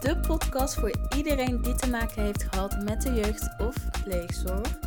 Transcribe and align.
de 0.00 0.20
podcast 0.26 0.74
voor 0.74 0.92
iedereen 1.16 1.62
die 1.62 1.74
te 1.74 1.90
maken 1.90 2.22
heeft 2.22 2.42
gehad 2.42 2.82
met 2.82 3.02
de 3.02 3.14
jeugd 3.14 3.60
of 3.60 4.02
pleegzorg. 4.04 4.78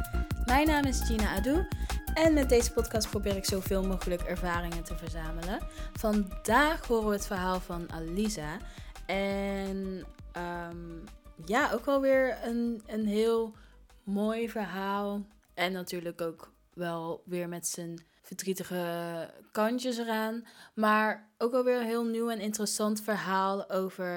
Mijn 0.45 0.67
naam 0.67 0.83
is 0.83 1.01
Gina 1.01 1.35
Adu 1.35 1.67
en 2.13 2.33
met 2.33 2.49
deze 2.49 2.73
podcast 2.73 3.09
probeer 3.09 3.35
ik 3.35 3.45
zoveel 3.45 3.83
mogelijk 3.83 4.21
ervaringen 4.21 4.83
te 4.83 4.97
verzamelen. 4.97 5.59
Vandaag 5.93 6.85
horen 6.87 7.07
we 7.07 7.13
het 7.13 7.27
verhaal 7.27 7.59
van 7.59 7.91
Alisa. 7.91 8.57
En 9.05 10.05
ehm, 10.31 10.97
ja, 11.45 11.71
ook 11.71 11.85
wel 11.85 12.01
weer 12.01 12.37
een, 12.43 12.81
een 12.87 13.05
heel 13.05 13.55
mooi 14.03 14.49
verhaal. 14.49 15.25
En 15.53 15.71
natuurlijk 15.71 16.21
ook 16.21 16.51
wel 16.73 17.23
weer 17.25 17.47
met 17.47 17.67
zijn 17.67 18.05
verdrietige 18.21 19.29
kantjes 19.51 19.97
eraan. 19.97 20.45
Maar 20.73 21.29
ook 21.37 21.51
wel 21.51 21.63
weer 21.63 21.79
een 21.79 21.85
heel 21.85 22.05
nieuw 22.05 22.29
en 22.29 22.39
interessant 22.39 23.01
verhaal 23.01 23.69
over, 23.69 24.07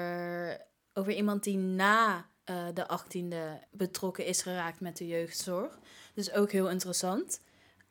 over 0.93 1.13
iemand 1.13 1.43
die 1.43 1.57
na 1.57 2.29
uh, 2.49 2.65
de 2.73 2.99
18e 2.99 3.67
betrokken 3.71 4.25
is 4.25 4.41
geraakt 4.41 4.79
met 4.79 4.97
de 4.97 5.07
jeugdzorg. 5.07 5.79
Dus 6.13 6.31
ook 6.31 6.51
heel 6.51 6.69
interessant. 6.69 7.41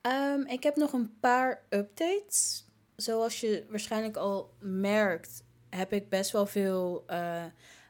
Um, 0.02 0.47
ik 0.47 0.62
heb 0.62 0.77
nog 0.77 0.93
een 0.93 1.19
paar 1.20 1.62
updates. 1.69 2.66
Zoals 2.96 3.41
je 3.41 3.66
waarschijnlijk 3.69 4.16
al 4.16 4.55
merkt, 4.60 5.45
heb 5.70 5.93
ik 5.93 6.09
best 6.09 6.30
wel 6.30 6.46
veel 6.46 7.05
uh, 7.10 7.45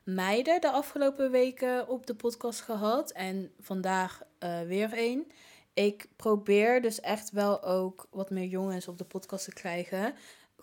meiden 0.05 0.61
de 0.61 0.71
afgelopen 0.71 1.31
weken 1.31 1.89
op 1.89 2.07
de 2.07 2.15
podcast 2.15 2.61
gehad. 2.61 3.11
En 3.11 3.53
vandaag 3.61 4.23
uh, 4.41 4.61
weer 4.61 4.93
één. 4.93 5.27
Ik 5.75 6.09
probeer 6.17 6.83
dus 6.83 7.01
echt 7.01 7.31
wel 7.31 7.63
ook 7.63 8.07
wat 8.11 8.31
meer 8.31 8.47
jongens 8.47 8.89
op 8.89 8.99
de 8.99 9.05
podcast 9.05 9.45
te 9.45 9.53
krijgen. 9.53 10.15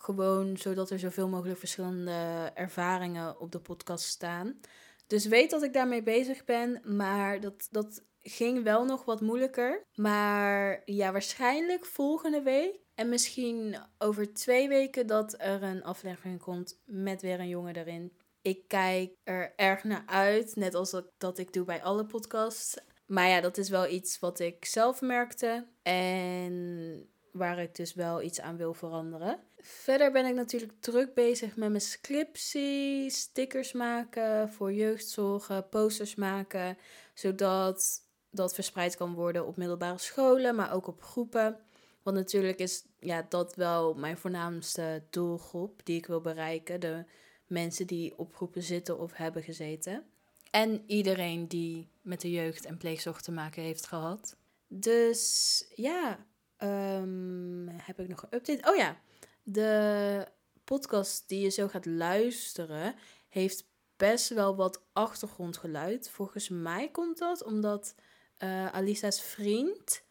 Gewoon 0.02 0.56
zodat 0.56 0.90
er 0.90 0.98
zoveel 0.98 1.28
mogelijk 1.28 1.58
verschillende 1.58 2.50
ervaringen 2.54 3.40
op 3.40 3.52
de 3.52 3.60
podcast 3.60 4.04
staan. 4.04 4.60
Dus 5.06 5.26
weet 5.26 5.50
dat 5.50 5.62
ik 5.62 5.72
daarmee 5.72 6.02
bezig 6.02 6.44
ben, 6.44 6.80
maar 6.96 7.40
dat, 7.40 7.68
dat 7.70 8.02
ging 8.18 8.62
wel 8.62 8.84
nog 8.84 9.04
wat 9.04 9.20
moeilijker. 9.20 9.84
Maar 9.94 10.82
ja, 10.84 11.12
waarschijnlijk 11.12 11.86
volgende 11.86 12.42
week. 12.42 12.78
En 12.94 13.08
misschien 13.08 13.76
over 13.98 14.34
twee 14.34 14.68
weken 14.68 15.06
dat 15.06 15.34
er 15.38 15.62
een 15.62 15.84
aflevering 15.84 16.40
komt 16.40 16.80
met 16.84 17.22
weer 17.22 17.40
een 17.40 17.48
jongen 17.48 17.76
erin. 17.76 18.12
Ik 18.42 18.68
kijk 18.68 19.12
er 19.24 19.52
erg 19.56 19.84
naar 19.84 20.02
uit, 20.06 20.56
net 20.56 20.74
als 20.74 20.90
dat, 20.90 21.12
dat 21.18 21.38
ik 21.38 21.52
doe 21.52 21.64
bij 21.64 21.82
alle 21.82 22.06
podcasts. 22.06 22.76
Maar 23.06 23.28
ja, 23.28 23.40
dat 23.40 23.58
is 23.58 23.68
wel 23.68 23.88
iets 23.88 24.18
wat 24.18 24.38
ik 24.40 24.64
zelf 24.64 25.00
merkte. 25.00 25.66
En 25.82 27.08
waar 27.32 27.58
ik 27.58 27.74
dus 27.74 27.94
wel 27.94 28.22
iets 28.22 28.40
aan 28.40 28.56
wil 28.56 28.74
veranderen. 28.74 29.38
Verder 29.58 30.12
ben 30.12 30.26
ik 30.26 30.34
natuurlijk 30.34 30.72
druk 30.80 31.14
bezig 31.14 31.56
met 31.56 31.68
mijn 31.68 31.80
scriptie, 31.80 33.10
stickers 33.10 33.72
maken 33.72 34.52
voor 34.52 34.72
jeugdzorgen, 34.72 35.68
posters 35.68 36.14
maken, 36.14 36.78
zodat 37.14 38.08
dat 38.30 38.54
verspreid 38.54 38.96
kan 38.96 39.14
worden 39.14 39.46
op 39.46 39.56
middelbare 39.56 39.98
scholen, 39.98 40.54
maar 40.54 40.72
ook 40.72 40.86
op 40.86 41.02
groepen. 41.02 41.58
Want 42.02 42.16
natuurlijk 42.16 42.58
is 42.58 42.84
ja, 43.00 43.26
dat 43.28 43.54
wel 43.54 43.94
mijn 43.94 44.18
voornaamste 44.18 45.02
doelgroep 45.10 45.80
die 45.84 45.96
ik 45.96 46.06
wil 46.06 46.20
bereiken. 46.20 46.80
De 46.80 47.04
mensen 47.46 47.86
die 47.86 48.18
op 48.18 48.34
groepen 48.34 48.62
zitten 48.62 48.98
of 48.98 49.12
hebben 49.12 49.42
gezeten. 49.42 50.04
En 50.50 50.84
iedereen 50.86 51.48
die 51.48 51.90
met 52.02 52.20
de 52.20 52.30
jeugd 52.30 52.64
en 52.64 52.76
pleegzorg 52.76 53.20
te 53.20 53.32
maken 53.32 53.62
heeft 53.62 53.86
gehad. 53.86 54.36
Dus 54.68 55.64
ja, 55.74 56.26
um, 56.62 57.68
heb 57.68 58.00
ik 58.00 58.08
nog 58.08 58.22
een 58.22 58.34
update? 58.38 58.70
Oh 58.70 58.76
ja, 58.76 58.96
de 59.42 60.26
podcast 60.64 61.28
die 61.28 61.40
je 61.40 61.48
zo 61.48 61.68
gaat 61.68 61.86
luisteren 61.86 62.94
heeft 63.28 63.68
best 63.96 64.28
wel 64.28 64.56
wat 64.56 64.82
achtergrondgeluid. 64.92 66.10
Volgens 66.10 66.48
mij 66.48 66.90
komt 66.90 67.18
dat 67.18 67.44
omdat 67.44 67.94
uh, 68.38 68.66
Alisa's 68.66 69.22
vriend 69.22 70.02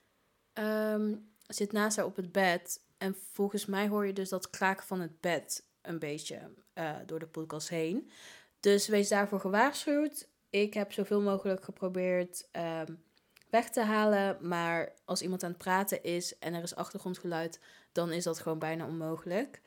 um, 0.54 1.32
zit 1.48 1.72
naast 1.72 1.98
haar 1.98 2.06
op 2.06 2.16
het 2.16 2.32
bed. 2.32 2.82
En 2.98 3.16
volgens 3.34 3.66
mij 3.66 3.88
hoor 3.88 4.06
je 4.06 4.14
dus 4.14 4.30
dat 4.30 4.50
kraken 4.50 4.86
van 4.86 5.00
het 5.00 5.20
bed 5.20 5.68
een 5.82 6.00
beetje 6.00 6.54
uh, 6.74 6.96
door 7.06 7.20
de 7.20 7.28
podcast 7.28 7.70
heen. 7.70 8.10
Dus 8.60 8.88
wees 8.88 9.10
daarvoor 9.10 9.40
gewaarschuwd. 9.40 10.28
Ik 10.50 10.74
heb 10.74 10.92
zoveel 10.92 11.22
mogelijk 11.22 11.64
geprobeerd 11.64 12.48
um, 12.52 13.04
weg 13.50 13.70
te 13.70 13.82
halen. 13.82 14.38
Maar 14.48 14.94
als 15.06 15.22
iemand 15.22 15.44
aan 15.44 15.50
het 15.50 15.58
praten 15.58 16.04
is 16.04 16.38
en 16.38 16.54
er 16.54 16.64
is 16.64 16.76
achtergrondgeluid, 16.76 17.60
dan 17.92 18.12
is 18.12 18.24
dat 18.24 18.40
gewoon 18.40 18.60
bijna 18.60 18.86
onmogelijk. 18.86 19.62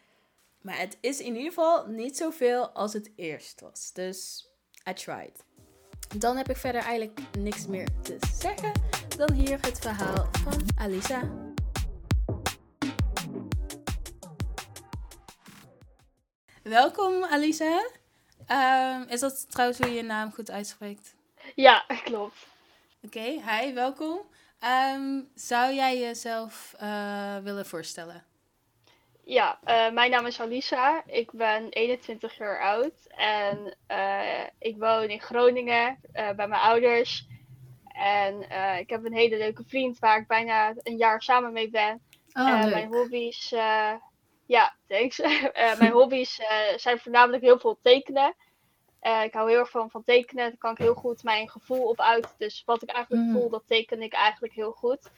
Maar 0.60 0.78
het 0.78 0.98
is 1.00 1.20
in 1.20 1.36
ieder 1.36 1.52
geval 1.52 1.86
niet 1.86 2.16
zoveel 2.16 2.68
als 2.68 2.92
het 2.92 3.10
eerst 3.16 3.60
was. 3.60 3.92
Dus 3.92 4.48
I 4.88 4.92
tried. 4.92 5.44
Dan 6.18 6.36
heb 6.36 6.48
ik 6.48 6.56
verder 6.56 6.80
eigenlijk 6.80 7.20
niks 7.38 7.66
meer 7.66 7.88
te 8.02 8.16
zeggen 8.34 8.72
dan 9.16 9.32
hier 9.32 9.58
het 9.60 9.78
verhaal 9.78 10.28
van 10.32 10.62
Alisa. 10.76 11.30
Welkom 16.62 17.24
Alisa. 17.24 17.90
Um, 18.48 19.08
is 19.08 19.20
dat 19.20 19.50
trouwens 19.50 19.78
hoe 19.78 19.88
je 19.88 19.94
je 19.94 20.02
naam 20.02 20.32
goed 20.32 20.50
uitspreekt? 20.50 21.14
Ja, 21.54 21.84
klopt. 22.04 22.51
Oké, 23.06 23.18
okay, 23.18 23.64
hi, 23.64 23.74
welkom. 23.74 24.20
Um, 24.94 25.28
zou 25.34 25.74
jij 25.74 25.98
jezelf 25.98 26.74
uh, 26.82 27.36
willen 27.36 27.66
voorstellen? 27.66 28.24
Ja, 29.24 29.58
uh, 29.64 29.90
mijn 29.90 30.10
naam 30.10 30.26
is 30.26 30.40
Alisa. 30.40 31.02
Ik 31.06 31.32
ben 31.32 31.68
21 31.68 32.36
jaar 32.36 32.60
oud 32.60 32.92
en 33.08 33.76
uh, 33.88 34.46
ik 34.58 34.76
woon 34.76 35.08
in 35.08 35.20
Groningen 35.20 35.98
bij 36.12 36.48
mijn 36.48 36.52
ouders. 36.52 37.26
En 37.84 38.40
ik 38.78 38.90
heb 38.90 39.04
een 39.04 39.14
hele 39.14 39.38
leuke 39.38 39.64
vriend 39.66 39.98
waar 39.98 40.18
ik 40.18 40.26
bijna 40.26 40.74
een 40.82 40.96
jaar 40.96 41.22
samen 41.22 41.52
mee 41.52 41.70
ben. 41.70 42.00
Oh, 42.32 42.64
mijn 42.76 42.92
hobby's, 42.92 43.48
ja, 44.46 44.74
thanks. 44.88 45.18
mijn 45.78 45.92
hobby's 45.92 46.40
zijn 46.76 46.98
voornamelijk 46.98 47.42
heel 47.42 47.58
veel 47.58 47.78
tekenen. 47.82 48.34
Uh, 49.02 49.22
ik 49.22 49.34
hou 49.34 49.50
heel 49.50 49.58
erg 49.58 49.70
van, 49.70 49.90
van 49.90 50.02
tekenen. 50.02 50.48
Daar 50.48 50.58
kan 50.58 50.70
ik 50.70 50.78
heel 50.78 50.94
goed 50.94 51.22
mijn 51.22 51.48
gevoel 51.48 51.88
op 51.88 52.00
uit. 52.00 52.34
Dus 52.38 52.62
wat 52.66 52.82
ik 52.82 52.90
eigenlijk 52.90 53.24
mm. 53.24 53.32
voel, 53.32 53.50
dat 53.50 53.62
teken 53.66 54.02
ik 54.02 54.12
eigenlijk 54.12 54.54
heel 54.54 54.72
goed. 54.72 55.10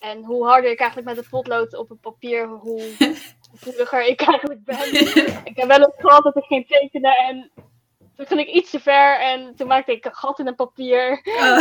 En 0.00 0.24
hoe 0.24 0.46
harder 0.46 0.70
ik 0.70 0.78
eigenlijk 0.78 1.08
met 1.08 1.16
het 1.16 1.28
potlood 1.28 1.76
op 1.76 1.88
het 1.88 2.00
papier, 2.00 2.48
hoe 2.48 2.92
gevoeliger 3.50 4.06
ik 4.06 4.20
eigenlijk 4.20 4.64
ben. 4.64 4.94
ik 5.50 5.56
heb 5.56 5.66
wel 5.66 5.78
eens 5.78 5.96
gehad 5.98 6.22
dat 6.22 6.36
ik 6.36 6.44
ging 6.44 6.66
tekenen 6.66 7.16
en 7.16 7.50
toen 8.16 8.26
ging 8.26 8.40
ik 8.40 8.54
iets 8.54 8.70
te 8.70 8.80
ver 8.80 9.20
en 9.20 9.54
toen 9.56 9.66
maakte 9.66 9.92
ik 9.92 10.04
een 10.04 10.14
gat 10.14 10.38
in 10.38 10.46
het 10.46 10.56
papier. 10.56 11.20
Oh. 11.24 11.58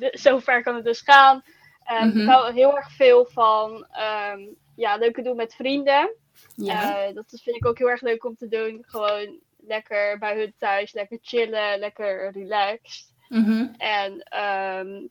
Zo 0.22 0.38
ver 0.38 0.62
kan 0.62 0.74
het 0.74 0.84
dus 0.84 1.00
gaan. 1.00 1.42
Um, 1.90 2.06
mm-hmm. 2.06 2.20
Ik 2.20 2.28
hou 2.28 2.52
heel 2.52 2.76
erg 2.76 2.92
veel 2.92 3.24
van 3.24 3.86
um, 4.32 4.56
ja, 4.76 4.96
leuke 4.96 5.22
doen 5.22 5.36
met 5.36 5.54
vrienden. 5.54 6.14
Ja. 6.54 7.08
Uh, 7.08 7.14
dat 7.14 7.40
vind 7.42 7.56
ik 7.56 7.66
ook 7.66 7.78
heel 7.78 7.90
erg 7.90 8.00
leuk 8.00 8.24
om 8.24 8.36
te 8.36 8.48
doen. 8.48 8.84
Gewoon 8.86 9.40
lekker 9.62 10.18
bij 10.18 10.36
hun 10.36 10.54
thuis, 10.58 10.92
lekker 10.92 11.18
chillen, 11.20 11.78
lekker 11.78 12.30
relaxed. 12.30 13.14
Mm-hmm. 13.28 13.74
En 13.76 14.40
um, 14.40 15.08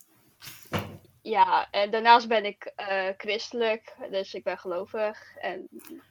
ja, 1.22 1.72
en 1.72 1.92
daarnaast 1.92 2.28
ben 2.28 2.46
ik 2.46 2.74
uh, 2.78 3.08
christelijk, 3.18 3.96
dus 4.10 4.34
ik 4.34 4.44
ben 4.44 4.58
gelovig. 4.58 5.36
En 5.38 5.68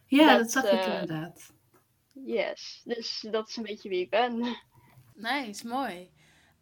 ja, 0.07 0.37
dat, 0.37 0.39
dat 0.39 0.51
zag 0.51 0.65
uh, 0.65 0.73
ik 0.73 0.85
inderdaad. 0.85 1.53
Yes, 2.13 2.81
dus 2.85 3.27
dat 3.31 3.49
is 3.49 3.57
een 3.57 3.63
beetje 3.63 3.89
wie 3.89 4.01
ik 4.01 4.11
ben. 4.11 4.57
Nice, 5.15 5.67
mooi. 5.67 6.11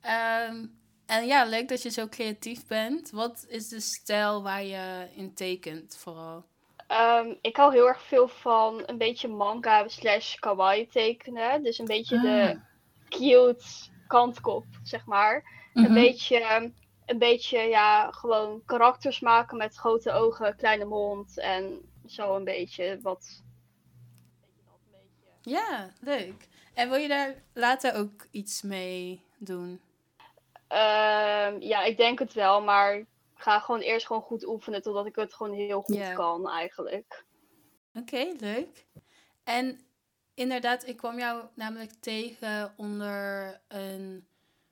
Um, 0.02 0.80
en 1.06 1.26
ja, 1.26 1.44
leuk 1.44 1.69
dat 1.69 1.82
je 1.82 1.90
zo 1.90 2.08
creatief 2.08 2.66
bent. 2.66 3.10
Wat 3.10 3.46
is 3.48 3.69
de 3.69 3.80
stijl 3.80 4.42
waar 4.42 4.64
je 4.64 5.08
in 5.14 5.34
tekent 5.34 5.96
vooral? 5.96 6.46
Um, 6.88 7.38
ik 7.40 7.56
hou 7.56 7.73
heel 7.73 7.88
erg 7.88 8.02
veel 8.02 8.29
van 8.29 8.82
een 8.87 8.99
beetje 8.99 9.29
manga 9.29 9.88
slash 9.88 10.35
kawaii 10.35 10.87
tekenen. 10.87 11.62
Dus 11.62 11.79
een 11.79 11.85
beetje 11.85 12.17
ah. 12.17 12.23
de 12.23 12.61
cute 13.08 13.64
kantkop, 14.06 14.67
zeg 14.82 15.06
maar. 15.06 15.56
Een 15.75 15.94
beetje, 15.94 16.73
een 17.06 17.19
beetje, 17.19 17.58
ja, 17.58 18.11
gewoon 18.11 18.62
karakters 18.64 19.20
maken 19.20 19.56
met 19.56 19.76
grote 19.76 20.12
ogen, 20.12 20.56
kleine 20.56 20.85
mond 20.85 21.38
en 21.38 21.90
zo 22.06 22.37
een 22.37 22.44
beetje 22.44 22.99
wat. 23.02 23.43
Ja, 25.43 25.93
leuk. 26.00 26.49
En 26.75 26.88
wil 26.88 26.99
je 26.99 27.08
daar 27.08 27.35
later 27.52 27.94
ook 27.94 28.26
iets 28.31 28.62
mee 28.62 29.23
doen? 29.38 29.81
Um, 30.69 31.61
ja, 31.61 31.85
ik 31.85 31.96
denk 31.96 32.19
het 32.19 32.32
wel, 32.32 32.62
maar 32.62 33.05
ga 33.38 33.61
gewoon 33.61 33.81
eerst 33.81 34.06
gewoon 34.06 34.23
goed 34.23 34.46
oefenen 34.46 34.82
totdat 34.82 35.06
ik 35.06 35.17
het 35.17 35.35
gewoon 35.35 35.52
heel 35.52 35.82
goed 35.82 36.12
kan 36.12 36.49
eigenlijk. 36.49 37.25
Oké, 37.94 38.32
leuk. 38.38 38.87
En 39.44 39.81
inderdaad, 40.35 40.87
ik 40.87 40.96
kwam 40.96 41.19
jou 41.19 41.44
namelijk 41.55 41.93
tegen 42.00 42.75
onder 42.76 43.61
een 43.69 44.26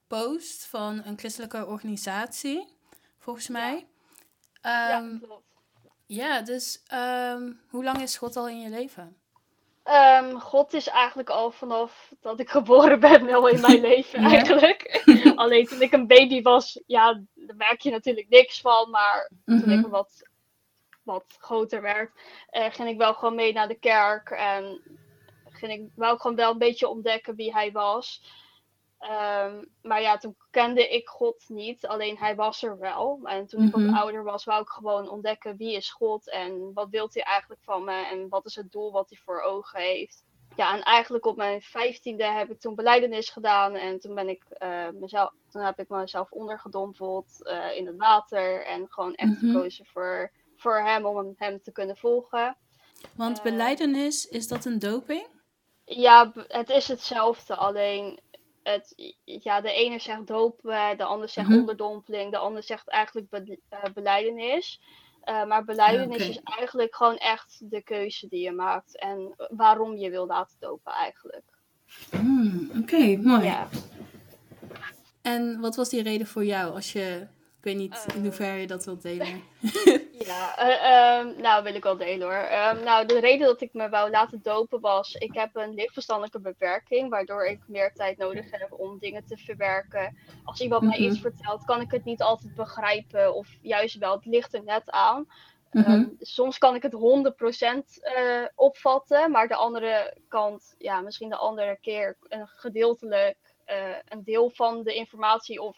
post 0.06 0.66
van 0.66 1.02
een 1.04 1.18
christelijke 1.18 1.66
organisatie, 1.66 2.76
volgens 3.18 3.48
mij. 3.48 3.86
Ja, 4.62 4.98
um, 4.98 5.24
ja 5.28 5.40
Ja, 6.06 6.40
dus 6.40 6.82
um, 6.92 7.60
hoe 7.68 7.84
lang 7.84 8.02
is 8.02 8.16
God 8.16 8.36
al 8.36 8.48
in 8.48 8.60
je 8.60 8.68
leven? 8.68 9.16
Ehm, 9.86 10.34
God 10.38 10.72
is 10.74 10.86
eigenlijk 10.88 11.30
al 11.30 11.50
vanaf 11.50 12.12
dat 12.20 12.40
ik 12.40 12.50
geboren 12.50 13.00
ben 13.00 13.26
wel 13.26 13.48
in 13.48 13.60
mijn 13.60 13.80
leven 13.90 14.24
eigenlijk. 14.24 15.02
Alleen 15.34 15.66
toen 15.66 15.82
ik 15.82 15.92
een 15.92 16.06
baby 16.06 16.42
was, 16.42 16.82
ja, 16.86 17.22
daar 17.34 17.56
merk 17.56 17.80
je 17.80 17.90
natuurlijk 17.90 18.28
niks 18.28 18.60
van. 18.60 18.90
Maar 18.90 19.30
toen 19.44 19.70
ik 19.70 19.80
Mhm. 19.80 19.88
wat, 19.88 20.22
wat 21.02 21.24
groter 21.38 21.82
werd, 21.82 22.10
eh, 22.50 22.70
ging 22.72 22.88
ik 22.88 22.96
wel 22.96 23.14
gewoon 23.14 23.34
mee 23.34 23.52
naar 23.52 23.68
de 23.68 23.78
kerk. 23.78 24.30
En 24.30 24.82
ging 25.44 25.72
ik 25.72 25.82
wel 25.94 26.16
gewoon 26.16 26.36
wel 26.36 26.50
een 26.52 26.58
beetje 26.58 26.88
ontdekken 26.88 27.34
wie 27.36 27.52
hij 27.52 27.72
was. 27.72 28.22
Ehm, 28.98 29.64
maar 29.82 30.00
ja, 30.00 30.16
toen 30.16 30.36
kende 30.50 30.88
ik 30.88 31.08
God 31.08 31.44
niet, 31.48 31.86
alleen 31.86 32.16
hij 32.18 32.34
was 32.36 32.62
er 32.62 32.78
wel. 32.78 33.20
En 33.24 33.46
toen 33.46 33.62
ik 33.62 33.74
Mhm. 33.74 33.86
wat 33.86 33.94
ouder 33.94 34.22
was, 34.24 34.44
wou 34.44 34.62
ik 34.62 34.68
gewoon 34.68 35.08
ontdekken 35.08 35.56
wie 35.56 35.76
is 35.76 35.90
God 35.90 36.30
en 36.30 36.70
wat 36.74 36.88
wil 36.90 37.08
hij 37.12 37.22
eigenlijk 37.22 37.60
van 37.64 37.84
me 37.84 38.06
en 38.06 38.28
wat 38.28 38.46
is 38.46 38.54
het 38.54 38.72
doel 38.72 38.92
wat 38.92 39.08
hij 39.08 39.18
voor 39.24 39.40
ogen 39.40 39.80
heeft. 39.80 40.24
Ja, 40.56 40.74
en 40.74 40.82
eigenlijk 40.82 41.26
op 41.26 41.36
mijn 41.36 41.62
vijftiende 41.62 42.24
heb 42.24 42.50
ik 42.50 42.60
toen 42.60 42.74
beleidenis 42.74 43.28
gedaan 43.30 43.74
en 43.74 43.98
toen 44.00 44.14
ben 44.14 44.28
ik 44.28 44.44
eh, 44.48 44.88
mezelf, 44.94 45.32
toen 45.50 45.62
heb 45.62 45.78
ik 45.78 45.88
mezelf 45.88 46.30
ondergedompeld 46.30 47.44
eh, 47.46 47.76
in 47.76 47.86
het 47.86 47.96
water 47.96 48.64
en 48.64 48.86
gewoon 48.88 49.14
echt 49.14 49.30
Mhm. 49.30 49.46
gekozen 49.46 49.86
voor, 49.86 50.32
voor 50.56 50.78
hem 50.78 51.06
om 51.06 51.34
hem, 51.36 51.62
te 51.62 51.72
kunnen 51.72 51.96
volgen. 51.96 52.56
Want 53.16 53.36
Eh. 53.38 53.44
beleidenis, 53.44 54.26
is 54.26 54.48
dat 54.48 54.64
een 54.64 54.78
doping? 54.78 55.26
Ja, 55.84 56.32
het 56.48 56.68
is 56.70 56.88
hetzelfde, 56.88 57.56
alleen 57.56 58.20
het, 58.72 59.12
ja, 59.24 59.60
de 59.60 59.72
ene 59.72 59.98
zegt 59.98 60.26
dopen, 60.26 60.96
de 60.96 61.04
ander 61.04 61.28
zegt 61.28 61.48
Mhm. 61.48 61.58
onderdompeling, 61.58 62.30
de 62.30 62.38
ander 62.38 62.62
zegt 62.62 62.88
eigenlijk 62.88 63.28
be, 63.30 63.58
eh, 63.68 63.92
beleidenis. 63.94 64.80
Eh, 65.20 65.44
maar 65.44 65.64
beleidenis 65.64 66.28
is 66.28 66.40
eigenlijk 66.44 66.94
gewoon 66.96 67.16
echt 67.16 67.70
de 67.70 67.82
keuze 67.82 68.28
die 68.28 68.40
je 68.42 68.52
maakt 68.52 68.98
en 68.98 69.34
waarom 69.50 69.96
je 69.96 70.10
wil 70.10 70.26
laten 70.26 70.56
dopen 70.60 70.92
eigenlijk. 70.92 71.44
Hmm, 72.10 72.70
Oké, 72.80 73.16
mooi. 73.16 73.44
Ja. 73.44 73.68
En 75.22 75.60
wat 75.60 75.76
was 75.76 75.88
die 75.88 76.02
reden 76.02 76.26
voor 76.26 76.44
jou 76.44 76.74
als 76.74 76.92
je, 76.92 77.26
ik 77.66 77.72
weet 77.72 77.80
niet 77.90 78.04
in 78.08 78.14
Eh. 78.14 78.22
hoeverre 78.22 78.60
je 78.60 78.66
dat 78.66 78.84
wilt 78.84 79.02
delen. 79.02 79.42
Ja, 80.26 80.56
eh, 80.58 81.18
ehm, 81.18 81.40
nou 81.40 81.62
wil 81.62 81.74
ik 81.74 81.82
wel 81.82 81.96
delen 81.96 82.26
hoor. 82.26 82.36
Ehm, 82.44 82.84
nou, 82.84 83.06
de 83.06 83.20
reden 83.20 83.46
dat 83.46 83.60
ik 83.60 83.72
me 83.72 83.88
wou 83.88 84.10
laten 84.10 84.40
dopen 84.42 84.80
was, 84.80 85.14
ik 85.14 85.34
heb 85.34 85.56
een 85.56 85.74
lichtverstandelijke 85.74 86.40
beperking, 86.40 87.10
waardoor 87.10 87.46
ik 87.46 87.60
meer 87.66 87.92
tijd 87.92 88.18
nodig 88.18 88.50
heb 88.50 88.72
om 88.72 88.98
dingen 88.98 89.26
te 89.26 89.36
verwerken. 89.36 90.16
Als 90.44 90.60
iemand 90.60 90.82
mij 90.82 90.98
Mhm. 91.00 91.08
iets 91.10 91.20
vertelt, 91.20 91.64
kan 91.64 91.80
ik 91.80 91.90
het 91.90 92.04
niet 92.04 92.22
altijd 92.22 92.54
begrijpen, 92.54 93.34
of 93.34 93.48
juist 93.60 93.98
wel, 93.98 94.14
het 94.14 94.24
ligt 94.26 94.54
er 94.54 94.64
net 94.64 94.90
aan. 94.90 95.26
Mhm. 95.72 95.90
Ehm, 95.90 96.04
soms 96.18 96.58
kan 96.58 96.74
ik 96.74 96.82
het 96.82 96.92
100% 96.92 97.98
eh, 98.02 98.44
opvatten, 98.54 99.30
maar 99.30 99.48
de 99.48 99.56
andere 99.56 100.16
kant, 100.28 100.74
ja, 100.78 101.00
misschien 101.00 101.28
de 101.28 101.36
andere 101.36 101.78
keer 101.80 102.16
een 102.28 102.46
gedeeltelijk 102.46 103.36
een 104.08 104.24
deel 104.24 104.50
van 104.50 104.82
de 104.82 104.94
informatie 104.94 105.60
of 105.62 105.76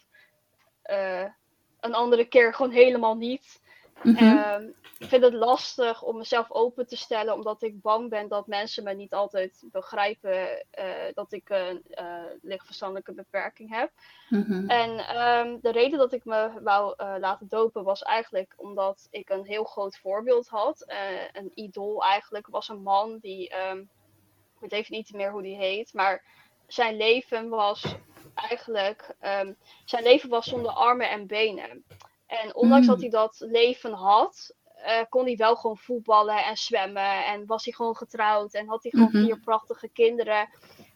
een 1.80 1.94
andere 1.94 2.24
keer 2.24 2.54
gewoon 2.54 2.72
helemaal 2.72 3.16
niet. 3.16 3.60
Mhm. 4.02 4.16
Ehm, 4.16 4.66
ik 4.98 5.08
vind 5.08 5.22
het 5.22 5.32
lastig 5.32 6.02
om 6.02 6.16
mezelf 6.16 6.50
open 6.50 6.86
te 6.86 6.96
stellen, 6.96 7.34
omdat 7.34 7.62
ik 7.62 7.80
bang 7.80 8.10
ben 8.10 8.28
dat 8.28 8.46
mensen 8.46 8.84
me 8.84 8.94
niet 8.94 9.12
altijd 9.12 9.62
begrijpen 9.72 10.64
eh, 10.70 10.86
dat 11.14 11.32
ik 11.32 11.48
een 11.48 11.82
eh, 11.90 12.22
lichtverstandelijke 12.42 13.12
beperking 13.12 13.74
heb. 13.74 13.90
Mhm. 14.28 14.68
En 14.68 14.98
ehm, 14.98 15.56
de 15.60 15.72
reden 15.72 15.98
dat 15.98 16.12
ik 16.12 16.24
me 16.24 16.50
wou 16.62 16.94
eh, 16.96 17.14
laten 17.18 17.48
dopen 17.48 17.84
was 17.84 18.02
eigenlijk 18.02 18.54
omdat 18.56 19.08
ik 19.10 19.28
een 19.30 19.44
heel 19.44 19.64
groot 19.64 19.98
voorbeeld 19.98 20.48
had. 20.48 20.84
Een 21.32 21.50
idool 21.54 22.02
eigenlijk 22.02 22.46
was 22.46 22.68
een 22.68 22.82
man 22.82 23.18
die, 23.20 23.48
ehm, 23.48 23.78
ik 23.78 24.60
weet 24.60 24.72
even 24.72 24.96
niet 24.96 25.12
meer 25.12 25.30
hoe 25.30 25.42
die 25.42 25.56
heet, 25.56 25.92
maar 25.92 26.24
zijn 26.66 26.96
leven 26.96 27.48
was 27.48 27.96
eigenlijk, 28.38 29.14
ehm, 29.20 29.52
zijn 29.84 30.02
leven 30.02 30.28
was 30.28 30.48
zonder 30.48 30.72
armen 30.72 31.10
en 31.10 31.26
benen. 31.26 31.84
En 32.26 32.54
ondanks 32.54 32.86
Mm. 32.86 32.92
dat 32.92 33.00
hij 33.00 33.10
dat 33.10 33.36
leven 33.38 33.92
had, 33.92 34.54
eh, 34.74 35.00
kon 35.08 35.24
hij 35.24 35.36
wel 35.36 35.56
gewoon 35.56 35.78
voetballen 35.78 36.44
en 36.44 36.56
zwemmen. 36.56 37.24
En 37.24 37.46
was 37.46 37.64
hij 37.64 37.72
gewoon 37.72 37.96
getrouwd 37.96 38.54
en 38.54 38.68
had 38.68 38.82
hij 38.82 38.92
gewoon 38.92 39.12
Mhm. 39.12 39.18
vier 39.18 39.38
prachtige 39.38 39.88
kinderen. 39.88 40.48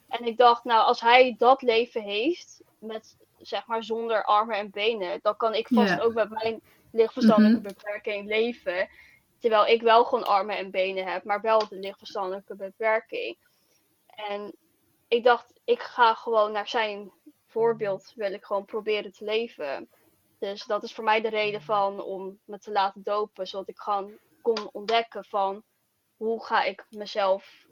En 0.07 0.25
ik 0.25 0.37
dacht, 0.37 0.63
nou, 0.63 0.85
als 0.85 1.01
hij 1.01 1.35
dat 1.37 1.61
leven 1.61 2.01
heeft, 2.01 2.63
met 2.79 3.17
zeg 3.37 3.67
maar 3.67 3.83
zonder 3.83 4.23
armen 4.23 4.57
en 4.57 4.69
benen, 4.71 5.19
dan 5.21 5.37
kan 5.37 5.53
ik 5.53 5.67
vast 5.67 5.99
ook 5.99 6.13
met 6.13 6.29
mijn 6.29 6.61
lichtverstandelijke 6.91 7.61
Mhm. 7.61 7.67
beperking 7.73 8.27
leven. 8.27 8.89
Terwijl 9.39 9.65
ik 9.65 9.81
wel 9.81 10.05
gewoon 10.05 10.25
armen 10.25 10.57
en 10.57 10.71
benen 10.71 11.07
heb, 11.07 11.23
maar 11.23 11.41
wel 11.41 11.67
de 11.67 11.75
lichtverstandelijke 11.75 12.55
beperking. 12.55 13.37
En 14.05 14.55
ik 15.07 15.23
dacht, 15.23 15.53
ik 15.63 15.81
ga 15.81 16.13
gewoon 16.13 16.51
naar 16.51 16.67
zijn 16.67 17.11
voorbeeld, 17.53 18.11
wil 18.15 18.33
ik 18.33 18.43
gewoon 18.43 18.65
proberen 18.65 19.11
te 19.11 19.23
leven. 19.23 19.89
Dus 20.39 20.63
dat 20.65 20.83
is 20.83 20.93
voor 20.93 21.03
mij 21.03 21.21
de 21.21 21.29
reden 21.29 21.61
van 21.61 22.01
om 22.01 22.39
me 22.45 22.59
te 22.59 22.71
laten 22.71 23.03
dopen, 23.03 23.47
zodat 23.47 23.69
ik 23.69 23.79
gewoon 23.79 24.11
kon 24.41 24.69
ontdekken 24.71 25.25
van 25.25 25.63
hoe 26.17 26.45
ga 26.45 26.63
ik 26.63 26.85
mezelf, 26.89 27.65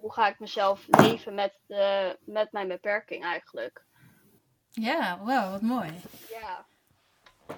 hoe 0.00 0.12
ga 0.12 0.28
ik 0.28 0.38
mezelf 0.38 0.86
leven 0.88 1.34
met, 1.34 1.58
de, 1.66 2.18
met 2.24 2.52
mijn 2.52 2.68
beperking 2.68 3.24
eigenlijk. 3.24 3.84
Ja, 4.70 5.18
wauw, 5.24 5.50
wat 5.50 5.60
mooi. 5.62 5.92
Ja. 6.30 6.66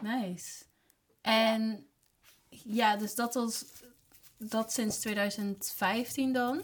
Nice. 0.00 0.64
En 1.20 1.88
ja, 2.48 2.96
dus 2.96 3.14
dat 3.14 3.34
was 3.34 3.64
dat 4.38 4.72
sinds 4.72 5.00
2015 5.00 6.32
dan. 6.32 6.62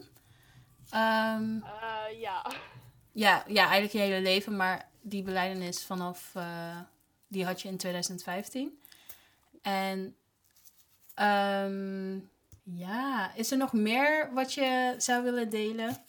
Ehm, 0.91 1.61
Eh, 1.63 2.21
ja. 2.21 2.47
Ja, 3.13 3.45
ja, 3.47 3.63
eigenlijk 3.63 3.93
je 3.93 3.99
hele 3.99 4.21
leven, 4.21 4.57
maar 4.57 4.89
die 5.01 5.23
beleidenis 5.23 5.85
vanaf, 5.85 6.31
eh, 6.35 6.79
die 7.29 7.45
had 7.45 7.63
je 7.63 7.69
in 7.69 7.77
2015. 7.77 8.81
En 9.63 10.17
ehm, 11.15 12.19
ja, 12.63 13.33
is 13.35 13.51
er 13.51 13.57
nog 13.57 13.73
meer 13.73 14.31
wat 14.33 14.55
je 14.55 14.95
zou 14.99 15.23
willen 15.23 15.51
delen? 15.51 16.05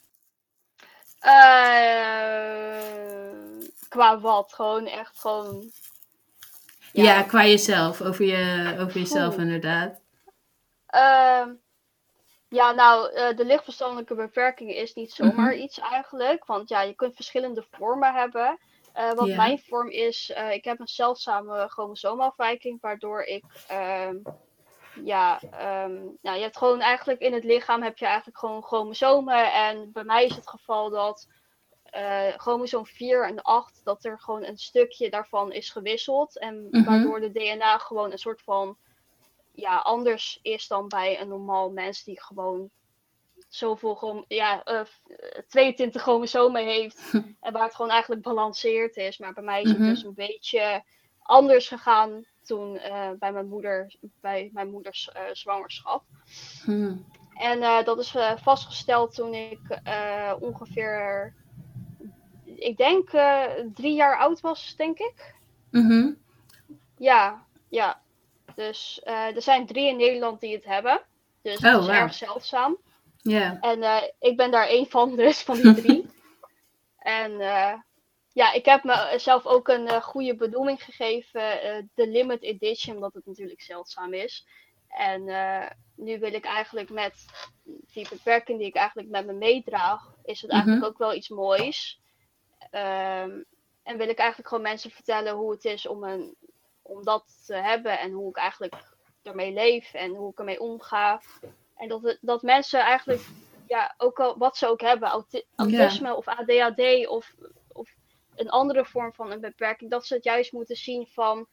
Eh, 1.18 2.82
qua 3.88 4.20
wat? 4.20 4.52
Gewoon 4.52 4.86
echt 4.86 5.20
gewoon. 5.20 5.70
Ja, 6.92 7.22
qua 7.22 7.44
jezelf, 7.46 8.00
over, 8.00 8.24
je, 8.24 8.76
over 8.78 8.98
jezelf 9.00 9.34
Oeh. 9.34 9.42
inderdaad. 9.42 10.00
Ehm, 10.86 11.50
ja, 12.52 12.72
nou, 12.72 13.12
eh, 13.12 13.36
de 13.36 13.44
lichtverstandelijke 13.44 14.14
beperking 14.14 14.70
is 14.74 14.94
niet 14.94 15.12
zomaar 15.12 15.52
Mhm. 15.52 15.62
iets 15.62 15.78
eigenlijk. 15.78 16.44
Want 16.44 16.68
ja, 16.68 16.80
je 16.80 16.94
kunt 16.94 17.14
verschillende 17.14 17.66
vormen 17.70 18.14
hebben. 18.14 18.58
Eh, 18.92 19.12
wat 19.12 19.28
mijn 19.28 19.58
vorm 19.58 19.88
is, 19.88 20.30
eh, 20.30 20.52
ik 20.52 20.64
heb 20.64 20.80
een 20.80 20.88
zeldzame 20.88 21.68
chromosoomafwijking, 21.68 22.80
waardoor 22.80 23.22
ik, 23.22 23.44
ehm, 23.66 24.16
ja, 24.92 25.40
ehm, 25.50 25.92
nou, 26.20 26.36
je 26.36 26.42
hebt 26.42 26.56
gewoon 26.56 26.80
eigenlijk 26.80 27.20
in 27.20 27.32
het 27.32 27.44
lichaam 27.44 27.82
heb 27.82 27.98
je 27.98 28.06
eigenlijk 28.06 28.38
gewoon 28.38 28.62
chromosomen. 28.62 29.52
En 29.52 29.92
bij 29.92 30.04
mij 30.04 30.24
is 30.24 30.36
het 30.36 30.48
geval 30.48 30.90
dat 30.90 31.26
chromosoom 32.36 32.86
4 32.86 33.26
en 33.26 33.42
8, 33.42 33.80
dat 33.84 34.04
er 34.04 34.20
gewoon 34.20 34.44
een 34.44 34.58
stukje 34.58 35.10
daarvan 35.10 35.52
is 35.52 35.70
gewisseld. 35.70 36.38
En 36.38 36.66
Mhm. 36.70 36.84
waardoor 36.84 37.20
de 37.20 37.32
DNA 37.32 37.78
gewoon 37.78 38.12
een 38.12 38.18
soort 38.18 38.42
van 38.42 38.78
ja, 39.52 39.76
anders 39.76 40.38
is 40.42 40.66
dan 40.66 40.88
bij 40.88 41.20
een 41.20 41.28
normaal 41.28 41.70
mens 41.70 42.04
die 42.04 42.22
gewoon 42.22 42.70
zoveel 43.48 44.24
ja, 44.28 44.62
eh, 44.64 44.80
f- 44.84 45.00
eh, 45.06 45.42
22 45.48 46.02
chromosomen 46.02 46.64
heeft. 46.64 47.12
en 47.40 47.52
waar 47.52 47.62
het 47.64 47.74
gewoon 47.74 47.90
eigenlijk 47.90 48.22
balanceerd 48.22 48.96
is. 48.96 49.18
Maar 49.18 49.32
bij 49.32 49.42
mij 49.44 49.62
is 49.62 49.72
Mhm. 49.72 49.80
het 49.82 49.88
dus 49.94 50.02
een 50.04 50.14
beetje 50.14 50.84
anders 51.22 51.68
gegaan 51.68 52.24
toen 52.42 52.78
eh, 52.78 53.10
bij 53.18 53.32
mijn 53.32 53.48
moeder, 53.48 53.94
bij 54.20 54.50
mijn 54.52 54.70
moeders 54.70 55.10
eh, 55.12 55.22
zwangerschap. 55.32 56.04
Hm. 56.64 56.96
En 57.34 57.62
eh, 57.62 57.84
dat 57.84 57.98
is 57.98 58.14
eh, 58.14 58.36
vastgesteld 58.36 59.14
toen 59.14 59.34
ik 59.34 59.60
eh, 59.82 60.32
ongeveer, 60.40 61.34
ik 62.44 62.76
denk 62.76 63.12
eh, 63.12 63.44
drie 63.74 63.94
jaar 63.94 64.18
oud 64.18 64.40
was, 64.40 64.74
denk 64.76 64.98
ik. 64.98 65.34
Mhm. 65.70 66.12
Ja, 66.98 67.46
ja. 67.68 68.02
Dus 68.54 69.00
eh, 69.02 69.36
er 69.36 69.42
zijn 69.42 69.66
drie 69.66 69.88
in 69.88 69.96
Nederland 69.96 70.40
die 70.40 70.54
het 70.54 70.64
hebben. 70.64 71.02
Dus 71.42 71.56
Oh, 71.56 71.72
het 71.72 71.82
is 71.82 71.88
erg 71.88 72.14
zeldzaam. 72.14 72.76
Ja. 73.16 73.60
En 73.60 73.82
eh, 73.82 74.02
ik 74.18 74.36
ben 74.36 74.50
daar 74.50 74.66
één 74.66 74.86
van, 74.86 75.16
dus 75.16 75.42
van 75.42 75.60
die 75.60 75.74
drie. 75.74 76.06
en 76.98 77.40
eh, 77.40 77.74
ja, 78.32 78.52
ik 78.52 78.64
heb 78.64 78.84
mezelf 78.84 79.46
ook 79.46 79.68
een 79.68 80.02
goede 80.02 80.34
benoeming 80.34 80.84
gegeven. 80.84 81.40
de 81.94 82.08
Limit 82.08 82.42
Edition, 82.42 82.94
omdat 82.94 83.14
het 83.14 83.26
natuurlijk 83.26 83.62
zeldzaam 83.62 84.14
is. 84.14 84.46
En 84.88 85.24
nu 85.96 86.18
wil 86.18 86.32
ik 86.32 86.44
eigenlijk 86.44 86.90
met 86.90 87.24
die 87.92 88.08
beperking 88.08 88.58
die 88.58 88.66
ik 88.66 88.74
eigenlijk 88.74 89.08
met 89.08 89.26
me 89.26 89.32
meedraag, 89.32 90.14
is 90.24 90.42
het 90.42 90.50
eigenlijk 90.50 90.84
ook 90.84 90.98
wel 90.98 91.14
iets 91.14 91.28
moois. 91.28 92.00
Ehm, 92.70 93.42
en 93.82 93.96
wil 93.96 94.08
ik 94.08 94.18
eigenlijk 94.18 94.48
gewoon 94.48 94.62
mensen 94.62 94.90
vertellen 94.90 95.34
hoe 95.34 95.50
het 95.50 95.64
is 95.64 95.86
om, 95.86 96.04
een, 96.04 96.36
om 96.92 97.04
dat 97.04 97.42
te 97.46 97.54
hebben 97.54 97.98
en 97.98 98.12
hoe 98.12 98.28
ik 98.28 98.36
eigenlijk 98.36 98.74
ermee 99.22 99.52
leef 99.52 99.94
en 99.94 100.14
hoe 100.14 100.30
ik 100.30 100.38
ermee 100.38 100.60
omga. 100.60 101.22
En 101.76 101.88
dat, 101.88 102.18
dat 102.20 102.42
mensen 102.42 102.80
eigenlijk 102.80 103.28
ja, 103.66 103.94
ook 103.98 104.20
al 104.20 104.38
wat 104.38 104.56
ze 104.56 104.68
ook 104.68 104.80
hebben, 104.80 105.24
autisme 105.56 106.14
of 106.14 106.28
ADHD 106.28 107.06
of, 107.06 107.34
of 107.72 107.90
een 108.34 108.50
andere 108.50 108.84
vorm 108.84 109.12
van 109.12 109.30
een 109.30 109.40
beperking, 109.40 109.90
dat 109.90 110.06
ze 110.06 110.14
het 110.14 110.24
juist 110.24 110.52
moeten 110.52 110.76
zien 110.76 111.06
van 111.06 111.46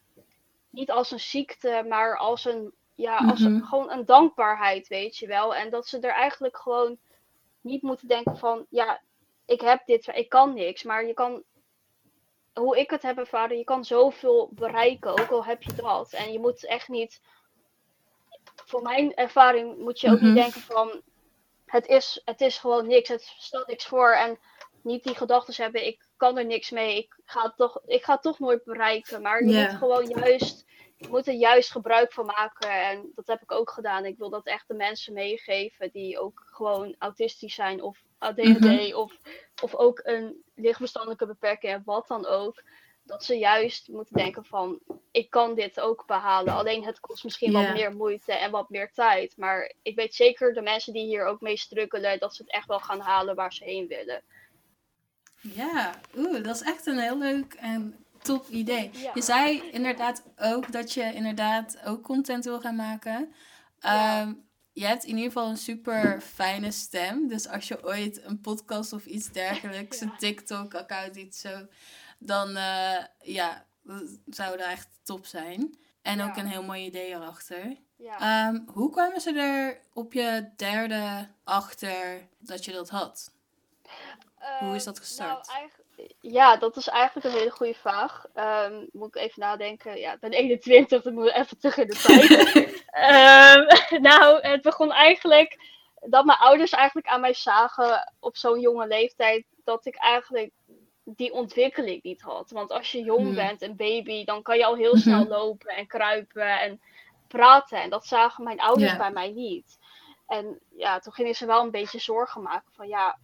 niet 0.70 0.92
als 0.92 1.12
een 1.12 1.20
ziekte, 1.20 1.86
maar 1.88 2.18
als 2.18 2.46
een, 2.46 2.74
ja, 2.96 3.18
als 3.18 3.40
Mhm. 3.40 3.62
gewoon 3.64 3.92
een 3.92 4.06
dankbaarheid, 4.06 4.88
weet 4.88 5.18
je 5.18 5.28
wel. 5.28 5.56
En 5.56 5.70
dat 5.70 5.88
ze 5.88 6.00
er 6.00 6.14
eigenlijk 6.14 6.58
gewoon 6.58 6.98
niet 7.62 7.82
moeten 7.82 8.08
denken 8.08 8.38
van, 8.38 8.66
ja, 8.70 9.02
ik 9.46 9.62
heb 9.62 9.86
dit, 9.86 10.08
ik 10.08 10.30
kan 10.30 10.54
niks, 10.54 10.84
maar 10.84 11.06
je 11.06 11.14
kan, 11.14 11.44
hoe 12.60 12.78
ik 12.80 12.90
het 12.90 13.02
heb 13.02 13.18
ervaren, 13.18 13.58
je 13.58 13.64
kan 13.64 13.86
zoveel 13.86 14.50
bereiken, 14.52 15.12
ook 15.12 15.32
al 15.32 15.46
heb 15.46 15.64
je 15.64 15.74
dat. 15.74 16.14
En 16.14 16.32
je 16.32 16.40
moet 16.40 16.66
echt 16.66 16.88
niet, 16.88 17.22
voor 18.66 18.82
mijn 18.82 19.14
ervaring 19.16 19.78
moet 19.78 20.00
je 20.00 20.10
ook 20.12 20.16
Mhm. 20.20 20.26
niet 20.26 20.36
denken 20.36 20.62
van, 20.62 21.02
het 21.66 21.88
is, 21.88 22.22
het 22.26 22.42
is 22.42 22.58
gewoon 22.58 22.88
niks, 22.88 23.10
het 23.10 23.34
stelt 23.38 23.68
niks 23.68 23.86
voor. 23.86 24.12
En 24.12 24.40
niet 24.82 25.04
die 25.04 25.16
gedachten 25.16 25.64
hebben, 25.64 25.86
ik 25.86 26.06
kan 26.18 26.38
er 26.38 26.46
niks 26.46 26.70
mee, 26.70 26.98
ik 26.98 27.16
ga 27.26 27.42
het 27.42 27.56
toch, 27.58 27.82
ik 27.86 28.04
ga 28.04 28.14
het 28.14 28.22
toch 28.22 28.40
nooit 28.40 28.64
bereiken. 28.64 29.22
Maar 29.22 29.44
je 29.44 29.54
moet 29.70 29.78
gewoon 29.78 30.06
juist, 30.08 30.66
je 30.98 31.08
moet 31.08 31.28
er 31.28 31.34
juist 31.34 31.72
gebruik 31.72 32.14
van 32.14 32.26
maken. 32.26 32.70
En 32.70 33.12
dat 33.16 33.28
heb 33.28 33.42
ik 33.42 33.52
ook 33.52 33.72
gedaan. 33.72 34.06
Ik 34.06 34.18
wil 34.18 34.30
dat 34.30 34.46
echt 34.46 34.68
de 34.68 34.74
mensen 34.74 35.14
meegeven 35.14 35.90
die 35.92 36.20
ook 36.20 36.44
gewoon 36.46 36.96
autistisch 37.00 37.56
zijn 37.56 37.82
of 37.82 38.00
ADHD 38.18 38.60
Mhm. 38.60 38.94
of, 38.96 39.14
of 39.62 39.76
ook 39.76 40.00
een 40.04 40.44
lichtverstandelijke 40.56 41.26
beperking 41.26 41.72
hebben, 41.72 41.94
wat 41.94 42.08
dan 42.08 42.26
ook. 42.26 42.64
Dat 43.04 43.24
ze 43.24 43.38
juist 43.38 43.88
moeten 43.88 44.16
denken 44.16 44.46
van, 44.46 44.80
ik 45.12 45.30
kan 45.30 45.56
dit 45.56 45.80
ook 45.80 46.04
behalen. 46.08 46.54
Alleen 46.54 46.84
het 46.84 47.00
kost 47.00 47.24
misschien 47.24 47.52
wat 47.52 47.74
meer 47.74 47.96
moeite 47.96 48.34
en 48.34 48.52
wat 48.52 48.70
meer 48.70 48.92
tijd. 48.92 49.38
Maar 49.38 49.74
ik 49.82 49.96
weet 49.96 50.16
zeker 50.16 50.54
de 50.54 50.62
mensen 50.62 50.94
die 50.94 51.06
hier 51.06 51.26
ook 51.26 51.42
mee 51.42 51.58
struggelen, 51.58 52.20
dat 52.20 52.36
ze 52.36 52.42
het 52.42 52.52
echt 52.52 52.68
wel 52.68 52.80
gaan 52.80 53.00
halen 53.00 53.36
waar 53.36 53.54
ze 53.54 53.64
heen 53.64 53.88
willen. 53.88 54.24
Ja, 55.42 56.00
oeh, 56.18 56.44
dat 56.44 56.56
is 56.56 56.62
echt 56.62 56.86
een 56.86 57.00
heel 57.00 57.18
leuk 57.18 57.54
en 57.54 58.06
top 58.22 58.48
idee. 58.50 58.90
Ja. 58.94 59.12
Je 59.14 59.22
zei 59.22 59.70
inderdaad 59.72 60.24
ook 60.38 60.72
dat 60.72 60.94
je 60.94 61.14
inderdaad 61.14 61.82
ook 61.86 62.04
content 62.04 62.46
wil 62.46 62.60
gaan 62.60 62.76
maken. 62.76 63.34
Ja. 63.80 64.22
Ehm, 64.22 64.34
je 64.74 64.86
hebt 64.86 65.04
in 65.04 65.10
ieder 65.16 65.32
geval 65.32 65.50
een 65.50 65.58
super 65.58 66.22
fijne 66.22 66.72
stem. 66.72 67.28
Dus 67.28 67.48
als 67.48 67.68
je 67.68 67.86
ooit 67.86 68.24
een 68.24 68.42
podcast 68.42 68.94
of 68.94 69.06
iets 69.06 69.32
dergelijks, 69.32 70.00
Ja. 70.00 70.06
een 70.06 70.18
TikTok-account, 70.18 71.16
iets 71.16 71.40
zo, 71.40 71.68
dan 72.20 72.56
eh, 72.56 73.04
ja, 73.20 73.66
zou 74.26 74.58
dat 74.58 74.68
echt 74.68 74.88
top 75.04 75.26
zijn. 75.26 75.78
En 76.02 76.22
ook 76.22 76.36
een 76.38 76.48
heel 76.48 76.64
mooi 76.64 76.86
idee 76.86 77.08
erachter. 77.10 77.76
Ja. 77.96 78.48
Ehm, 78.48 78.60
hoe 78.68 78.92
kwamen 78.92 79.22
ze 79.22 79.34
er 79.40 79.82
op 79.94 80.14
je 80.14 80.50
derde 80.56 81.28
achter 81.44 82.28
dat 82.40 82.66
je 82.66 82.72
dat 82.72 82.90
had? 82.90 83.32
hoe 84.60 84.76
is 84.76 84.84
dat 84.84 84.96
Ehm, 84.96 85.04
gestart? 85.06 85.48
nou, 85.48 85.70
ja, 86.22 86.58
dat 86.58 86.78
is 86.78 86.88
eigenlijk 86.88 87.26
een 87.26 87.32
hele 87.40 87.52
goede 87.52 87.74
vraag. 87.74 88.26
Ehm, 88.34 88.86
moet 88.92 89.16
ik 89.16 89.22
even 89.22 89.40
nadenken. 89.40 90.00
Ja, 90.00 90.14
ik 90.14 90.20
ben 90.20 90.32
21, 90.32 91.02
dan 91.02 91.14
moet 91.14 91.26
ik 91.28 91.36
even 91.36 91.58
terug 91.58 91.78
in 91.78 91.88
de 91.88 91.96
tijd. 91.96 92.30
Ehm, 92.92 93.66
nou, 94.10 94.42
het 94.48 94.62
begon 94.62 94.92
eigenlijk 94.92 95.60
dat 96.00 96.26
mijn 96.26 96.38
ouders 96.38 96.72
eigenlijk 96.72 97.08
aan 97.08 97.22
mij 97.22 97.34
zagen 97.34 98.14
op 98.20 98.38
zo'n 98.38 98.60
jonge 98.60 98.88
leeftijd 98.88 99.46
dat 99.64 99.86
ik 99.86 99.96
eigenlijk 99.96 100.52
die 101.04 101.34
ontwikkeling 101.34 102.04
niet 102.04 102.22
had. 102.22 102.52
Want 102.52 102.72
als 102.72 102.92
je 102.92 103.04
jong 103.04 103.26
Hmm. 103.26 103.36
bent, 103.36 103.62
een 103.62 103.76
baby, 103.76 104.24
dan 104.24 104.42
kan 104.42 104.58
je 104.58 104.66
al 104.66 104.76
heel 104.76 104.94
Mhm. 104.94 105.02
snel 105.02 105.28
lopen 105.28 105.76
en 105.76 105.88
kruipen 105.88 106.60
en 106.60 106.82
praten. 107.28 107.82
En 107.82 107.90
dat 107.90 108.06
zagen 108.06 108.44
mijn 108.44 108.60
ouders 108.60 108.96
bij 108.96 109.12
mij 109.12 109.32
niet. 109.32 109.78
En 110.28 110.60
ja, 110.76 111.00
toen 111.00 111.14
gingen 111.14 111.36
ze 111.36 111.46
wel 111.46 111.62
een 111.64 111.72
beetje 111.72 112.00
zorgen 112.00 112.42
maken 112.42 112.74
van 112.74 112.88
ja, 112.88 113.20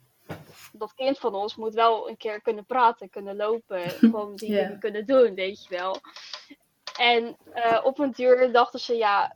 dat 0.72 0.94
kind 0.94 1.20
van 1.20 1.36
ons 1.36 1.56
moet 1.56 1.74
wel 1.74 2.10
een 2.10 2.18
keer 2.18 2.42
kunnen 2.42 2.66
praten, 2.66 3.10
kunnen 3.10 3.36
lopen, 3.36 3.80
gewoon 4.10 4.36
die 4.36 4.54
dingen 4.54 4.80
kunnen 4.80 5.06
doen, 5.06 5.36
weet 5.36 5.64
je 5.66 5.78
wel. 5.78 5.98
En 6.98 7.38
eh, 7.54 7.80
op 7.84 8.00
een 8.00 8.12
duur 8.12 8.52
dachten 8.52 8.80
ze 8.80 8.96
ja, 8.96 9.36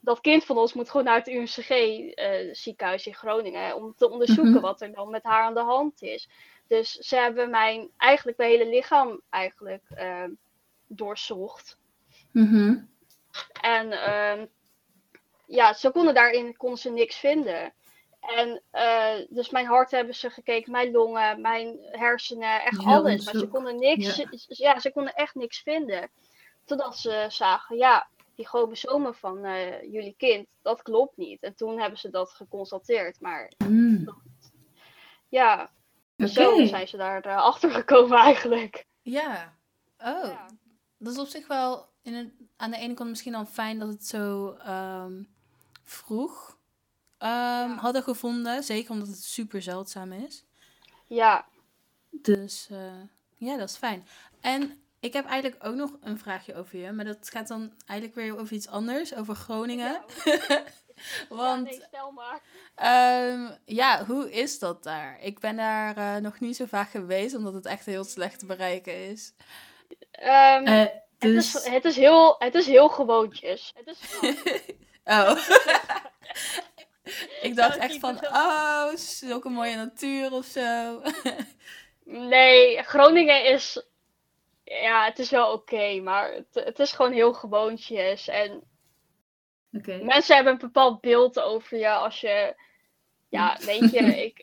dat 0.00 0.20
kind 0.20 0.44
van 0.44 0.58
ons 0.58 0.72
moet 0.72 0.90
gewoon 0.90 1.06
naar 1.06 1.18
het 1.18 1.28
UMCG 1.28 1.70
eh, 1.70 2.48
ziekenhuis 2.54 3.06
in 3.06 3.14
Groningen 3.14 3.76
om 3.76 3.94
te 3.96 4.10
onderzoeken 4.10 4.52
Mhm. 4.52 4.60
wat 4.60 4.80
er 4.80 4.92
dan 4.92 5.10
met 5.10 5.22
haar 5.24 5.42
aan 5.42 5.54
de 5.54 5.60
hand 5.60 6.02
is. 6.02 6.28
Dus 6.66 6.92
ze 6.92 7.16
hebben 7.16 7.50
mijn 7.50 7.90
eigenlijk 7.96 8.38
mijn 8.38 8.50
hele 8.50 8.68
lichaam 8.68 9.20
eigenlijk 9.30 9.82
eh, 9.88 10.24
doorzocht. 10.86 11.78
Mhm. 12.32 12.76
En 13.60 13.92
ehm, 13.92 14.46
ja, 15.46 15.72
ze 15.72 15.90
konden 15.90 16.14
daarin 16.14 16.56
konden 16.56 16.78
ze 16.78 16.90
niks 16.90 17.16
vinden. 17.16 17.72
En 18.20 18.62
eh, 18.70 19.14
dus 19.28 19.50
mijn 19.50 19.66
hart 19.66 19.90
hebben 19.90 20.14
ze 20.14 20.30
gekeken, 20.30 20.72
mijn 20.72 20.90
longen, 20.90 21.40
mijn 21.40 21.78
hersenen, 21.90 22.62
echt 22.62 22.84
alles. 22.84 23.24
Maar 23.24 23.34
ze 23.34 23.48
konden 23.48 23.78
niks, 23.78 24.16
Ja. 24.16 24.26
ja. 24.46 24.80
ze 24.80 24.92
konden 24.92 25.14
echt 25.14 25.34
niks 25.34 25.60
vinden. 25.62 26.10
Totdat 26.64 26.98
ze 26.98 27.26
zagen, 27.28 27.76
ja, 27.76 28.08
die 28.34 28.46
chromosomen 28.46 29.14
van 29.14 29.44
eh, 29.44 29.82
jullie 29.82 30.14
kind, 30.18 30.46
dat 30.62 30.82
klopt 30.82 31.16
niet. 31.16 31.42
En 31.42 31.54
toen 31.54 31.78
hebben 31.78 31.98
ze 31.98 32.10
dat 32.10 32.30
geconstateerd. 32.30 33.20
Maar 33.20 33.52
Mm. 33.68 34.14
ja, 35.28 35.70
Oké. 36.18 36.28
zo 36.28 36.64
zijn 36.66 36.88
ze 36.88 36.96
daar 36.96 37.22
eh, 37.22 37.36
achter 37.36 37.70
gekomen 37.70 38.18
eigenlijk. 38.28 38.86
Ja. 39.02 39.54
Oh, 39.98 40.24
Ja. 40.24 40.46
dat 40.98 41.12
is 41.12 41.18
op 41.18 41.26
zich 41.26 41.46
wel 41.46 41.88
in 42.02 42.14
een, 42.14 42.48
aan 42.56 42.70
de 42.70 42.76
ene 42.76 42.94
kant 42.94 43.08
misschien 43.08 43.34
al 43.34 43.44
fijn 43.46 43.78
dat 43.78 43.88
het 43.88 44.06
zo 44.06 44.52
ehm, 44.52 45.22
vroeg 45.84 46.58
ehm, 47.20 47.70
hadden 47.76 48.02
gevonden. 48.02 48.62
Zeker 48.64 48.90
omdat 48.90 49.08
het 49.08 49.24
super 49.24 49.62
zeldzaam 49.62 50.12
is. 50.12 50.44
Ja, 51.06 51.46
Dus 52.10 52.68
eh, 52.70 53.02
ja, 53.36 53.56
dat 53.56 53.68
is 53.70 53.76
fijn. 53.76 54.06
En 54.40 54.82
ik 55.00 55.12
heb 55.12 55.26
eigenlijk 55.26 55.66
ook 55.66 55.74
nog 55.74 55.96
een 56.00 56.18
vraagje 56.18 56.54
over 56.54 56.78
je. 56.78 56.92
Maar 56.92 57.04
dat 57.04 57.30
gaat 57.30 57.48
dan 57.48 57.72
eigenlijk 57.86 58.18
weer 58.20 58.38
over 58.38 58.52
iets 58.54 58.68
anders. 58.68 59.14
Over 59.14 59.34
Groningen. 59.34 60.00
Want 61.28 61.68
ja, 61.68 61.76
nee, 61.76 61.82
stel 61.88 62.10
maar. 62.12 62.40
Ehm, 62.74 63.50
ja, 63.64 64.04
hoe 64.06 64.32
is 64.32 64.58
dat 64.58 64.82
daar? 64.82 65.18
Ik 65.20 65.38
ben 65.40 65.56
daar 65.56 65.96
eh, 65.96 66.16
nog 66.16 66.40
niet 66.40 66.56
zo 66.56 66.64
vaak 66.66 66.90
geweest, 66.90 67.34
omdat 67.34 67.54
het 67.54 67.66
echt 67.66 67.86
heel 67.86 68.04
slecht 68.04 68.38
te 68.38 68.46
bereiken 68.46 69.08
is. 69.10 69.32
Ehm, 70.10 70.64
Eh, 70.66 70.78
het, 70.78 70.92
dus... 71.18 71.54
is, 71.54 71.64
het, 71.64 71.84
is 71.84 71.96
heel, 71.96 72.36
het 72.38 72.54
is 72.54 72.66
heel 72.66 72.88
gewoontjes. 72.88 73.72
Het 73.76 73.86
is 73.86 74.00
Oh. 75.04 75.36
ik 77.42 77.56
dacht 77.56 77.78
Nou, 77.78 77.80
echt 77.80 77.98
van, 77.98 78.18
oh, 78.26 78.94
zulke 78.94 79.48
mooie 79.48 79.76
natuur 79.76 80.32
of 80.32 80.44
zo. 80.44 81.02
Nee, 82.04 82.82
Groningen 82.82 83.44
is. 83.44 83.84
Ja, 84.64 85.04
het 85.04 85.18
is 85.18 85.30
wel 85.30 85.52
oké, 85.52 86.00
maar 86.00 86.32
het, 86.32 86.64
het 86.64 86.78
is 86.78 86.92
gewoon 86.92 87.12
heel 87.12 87.32
gewoontjes. 87.32 88.28
En 88.28 88.62
mensen 90.02 90.34
hebben 90.34 90.52
een 90.52 90.58
bepaald 90.58 91.00
beeld 91.00 91.40
over 91.40 91.78
je 91.78 91.90
als 91.90 92.20
je. 92.20 92.54
Ja, 93.28 93.56
weet 93.64 93.90
je, 93.90 93.98
ik, 94.24 94.38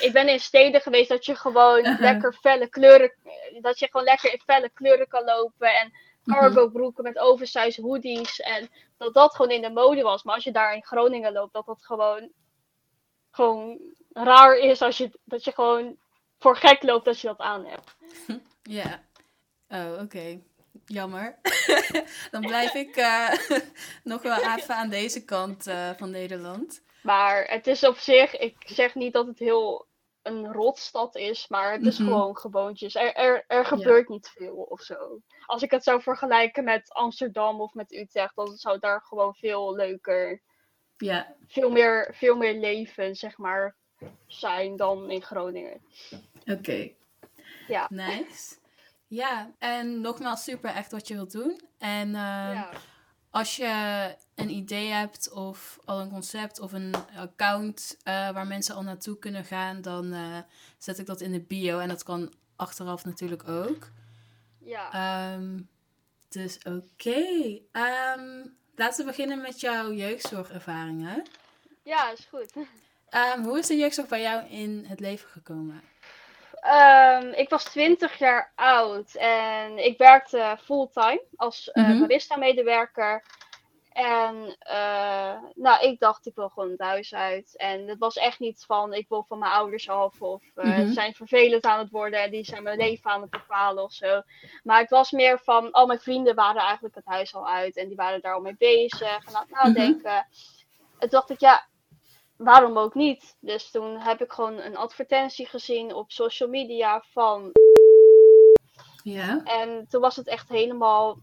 ik 0.00 0.12
ben 0.12 0.28
in 0.28 0.40
steden 0.40 0.80
geweest 0.80 1.08
dat 1.08 1.24
je 1.26 1.34
gewoon 1.34 1.78
Uh-huh. 1.78 2.00
lekker 2.00 2.32
felle 2.32 2.68
kleuren. 2.68 3.12
Dat 3.60 3.78
je 3.78 3.86
gewoon 3.90 4.06
lekker 4.06 4.32
in 4.32 4.40
felle 4.44 4.70
kleuren 4.74 5.08
kan 5.08 5.24
lopen. 5.24 5.74
En 5.74 5.92
Mhm. 6.24 6.38
cargo 6.38 6.68
broeken 6.68 7.04
met 7.04 7.18
oversized 7.18 7.76
hoodies. 7.84 8.40
En 8.40 8.70
dat 8.96 9.14
dat 9.14 9.34
gewoon 9.34 9.50
in 9.50 9.62
de 9.62 9.70
mode 9.70 10.02
was. 10.02 10.22
Maar 10.22 10.34
als 10.34 10.44
je 10.44 10.52
daar 10.52 10.74
in 10.74 10.84
Groningen 10.84 11.32
loopt, 11.32 11.52
dat 11.52 11.66
dat 11.66 11.84
gewoon. 11.84 12.30
Gewoon 13.30 13.78
raar 14.12 14.56
is 14.56 14.82
als 14.82 14.98
je, 14.98 15.10
dat 15.24 15.44
je 15.44 15.52
gewoon 15.52 15.96
voor 16.38 16.56
gek 16.56 16.82
loopt 16.82 17.04
dat 17.04 17.20
je 17.20 17.26
dat 17.26 17.38
aan 17.38 17.66
hebt. 17.66 17.96
Ja. 18.62 19.00
Oh, 19.68 20.00
oké. 20.02 20.40
Jammer. 20.84 21.38
Dan 22.30 22.40
blijf 22.40 22.74
ik 22.74 22.96
eh, 22.96 23.32
nog 24.04 24.22
wel 24.22 24.56
even 24.56 24.74
aan 24.74 24.88
deze 24.88 25.24
kant 25.24 25.66
eh, 25.66 25.90
van 25.96 26.10
Nederland. 26.10 26.82
Maar 27.02 27.44
het 27.44 27.66
is 27.66 27.84
op 27.84 27.96
zich, 27.96 28.36
ik 28.36 28.56
zeg 28.66 28.94
niet 28.94 29.12
dat 29.12 29.26
het 29.26 29.38
heel 29.38 29.86
een 30.26 30.52
rotstad 30.52 31.16
is, 31.16 31.48
maar 31.48 31.72
het 31.72 31.86
is 31.86 31.98
Mhm. 31.98 32.08
gewoon 32.08 32.36
gewoontjes. 32.36 32.94
Er, 32.94 33.14
er, 33.14 33.44
er 33.46 33.64
gebeurt 33.66 34.08
niet 34.08 34.28
veel 34.28 34.54
of 34.56 34.80
zo. 34.80 35.20
Als 35.46 35.62
ik 35.62 35.70
het 35.70 35.82
zou 35.82 36.02
vergelijken 36.02 36.64
met 36.64 36.92
Amsterdam 36.92 37.60
of 37.60 37.74
met 37.74 37.92
Utrecht, 37.92 38.36
dan 38.36 38.56
zou 38.56 38.78
daar 38.78 39.00
gewoon 39.02 39.34
veel 39.34 39.74
leuker, 39.74 40.42
Ja, 40.96 41.34
veel 41.46 41.70
meer, 41.70 42.14
veel 42.14 42.36
meer 42.36 42.54
leven, 42.54 43.14
zeg 43.14 43.38
maar, 43.38 43.76
zijn 44.26 44.76
dan 44.76 45.10
in 45.10 45.22
Groningen. 45.22 45.80
oké. 46.46 46.90
Ja. 47.68 47.86
Nice. 47.90 48.56
Ja, 49.06 49.50
en 49.58 50.00
nogmaals 50.00 50.42
super 50.44 50.70
echt 50.74 50.90
wat 50.92 51.08
je 51.08 51.14
wilt 51.14 51.32
doen. 51.32 51.60
En 51.78 52.14
ehm, 52.14 52.52
ja. 52.52 52.70
als 53.30 53.56
je 53.56 54.14
een 54.36 54.50
idee 54.50 54.88
hebt 54.90 55.30
of 55.30 55.78
al 55.84 56.00
een 56.00 56.10
concept 56.10 56.60
of 56.60 56.72
een 56.72 56.94
account 57.16 57.96
eh, 58.02 58.30
waar 58.30 58.46
mensen 58.46 58.74
al 58.74 58.82
naartoe 58.82 59.18
kunnen 59.18 59.44
gaan, 59.44 59.82
dan 59.82 60.12
eh, 60.12 60.38
zet 60.78 60.98
ik 60.98 61.06
dat 61.06 61.20
in 61.20 61.32
de 61.32 61.40
bio. 61.40 61.78
En 61.78 61.88
dat 61.88 62.02
kan 62.02 62.32
achteraf 62.56 63.04
natuurlijk 63.04 63.48
ook. 63.48 63.88
ja. 64.58 64.92
Ehm, 64.92 65.58
dus 66.28 66.58
oké. 66.58 67.58
Ehm, 67.72 68.44
laten 68.74 69.04
we 69.04 69.10
beginnen 69.10 69.40
met 69.40 69.60
jouw 69.60 69.92
jeugdzorgervaringen. 69.92 71.22
Ja, 71.82 72.10
is 72.10 72.26
goed. 72.30 72.52
Ehm, 73.08 73.42
hoe 73.42 73.58
is 73.58 73.66
de 73.66 73.76
jeugdzorg 73.76 74.08
bij 74.08 74.20
jou 74.20 74.46
in 74.48 74.84
het 74.88 75.00
leven 75.00 75.28
gekomen? 75.28 75.82
Ik 77.34 77.48
was 77.48 77.64
20 77.64 78.18
jaar 78.18 78.52
oud 78.54 79.14
en 79.14 79.84
ik 79.84 79.98
werkte 79.98 80.56
fulltime 80.64 81.22
als 81.36 81.70
uh, 81.72 81.88
Mhm. 81.88 81.98
barista-medewerker. 82.00 83.22
En 83.96 84.56
eh, 84.58 85.36
nou, 85.54 85.84
ik 85.86 86.00
dacht, 86.00 86.26
ik 86.26 86.34
wil 86.34 86.48
gewoon 86.48 86.70
het 86.70 86.80
huis 86.80 87.14
uit. 87.14 87.56
En 87.56 87.88
het 87.88 87.98
was 87.98 88.16
echt 88.16 88.38
niet 88.38 88.64
van, 88.66 88.92
ik 88.94 89.08
wil 89.08 89.24
van 89.24 89.38
mijn 89.38 89.52
ouders 89.52 89.88
af 89.88 90.22
of 90.22 90.42
Mhm. 90.54 90.86
ze 90.86 90.92
zijn 90.92 91.14
vervelend 91.14 91.64
aan 91.64 91.78
het 91.78 91.90
worden 91.90 92.22
en 92.22 92.30
die 92.30 92.44
zijn 92.44 92.62
mijn 92.62 92.78
leven 92.78 93.10
aan 93.10 93.20
het 93.20 93.30
bepalen 93.30 93.82
of 93.84 93.92
zo. 93.92 94.22
Maar 94.62 94.78
het 94.80 94.90
was 94.90 95.10
meer 95.10 95.38
van, 95.38 95.70
al 95.72 95.86
mijn 95.86 96.00
vrienden 96.00 96.34
waren 96.34 96.60
eigenlijk 96.62 96.94
het 96.94 97.06
huis 97.06 97.34
al 97.34 97.48
uit 97.48 97.76
en 97.76 97.86
die 97.88 97.96
waren 97.96 98.20
daar 98.20 98.34
al 98.34 98.40
mee 98.40 98.56
bezig 98.58 99.26
en 99.26 99.34
aan 99.34 99.46
het 99.48 99.50
nadenken. 99.50 100.14
En 100.14 100.26
toen 100.98 101.08
dacht 101.08 101.30
ik, 101.30 101.40
ja, 101.40 101.66
waarom 102.36 102.78
ook 102.78 102.94
niet? 102.94 103.36
Dus 103.40 103.70
toen 103.70 103.96
heb 103.98 104.22
ik 104.22 104.32
gewoon 104.32 104.58
een 104.58 104.76
advertentie 104.76 105.46
gezien 105.46 105.94
op 105.94 106.10
social 106.10 106.48
media 106.48 107.02
van. 107.12 107.50
Ja. 109.02 109.42
En 109.44 109.86
toen 109.88 110.00
was 110.00 110.16
het 110.16 110.26
echt 110.28 110.48
helemaal 110.48 111.18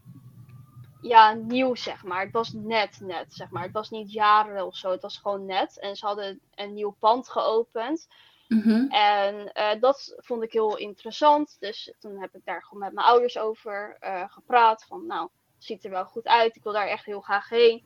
ja, 1.04 1.32
nieuw, 1.32 1.74
zeg 1.74 2.04
maar. 2.04 2.22
Het 2.22 2.32
was 2.32 2.52
net, 2.52 2.98
net, 3.00 3.34
zeg 3.34 3.50
maar. 3.50 3.62
Het 3.62 3.72
was 3.72 3.90
niet 3.90 4.12
jaren 4.12 4.66
of 4.66 4.76
zo. 4.76 4.90
Het 4.90 5.02
was 5.02 5.18
gewoon 5.18 5.44
net. 5.44 5.78
En 5.78 5.96
ze 5.96 6.06
hadden 6.06 6.40
een 6.54 6.74
nieuw 6.74 6.96
pand 6.98 7.28
geopend. 7.28 8.08
Mhm. 8.48 8.86
En 8.88 9.52
eh, 9.52 9.80
dat 9.80 10.14
vond 10.16 10.42
ik 10.42 10.52
heel 10.52 10.76
interessant. 10.76 11.56
Dus 11.60 11.94
toen 11.98 12.20
heb 12.20 12.34
ik 12.34 12.44
daar 12.44 12.62
gewoon 12.62 12.82
met 12.82 12.92
mijn 12.92 13.06
ouders 13.06 13.38
over 13.38 13.96
eh, 14.00 14.24
gepraat. 14.28 14.84
Van, 14.84 15.06
nou, 15.06 15.22
het 15.54 15.64
ziet 15.64 15.84
er 15.84 15.90
wel 15.90 16.04
goed 16.04 16.26
uit. 16.26 16.56
Ik 16.56 16.62
wil 16.62 16.72
daar 16.72 16.88
echt 16.88 17.04
heel 17.04 17.20
graag 17.20 17.48
heen. 17.48 17.84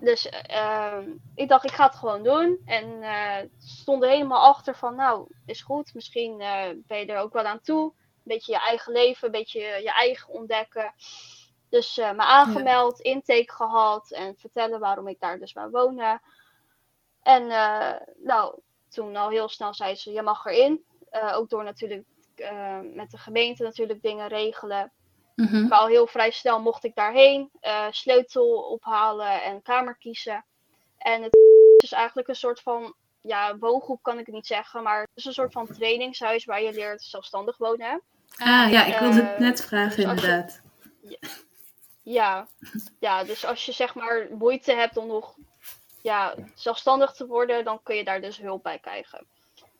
Dus 0.00 0.28
ehm, 0.28 1.10
ik 1.34 1.48
dacht, 1.48 1.64
ik 1.64 1.70
ga 1.70 1.86
het 1.86 1.96
gewoon 1.96 2.22
doen. 2.22 2.60
En 2.64 3.02
eh 3.02 3.48
stonden 3.58 4.10
helemaal 4.10 4.44
achter 4.44 4.76
van, 4.76 4.94
nou, 4.94 5.28
is 5.46 5.62
goed. 5.62 5.94
Misschien 5.94 6.36
ben 6.86 6.98
je 6.98 7.06
er 7.06 7.18
ook 7.18 7.32
wel 7.32 7.44
aan 7.44 7.60
toe. 7.60 7.84
Een 7.84 7.92
beetje 8.22 8.52
je 8.52 8.58
eigen 8.58 8.92
leven, 8.92 9.26
een 9.26 9.32
beetje 9.32 9.60
je 9.60 9.92
eigen 9.92 10.28
ontdekken. 10.28 10.94
Dus 11.68 11.98
eh 11.98 12.12
me 12.12 12.22
aangemeld, 12.22 13.00
intake 13.00 13.52
gehad 13.52 14.10
en 14.10 14.36
vertellen 14.36 14.80
waarom 14.80 15.08
ik 15.08 15.20
daar 15.20 15.38
dus 15.38 15.52
wou 15.52 15.70
wonen. 15.70 16.20
En 17.22 17.50
eh, 17.50 17.92
nou, 18.16 18.58
toen 18.88 19.16
al 19.16 19.28
heel 19.28 19.48
snel 19.48 19.74
zei 19.74 19.94
ze, 19.94 20.12
je 20.12 20.22
mag 20.22 20.44
erin. 20.44 20.84
Eh, 21.10 21.36
ook 21.36 21.48
door 21.48 21.64
natuurlijk 21.64 22.04
met 22.92 23.10
de 23.10 23.18
gemeente 23.18 23.62
natuurlijk 23.62 24.02
dingen 24.02 24.28
regelen. 24.28 24.92
Mhm. 25.34 25.64
Ik 25.64 25.72
al 25.72 25.86
heel 25.86 26.06
vrij 26.06 26.30
snel 26.30 26.60
mocht 26.60 26.84
ik 26.84 26.94
daarheen, 26.94 27.50
sleutel 27.90 28.62
ophalen 28.62 29.42
en 29.42 29.62
kamer 29.62 29.96
kiezen. 29.96 30.44
En 30.98 31.22
het 31.22 31.34
is 31.76 31.92
eigenlijk 31.92 32.28
een 32.28 32.34
soort 32.34 32.60
van, 32.60 32.94
ja, 33.20 33.56
woongroep 33.58 34.02
kan 34.02 34.18
ik 34.18 34.26
niet 34.26 34.46
zeggen, 34.46 34.82
maar 34.82 35.00
het 35.00 35.10
is 35.14 35.24
een 35.24 35.32
soort 35.32 35.52
van 35.52 35.66
trainingshuis 35.66 36.44
waar 36.44 36.62
je 36.62 36.72
leert 36.72 37.02
zelfstandig 37.02 37.56
wonen. 37.56 38.02
Ah 38.38 38.70
ja, 38.70 38.84
ik 38.84 38.98
wilde 38.98 39.22
het 39.22 39.38
net 39.38 39.64
vragen 39.64 39.96
dus 39.96 40.06
als 40.06 40.20
je- 40.20 40.26
inderdaad. 40.26 40.62
Ja, 42.08 42.46
ja, 42.98 43.24
dus 43.24 43.44
als 43.44 43.66
je 43.66 43.72
zeg 43.72 43.94
maar 43.94 44.26
moeite 44.30 44.72
hebt 44.72 44.96
om 44.96 45.06
nog 45.06 45.34
ja, 46.02 46.34
zelfstandig 46.54 47.12
te 47.12 47.26
worden, 47.26 47.64
dan 47.64 47.82
kun 47.82 47.96
je 47.96 48.04
daar 48.04 48.20
dus 48.20 48.38
hulp 48.38 48.62
bij 48.62 48.78
krijgen. 48.78 49.26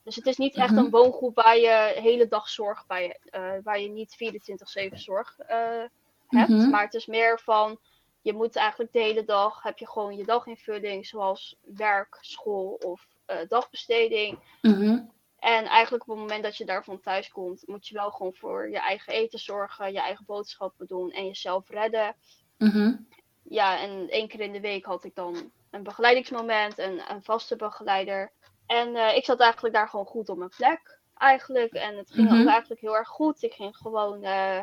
Dus 0.02 0.16
het 0.16 0.26
is 0.26 0.36
niet 0.36 0.54
echt 0.54 0.70
Mhm. 0.70 0.78
een 0.78 0.90
woongroep 0.90 1.34
waar 1.34 1.58
je 1.58 1.92
hele 1.96 2.28
dag 2.28 2.48
zorg 2.48 2.86
bij, 2.86 3.18
eh, 3.30 3.52
waar 3.62 3.80
je 3.80 3.88
niet 3.88 4.14
24-7 4.14 4.98
zorg 4.98 5.38
eh, 5.38 5.82
hebt. 6.28 6.48
Mhm. 6.48 6.70
Maar 6.70 6.82
het 6.84 6.94
is 6.94 7.06
meer 7.06 7.40
van, 7.40 7.78
je 8.22 8.32
moet 8.32 8.56
eigenlijk 8.56 8.92
de 8.92 9.00
hele 9.00 9.24
dag, 9.24 9.62
heb 9.62 9.78
je 9.78 9.88
gewoon 9.88 10.16
je 10.16 10.24
daginvulling, 10.24 11.06
zoals 11.06 11.56
werk, 11.60 12.18
school 12.20 12.78
of 12.84 13.06
eh, 13.26 13.36
dagbesteding. 13.48 14.38
Mhm. 14.62 14.98
En 15.38 15.64
eigenlijk 15.64 16.02
op 16.02 16.10
het 16.16 16.18
moment 16.26 16.42
dat 16.42 16.56
je 16.56 16.64
daarvan 16.64 17.00
thuis 17.00 17.28
komt, 17.28 17.66
moet 17.66 17.86
je 17.88 17.94
wel 17.94 18.10
gewoon 18.10 18.34
voor 18.34 18.68
je 18.70 18.78
eigen 18.78 19.12
eten 19.12 19.38
zorgen, 19.38 19.92
je 19.92 20.00
eigen 20.00 20.24
boodschappen 20.24 20.86
doen 20.86 21.10
en 21.10 21.26
jezelf 21.26 21.68
redden 21.68 22.14
Mhm. 22.58 22.96
ja, 23.42 23.78
en 23.80 24.08
één 24.08 24.28
keer 24.28 24.40
in 24.40 24.52
de 24.52 24.60
week 24.60 24.84
had 24.84 25.04
ik 25.04 25.14
dan 25.14 25.52
een 25.70 25.82
begeleidingsmoment, 25.82 26.78
een, 26.78 27.10
een 27.10 27.22
vaste 27.22 27.56
begeleider. 27.56 28.32
En 28.66 28.96
eh, 28.96 29.16
ik 29.16 29.24
zat 29.24 29.40
eigenlijk 29.40 29.74
daar 29.74 29.88
gewoon 29.88 30.06
goed 30.06 30.28
op 30.28 30.36
mijn 30.38 30.52
plek, 30.56 31.00
eigenlijk. 31.16 31.72
En 31.72 31.96
het 31.96 32.10
ging 32.10 32.28
Mhm. 32.30 32.40
ook 32.40 32.46
eigenlijk 32.46 32.80
heel 32.80 32.96
erg 32.96 33.08
goed. 33.08 33.42
Ik 33.42 33.52
ging 33.52 33.76
gewoon 33.76 34.14
eh, 34.22 34.62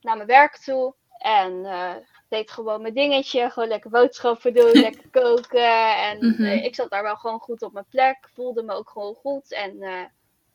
naar 0.00 0.16
mijn 0.16 0.26
werk 0.26 0.56
toe 0.56 0.94
en 1.18 1.64
eh, 1.64 1.94
deed 2.28 2.50
gewoon 2.50 2.82
mijn 2.82 2.94
dingetje. 2.94 3.50
Gewoon 3.50 3.68
lekker 3.68 3.90
boodschappen 3.90 4.54
doen, 4.54 4.72
lekker 4.86 5.10
koken. 5.10 5.96
En 5.96 6.26
Mhm. 6.26 6.42
eh, 6.44 6.64
ik 6.64 6.74
zat 6.74 6.90
daar 6.90 7.02
wel 7.02 7.16
gewoon 7.16 7.38
goed 7.40 7.62
op 7.62 7.72
mijn 7.72 7.86
plek. 7.90 8.28
Voelde 8.34 8.62
me 8.62 8.72
ook 8.72 8.90
gewoon 8.90 9.14
goed. 9.14 9.52
En 9.52 9.82
eh, 9.82 10.04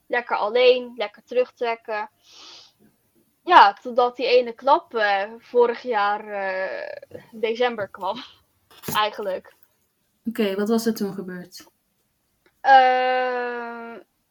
lekker 0.07 0.35
alleen, 0.37 0.93
lekker 0.95 1.23
terugtrekken. 1.23 2.09
Ja, 3.43 3.73
totdat 3.73 4.15
die 4.15 4.25
ene 4.27 4.53
klap 4.53 4.95
eh, 4.95 5.31
vorig 5.37 5.81
jaar 5.81 6.23
december 7.31 7.87
kwam. 7.89 8.17
Eigenlijk. 8.95 9.53
Oké, 10.25 10.55
wat 10.55 10.69
was 10.69 10.85
er 10.85 10.95
toen 10.95 11.13
gebeurd? 11.13 11.65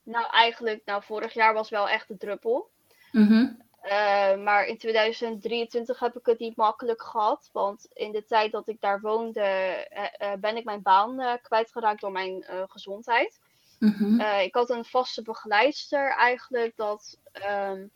Nou, 0.04 0.26
eigenlijk, 0.30 0.82
nou, 0.84 1.02
vorig 1.02 1.32
jaar 1.32 1.54
was 1.54 1.70
wel 1.70 1.88
echt 1.88 2.08
de 2.08 2.16
druppel. 2.16 2.70
Mhm. 3.12 3.46
Eh, 3.80 4.36
maar 4.36 4.66
in 4.66 4.78
2023 4.78 5.98
heb 5.98 6.16
ik 6.16 6.26
het 6.26 6.38
niet 6.38 6.56
makkelijk 6.56 7.02
gehad. 7.02 7.50
Want 7.52 7.88
in 7.92 8.12
de 8.12 8.24
tijd 8.24 8.52
dat 8.52 8.68
ik 8.68 8.80
daar 8.80 9.00
woonde, 9.00 9.40
eh, 9.40 10.32
eh, 10.32 10.38
ben 10.40 10.56
ik 10.56 10.64
mijn 10.64 10.82
baan 10.82 11.38
kwijtgeraakt 11.42 12.00
door 12.00 12.12
mijn 12.12 12.44
gezondheid. 12.68 13.40
Mhm. 13.78 14.20
Ik 14.20 14.54
had 14.54 14.70
een 14.70 14.84
vaste 14.84 15.22
begeleidster 15.22 16.10
eigenlijk, 16.10 16.76
dat 16.76 17.18
ehm, 17.32 17.86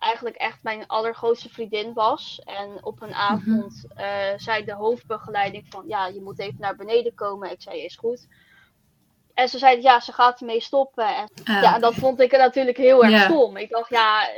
eigenlijk 0.00 0.36
echt 0.36 0.62
mijn 0.62 0.86
allergrootste 0.86 1.48
vriendin 1.48 1.92
was. 1.92 2.40
En 2.44 2.84
op 2.84 3.02
een 3.02 3.14
avond 3.14 3.84
eh, 3.94 4.32
zei 4.36 4.64
de 4.64 4.74
hoofdbegeleiding 4.74 5.66
van, 5.68 5.84
ja, 5.86 6.06
je 6.06 6.22
moet 6.22 6.38
even 6.38 6.60
naar 6.60 6.76
beneden 6.76 7.14
komen. 7.14 7.50
Ik 7.50 7.62
zei, 7.62 7.84
is 7.84 7.96
goed. 7.96 8.28
En 9.34 9.48
ze 9.48 9.58
zei, 9.58 9.82
ja, 9.82 10.00
ze 10.00 10.12
gaat 10.12 10.40
ermee 10.40 10.60
stoppen. 10.60 11.06
En 11.16 11.28
Ah, 11.44 11.62
ja, 11.62 11.78
dat 11.78 11.94
vond 11.94 12.20
ik 12.20 12.32
natuurlijk 12.32 12.76
heel 12.76 13.04
erg 13.04 13.22
stom. 13.22 13.56
Ik 13.56 13.70
dacht, 13.70 13.90
ja, 13.90 14.28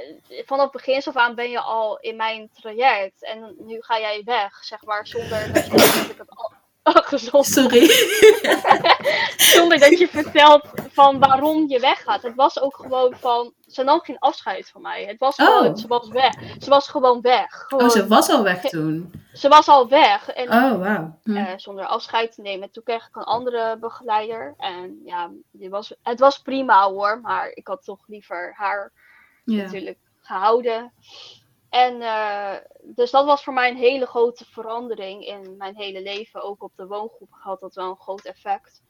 vanaf 0.45 0.71
begin 0.71 1.03
af 1.05 1.17
aan 1.17 1.35
ben 1.35 1.51
je 1.51 1.61
al 1.61 1.99
in 1.99 2.17
mijn 2.17 2.51
traject. 2.61 3.25
En 3.25 3.55
nu 3.59 3.77
ga 3.81 3.99
jij 3.99 4.23
weg, 4.25 4.65
zeg 4.65 4.85
maar, 4.85 5.07
zonder 5.07 5.53
dat 5.53 5.67
ik 6.11 6.19
het 6.19 6.31
al 6.31 6.53
gezond 6.83 7.47
Sorry. 7.47 7.87
zonder 9.55 9.79
dat 9.79 9.99
je 9.99 10.09
vertelt 10.11 10.69
van 10.93 11.19
waarom 11.19 11.69
je 11.69 11.81
weggaat. 11.81 12.23
Het 12.23 12.35
was 12.35 12.61
ook 12.61 12.77
gewoon 12.77 13.15
van, 13.17 13.53
ze 13.67 13.83
nam 13.83 14.01
geen 14.01 14.19
afscheid 14.19 14.69
van 14.69 14.83
mij. 14.83 15.05
Het 15.05 15.19
was 15.19 15.37
Oh. 15.37 15.47
gewoon, 15.47 15.77
ze 15.77 15.87
was 15.87 16.09
weg. 16.09 16.35
Ze 16.59 16.71
was 16.71 16.89
gewoon 16.89 17.21
weg. 17.21 17.65
Gewoon, 17.69 17.85
Oh, 17.85 17.91
ze 17.91 18.07
was 18.07 18.29
al 18.31 18.43
weg 18.43 18.61
toen. 18.61 19.13
ze 19.33 19.49
was 19.49 19.69
al 19.69 19.89
weg. 19.89 20.29
En 20.29 20.49
Oh, 20.49 20.79
wauw. 20.79 21.19
Hm. 21.23 21.37
eh, 21.37 21.53
zonder 21.57 21.87
afscheid 21.87 22.35
te 22.35 22.41
nemen. 22.41 22.71
Toen 22.71 22.83
kreeg 22.83 23.07
ik 23.07 23.17
een 23.17 23.23
andere 23.23 23.77
begeleider. 23.81 24.55
En 24.59 25.01
ja, 25.05 25.31
die 25.51 25.71
was, 25.71 25.95
het 26.03 26.21
was 26.21 26.39
prima 26.39 26.89
hoor. 26.91 27.21
Maar 27.21 27.49
ik 27.55 27.67
had 27.67 27.85
toch 27.85 28.01
liever 28.07 28.55
haar 28.57 28.93
Ja. 29.45 29.63
natuurlijk 29.63 29.99
gehouden. 30.21 30.93
En 31.73 32.03
eh, 32.03 32.55
dus 32.83 33.11
dat 33.11 33.25
was 33.25 33.45
voor 33.45 33.53
mij 33.53 33.71
een 33.71 33.77
hele 33.77 34.07
grote 34.07 34.45
verandering 34.45 35.27
in 35.27 35.57
mijn 35.57 35.77
hele 35.77 36.03
leven. 36.03 36.43
Ook 36.43 36.63
op 36.63 36.73
de 36.77 36.87
woongroep 36.87 37.29
had 37.31 37.61
dat 37.61 37.75
wel 37.75 37.91
een 37.91 38.01
groot 38.01 38.25
effect. 38.25 38.83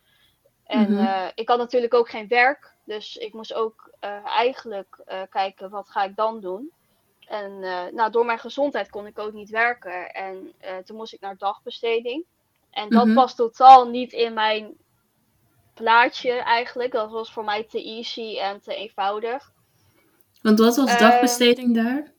En 0.65 0.89
Mhm. 0.89 0.99
eh, 0.99 1.29
ik 1.35 1.49
had 1.49 1.59
natuurlijk 1.59 1.95
ook 1.95 2.11
geen 2.11 2.29
werk. 2.29 2.77
Dus 2.85 3.17
ik 3.17 3.33
moest 3.33 3.55
ook 3.55 3.95
eh, 4.01 4.27
eigenlijk 4.27 5.05
kijken 5.31 5.71
wat 5.71 5.91
ga 5.91 6.05
ik 6.05 6.17
dan 6.17 6.41
doen. 6.41 6.73
En 7.27 7.59
nou, 7.95 8.11
door 8.11 8.25
mijn 8.27 8.39
gezondheid 8.39 8.91
kon 8.91 9.07
ik 9.07 9.19
ook 9.19 9.33
niet 9.33 9.51
werken. 9.51 10.13
En 10.13 10.55
toen 10.85 10.97
moest 10.97 11.13
ik 11.13 11.21
naar 11.21 11.37
dagbesteding. 11.37 12.27
En 12.71 12.91
dat 12.93 13.07
Mhm. 13.07 13.15
was 13.15 13.35
totaal 13.35 13.89
niet 13.89 14.13
in 14.13 14.35
mijn 14.35 14.77
plaatje 15.75 16.33
eigenlijk. 16.33 16.93
Dat 16.93 17.11
was 17.11 17.33
voor 17.33 17.45
mij 17.45 17.65
te 17.65 17.85
easy 17.85 18.39
en 18.39 18.61
te 18.61 18.75
eenvoudig. 18.75 19.53
Want 20.43 20.59
wat 20.59 20.77
was 20.77 20.91
Eh, 20.91 20.97
dagbesteding 20.97 21.75
daar? 21.75 22.13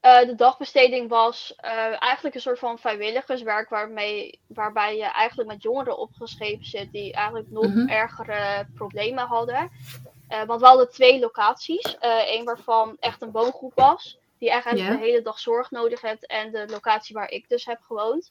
Eh, 0.00 0.18
de 0.26 0.34
dagbesteding 0.34 1.08
was 1.08 1.54
eh, 1.56 2.02
eigenlijk 2.02 2.34
een 2.34 2.40
soort 2.40 2.58
van 2.58 2.78
vrijwilligerswerk 2.78 3.68
waarmee, 3.68 4.40
waarbij 4.46 4.96
je 4.96 5.02
eigenlijk 5.04 5.48
met 5.48 5.62
jongeren 5.62 5.98
opgeschreven 5.98 6.64
zit 6.64 6.92
die 6.92 7.12
eigenlijk 7.12 7.50
nog 7.50 7.66
Mhm. 7.66 7.88
ergere 7.88 8.66
problemen 8.74 9.26
hadden. 9.26 9.70
Eh, 10.28 10.42
want 10.44 10.60
we 10.60 10.66
hadden 10.66 10.90
twee 10.90 11.18
locaties. 11.20 11.96
Eén 12.26 12.44
waarvan 12.44 12.96
echt 13.00 13.22
een 13.22 13.30
woongroep 13.30 13.72
was, 13.74 14.18
die 14.38 14.50
eigenlijk 14.50 14.86
de 14.98 15.04
hele 15.04 15.22
dag 15.22 15.38
zorg 15.38 15.70
nodig 15.70 16.00
heeft. 16.00 16.26
En 16.26 16.50
de 16.50 16.66
locatie 16.68 17.14
waar 17.14 17.30
ik 17.30 17.48
dus 17.48 17.64
heb 17.64 17.80
gewoond. 17.82 18.30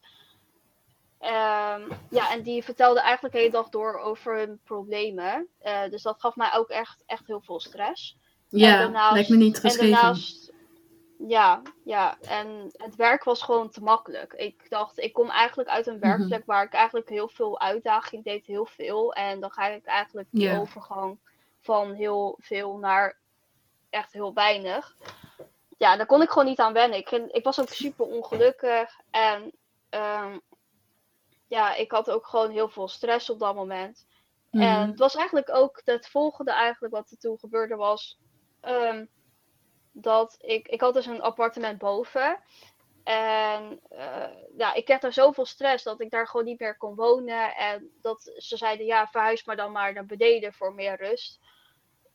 Ehm, 1.20 1.82
ja, 2.10 2.32
en 2.32 2.42
die 2.42 2.64
vertelde 2.64 3.00
eigenlijk 3.00 3.34
de 3.34 3.40
hele 3.40 3.52
dag 3.52 3.70
door 3.70 4.00
over 4.00 4.38
hun 4.38 4.60
problemen. 4.64 5.48
Dus 5.90 6.02
dat 6.02 6.16
gaf 6.20 6.36
mij 6.36 6.54
ook 6.54 6.70
echt, 6.70 7.04
echt 7.06 7.28
heel 7.28 7.42
veel 7.42 7.60
stress. 7.60 8.18
Ja, 8.50 8.78
daarnaast- 8.78 9.14
lijkt 9.14 9.30
me 9.30 9.36
niet 9.36 9.56
En 9.56 9.62
geschreven. 9.62 10.18
Ja, 11.18 11.62
ja, 11.84 12.20
en 12.24 12.70
het 12.78 12.96
werk 12.96 13.24
was 13.24 13.42
gewoon 13.42 13.70
te 13.70 13.82
makkelijk. 13.82 14.34
Ik 14.34 14.70
dacht, 14.70 14.98
ik 14.98 15.14
kom 15.14 15.30
eigenlijk 15.30 15.70
uit 15.70 15.88
een 15.88 16.00
werkplek 16.00 16.46
waar 16.46 16.64
ik 16.64 16.74
eigenlijk 16.74 17.10
heel 17.10 17.28
veel 17.30 17.60
uitdaging 17.60 18.24
deed, 18.24 18.46
heel 18.46 18.66
veel. 18.66 19.14
En 19.14 19.40
dan 19.40 19.52
ga 19.52 19.68
ik 19.68 19.86
eigenlijk 19.86 20.30
die 20.34 20.44
Ja. 20.44 20.52
overgang 20.52 21.20
van 21.60 21.94
heel 21.94 22.38
veel 22.42 22.78
naar 22.78 23.20
echt 23.90 24.14
heel 24.14 24.34
weinig. 24.34 24.98
Ja, 25.78 25.98
daar 25.98 26.06
kon 26.06 26.22
ik 26.22 26.30
gewoon 26.30 26.48
niet 26.48 26.60
aan 26.60 26.74
wennen. 26.74 26.98
Ik, 26.98 27.10
ik 27.12 27.44
was 27.44 27.60
ook 27.60 27.70
super 27.70 28.06
ongelukkig. 28.06 29.00
En 29.10 29.52
ehm, 29.90 30.40
ja, 31.48 31.76
ik 31.76 31.92
had 31.92 32.10
ook 32.10 32.28
gewoon 32.28 32.52
heel 32.52 32.70
veel 32.70 32.88
stress 32.88 33.30
op 33.30 33.40
dat 33.40 33.56
moment. 33.56 34.06
En 34.56 34.80
Mhm. 34.80 34.90
het 34.90 35.00
was 35.00 35.16
eigenlijk 35.16 35.50
ook 35.54 35.82
het 35.86 36.08
volgende 36.10 36.52
eigenlijk 36.52 36.94
wat 36.94 37.12
er 37.12 37.18
toen 37.18 37.40
gebeurde 37.40 37.76
was. 37.76 38.20
ehm, 38.60 39.06
dat 40.02 40.38
ik, 40.42 40.68
ik 40.68 40.82
had 40.82 40.94
dus 40.94 41.06
een 41.06 41.22
appartement 41.22 41.78
boven. 41.78 42.40
En 43.04 43.80
eh, 43.90 44.28
ja, 44.58 44.74
ik 44.74 44.86
kreeg 44.86 45.00
daar 45.00 45.14
zoveel 45.14 45.46
stress 45.46 45.84
dat 45.84 46.02
ik 46.02 46.10
daar 46.10 46.28
gewoon 46.28 46.46
niet 46.46 46.60
meer 46.60 46.78
kon 46.78 46.96
wonen. 46.96 47.56
En 47.56 47.90
dat 48.02 48.32
ze 48.38 48.58
zeiden, 48.58 48.86
ja, 48.86 49.08
verhuis 49.08 49.44
maar 49.46 49.56
dan 49.56 49.72
maar 49.72 49.94
naar 49.94 50.06
beneden 50.06 50.54
voor 50.54 50.74
meer 50.74 50.96
rust. 50.98 51.40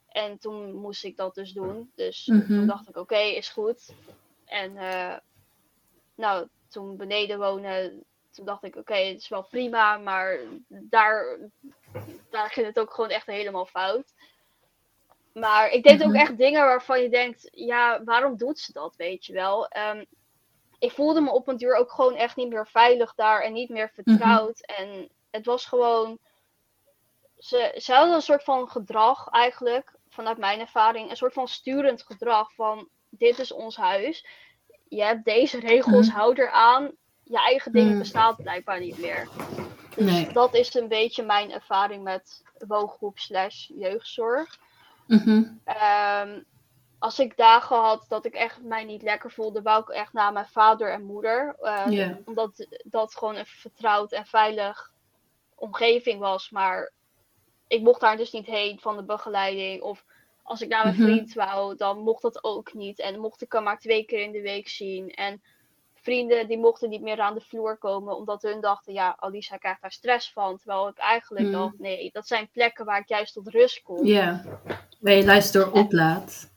En 0.09 0.39
toen 0.39 0.75
moest 0.75 1.05
ik 1.05 1.17
dat 1.17 1.35
dus 1.35 1.53
doen. 1.53 1.93
Dus 1.95 2.27
Mhm. 2.27 2.47
toen 2.47 2.67
dacht 2.67 2.89
ik, 2.89 2.97
oké, 2.97 3.19
is 3.19 3.49
goed. 3.49 3.95
En 4.45 4.77
eh, 4.77 5.17
nou, 6.15 6.49
toen 6.69 6.97
beneden 6.97 7.39
wonen, 7.39 8.05
toen 8.31 8.45
dacht 8.45 8.63
ik, 8.65 8.77
oké, 8.77 8.95
het 8.95 9.21
is 9.21 9.29
wel 9.29 9.43
prima. 9.47 9.97
Maar 9.97 10.39
daar, 10.69 11.39
daar 12.31 12.51
ging 12.51 12.67
het 12.67 12.79
ook 12.79 12.95
gewoon 12.95 13.11
echt 13.11 13.27
helemaal 13.27 13.67
fout. 13.67 14.15
Maar 15.33 15.69
ik 15.71 15.83
deed 15.83 16.03
ook 16.03 16.09
Mhm. 16.09 16.17
echt 16.21 16.39
dingen 16.39 16.65
waarvan 16.65 17.03
je 17.03 17.09
denkt, 17.09 17.49
ja, 17.53 18.05
waarom 18.05 18.37
doet 18.37 18.59
ze 18.59 18.73
dat, 18.73 18.97
weet 18.97 19.27
je 19.27 19.33
wel? 19.33 19.69
Ehm, 19.69 20.05
ik 20.79 20.91
voelde 20.93 21.21
me 21.21 21.31
op 21.31 21.49
een 21.49 21.57
duur 21.57 21.75
ook 21.77 21.91
gewoon 21.93 22.15
echt 22.15 22.37
niet 22.37 22.49
meer 22.49 22.67
veilig 22.67 23.15
daar 23.15 23.41
en 23.41 23.53
niet 23.53 23.69
meer 23.69 23.91
vertrouwd. 23.95 24.61
En 24.67 25.09
het 25.31 25.47
was 25.47 25.67
gewoon, 25.67 26.19
ze, 27.39 27.75
ze 27.77 27.93
hadden 27.93 28.15
een 28.15 28.23
soort 28.23 28.45
van 28.45 28.69
gedrag 28.69 29.29
eigenlijk, 29.31 29.93
vanuit 30.09 30.39
mijn 30.39 30.61
ervaring, 30.61 31.11
een 31.11 31.17
soort 31.17 31.33
van 31.33 31.49
sturend 31.49 32.03
gedrag 32.03 32.55
van, 32.55 32.89
dit 33.11 33.39
is 33.39 33.53
ons 33.53 33.77
huis. 33.77 34.27
Je 34.89 35.03
hebt 35.03 35.25
deze 35.25 35.61
regels, 35.61 36.07
Mhm. 36.07 36.17
hou 36.17 36.35
eraan. 36.35 36.93
Je 37.25 37.37
eigen 37.39 37.73
ding 37.73 37.89
Mhm. 37.89 37.99
bestaat 37.99 38.37
blijkbaar 38.37 38.81
niet 38.81 38.99
meer. 38.99 39.29
Dus 39.97 40.05
Nee. 40.13 40.33
dat 40.33 40.55
is 40.55 40.75
een 40.75 40.89
beetje 40.89 41.23
mijn 41.23 41.53
ervaring 41.53 42.03
met 42.03 42.43
woongroep 42.67 43.19
slash 43.19 43.69
jeugdzorg. 43.75 44.59
Mhm. 45.21 45.43
Ehm, 45.65 46.41
als 46.99 47.19
ik 47.19 47.37
dagen 47.37 47.77
had 47.77 48.05
dat 48.09 48.25
ik 48.25 48.35
echt 48.35 48.63
mij 48.63 48.85
niet 48.85 49.03
lekker 49.03 49.31
voelde, 49.31 49.63
wou 49.63 49.81
ik 49.83 49.89
echt 49.89 50.13
naar 50.13 50.33
mijn 50.33 50.47
vader 50.47 50.93
en 50.93 51.05
moeder. 51.05 51.57
Eh, 51.61 51.87
Ja. 51.89 52.19
Omdat 52.25 52.67
dat 52.85 53.15
gewoon 53.17 53.37
een 53.37 53.47
vertrouwd 53.47 54.13
en 54.13 54.27
veilig 54.27 54.91
omgeving 55.55 56.19
was. 56.21 56.51
Maar 56.51 56.93
ik 57.67 57.83
mocht 57.83 58.01
daar 58.01 58.17
dus 58.17 58.33
niet 58.33 58.47
heen 58.47 58.79
van 58.81 58.97
de 58.97 59.05
begeleiding. 59.05 59.83
Of 59.83 60.05
als 60.43 60.61
ik 60.61 60.69
naar 60.69 60.85
mijn 60.85 60.97
Mhm. 60.97 61.05
vriend 61.05 61.35
wou, 61.35 61.77
dan 61.77 61.99
mocht 61.99 62.23
dat 62.23 62.45
ook 62.45 62.75
niet. 62.75 62.99
En 62.99 63.21
mocht 63.21 63.43
ik 63.43 63.53
hem 63.53 63.63
maar 63.63 63.79
twee 63.79 64.05
keer 64.05 64.23
in 64.23 64.33
de 64.33 64.41
week 64.43 64.69
zien. 64.69 65.11
En 65.11 65.43
vrienden 65.95 66.49
die 66.49 66.59
mochten 66.59 66.89
niet 66.89 67.01
meer 67.03 67.21
aan 67.21 67.35
de 67.35 67.41
vloer 67.41 67.77
komen, 67.79 68.17
omdat 68.17 68.43
hun 68.43 68.61
dachten, 68.61 68.93
ja, 68.93 69.17
Alisa 69.19 69.57
krijgt 69.57 69.83
daar 69.83 69.93
stress 69.93 70.33
van. 70.33 70.57
Terwijl 70.57 70.89
ik 70.89 70.99
eigenlijk 70.99 71.45
Mhm. 71.45 71.53
dacht, 71.53 71.79
nee, 71.79 72.11
dat 72.13 72.27
zijn 72.27 72.51
plekken 72.51 72.85
waar 72.85 73.01
ik 73.01 73.09
juist 73.09 73.33
tot 73.35 73.49
rust 73.49 73.83
kom. 73.83 74.07
Ja. 74.07 74.43
Waar 75.03 75.13
je 75.13 75.25
luister 75.25 75.65
door 75.65 75.73
oplaat. 75.83 76.51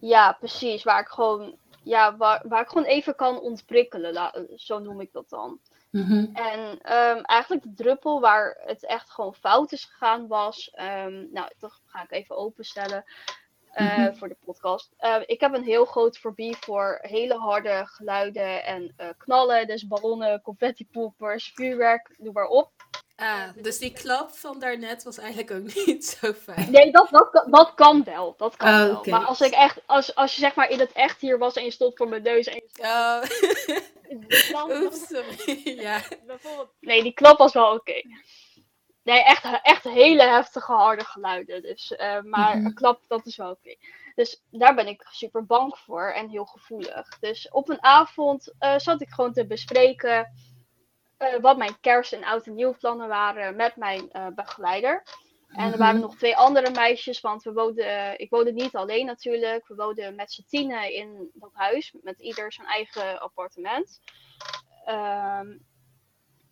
Ja, 0.00 0.32
precies. 0.32 0.82
Waar 0.82 1.00
ik 1.00 1.08
gewoon, 1.08 1.56
ja, 1.82 2.16
waar, 2.16 2.42
waar 2.48 2.62
ik 2.62 2.68
gewoon 2.68 2.84
even 2.84 3.14
kan 3.14 3.40
ontprikkelen. 3.40 4.32
Zo 4.56 4.78
noem 4.78 5.00
ik 5.00 5.12
dat 5.12 5.28
dan. 5.28 5.58
Mhm. 5.90 6.26
En 6.32 6.78
ehm, 6.82 7.18
eigenlijk 7.22 7.62
de 7.62 7.74
druppel 7.74 8.20
waar 8.20 8.56
het 8.64 8.84
echt 8.86 9.10
gewoon 9.10 9.34
fout 9.34 9.72
is 9.72 9.84
gegaan 9.84 10.26
was. 10.26 10.70
ehm, 10.70 11.26
nou, 11.32 11.50
dat 11.58 11.80
ga 11.86 12.02
ik 12.02 12.10
even 12.10 12.36
openstellen 12.36 13.04
eh, 13.70 13.96
Mhm. 13.96 14.14
voor 14.14 14.28
de 14.28 14.36
podcast. 14.44 14.90
Eh, 14.96 15.16
ik 15.26 15.40
heb 15.40 15.54
een 15.54 15.62
heel 15.64 15.84
groot 15.84 16.18
fobie 16.18 16.56
voor 16.60 16.98
hele 17.02 17.34
harde 17.38 17.82
geluiden 17.86 18.64
en 18.64 18.92
eh, 18.96 19.08
knallen. 19.18 19.66
Dus 19.66 19.86
ballonnen, 19.86 20.42
confettipoepers, 20.42 21.52
vuurwerk, 21.54 22.14
noem 22.18 22.32
maar 22.32 22.46
op. 22.48 22.70
Ah, 23.20 23.42
dus 23.56 23.78
die 23.78 23.92
klap 23.92 24.30
van 24.30 24.58
daarnet 24.58 25.02
was 25.02 25.18
eigenlijk 25.18 25.50
ook 25.50 25.74
niet 25.86 26.04
zo 26.06 26.32
fijn. 26.32 26.70
Nee, 26.70 26.90
dat, 26.92 27.08
dat, 27.10 27.30
kan- 27.30 27.50
dat 27.50 27.74
kan 27.74 28.04
wel. 28.04 28.34
Dat 28.36 28.56
kan 28.56 28.68
Oh, 28.68 29.02
wel. 29.02 29.02
Maar 29.18 29.24
als 29.26 29.40
ik 29.40 29.52
echt, 29.52 29.80
als, 29.86 30.14
als 30.14 30.34
je 30.34 30.40
zeg 30.40 30.54
maar 30.54 30.70
in 30.70 30.78
het 30.80 30.92
echt 30.92 31.20
hier 31.20 31.38
was 31.38 31.54
en 31.54 31.64
je 31.64 31.70
stond 31.70 31.96
voor 31.96 32.08
mijn 32.08 32.22
neus 32.22 32.46
en 32.46 32.54
je 32.54 32.68
stond 32.68 32.88
Oh, 32.88 33.22
dan, 34.68 34.82
oeps, 34.82 35.06
sorry. 35.06 35.80
Ja. 35.80 36.00
Bijvoorbeeld... 36.26 36.70
Nee, 36.80 37.02
die 37.02 37.14
klap 37.14 37.38
was 37.38 37.52
wel 37.52 37.74
oké. 37.74 38.02
Nee, 39.02 39.22
echt, 39.24 39.44
echt 39.62 39.84
hele 39.84 40.22
heftige 40.22 40.72
harde 40.72 41.04
geluiden. 41.04 41.62
Dus, 41.62 41.96
eh, 41.96 42.20
maar 42.22 42.56
Mhm. 42.56 42.66
een 42.66 42.74
klap, 42.74 43.00
dat 43.08 43.26
is 43.26 43.36
wel 43.36 43.50
oké. 43.50 43.76
Dus 44.14 44.42
daar 44.50 44.74
ben 44.74 44.86
ik 44.88 45.06
super 45.10 45.46
bang 45.46 45.78
voor 45.78 46.10
en 46.12 46.28
heel 46.28 46.44
gevoelig. 46.44 47.18
Dus 47.18 47.48
op 47.50 47.68
een 47.68 47.82
avond 47.82 48.52
eh, 48.58 48.78
zat 48.78 49.00
ik 49.00 49.08
gewoon 49.10 49.32
te 49.32 49.46
bespreken 49.46 50.32
wat 51.40 51.56
mijn 51.56 51.80
kerst- 51.80 52.12
en 52.12 52.24
oud 52.24 52.46
en 52.46 52.54
nieuw 52.54 52.74
plannen 52.78 53.08
waren 53.08 53.56
met 53.56 53.76
mijn 53.76 54.10
eh, 54.12 54.26
begeleider. 54.34 55.02
En 55.48 55.62
er 55.64 55.68
Mhm. 55.68 55.78
waren 55.78 56.00
nog 56.00 56.16
twee 56.16 56.36
andere 56.36 56.70
meisjes, 56.70 57.20
want 57.20 57.42
we 57.42 57.52
woonden, 57.52 57.84
eh, 57.86 58.12
ik 58.16 58.30
woonde 58.30 58.52
niet 58.52 58.76
alleen 58.76 59.06
natuurlijk. 59.06 59.68
We 59.68 59.74
woonden 59.74 60.14
met 60.14 60.32
z'n 60.32 60.44
tienen 60.48 60.92
in 60.92 61.30
dat 61.34 61.50
huis, 61.52 61.94
met 62.02 62.20
ieder 62.20 62.52
zijn 62.52 62.66
eigen 62.66 63.20
appartement. 63.20 64.00
Ehm, 64.84 65.48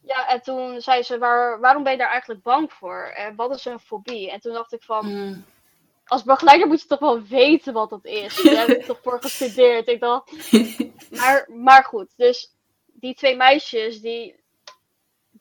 ja, 0.03 0.29
en 0.29 0.43
toen 0.43 0.81
zei 0.81 1.03
ze, 1.03 1.19
Waar, 1.19 1.61
waarom 1.61 1.83
ben 1.83 1.93
je 1.93 1.99
daar 1.99 2.11
eigenlijk 2.11 2.43
bang 2.43 2.73
voor? 2.73 3.03
En 3.17 3.37
wat 3.37 3.55
is 3.55 3.65
een 3.65 3.81
fobie? 3.81 4.31
En 4.31 4.41
toen 4.41 4.53
dacht 4.53 4.73
ik 4.73 4.83
van, 4.83 5.07
Mm. 5.07 5.45
als 6.07 6.23
begeleider 6.23 6.69
moet 6.69 6.81
je 6.81 6.87
toch 6.87 6.99
wel 6.99 7.23
weten 7.23 7.73
wat 7.73 7.91
dat 7.91 8.05
is. 8.05 8.43
Daar 8.43 8.67
heb 8.67 8.69
ik 8.79 8.85
toch 8.85 9.01
voor 9.03 9.21
gestudeerd. 9.23 9.89
Ik 9.89 10.01
dacht, 10.01 10.31
maar, 11.21 11.47
maar 11.51 11.85
goed, 11.85 12.13
dus 12.17 12.57
die 12.87 13.15
twee 13.15 13.37
meisjes, 13.37 14.01
die, 14.01 14.38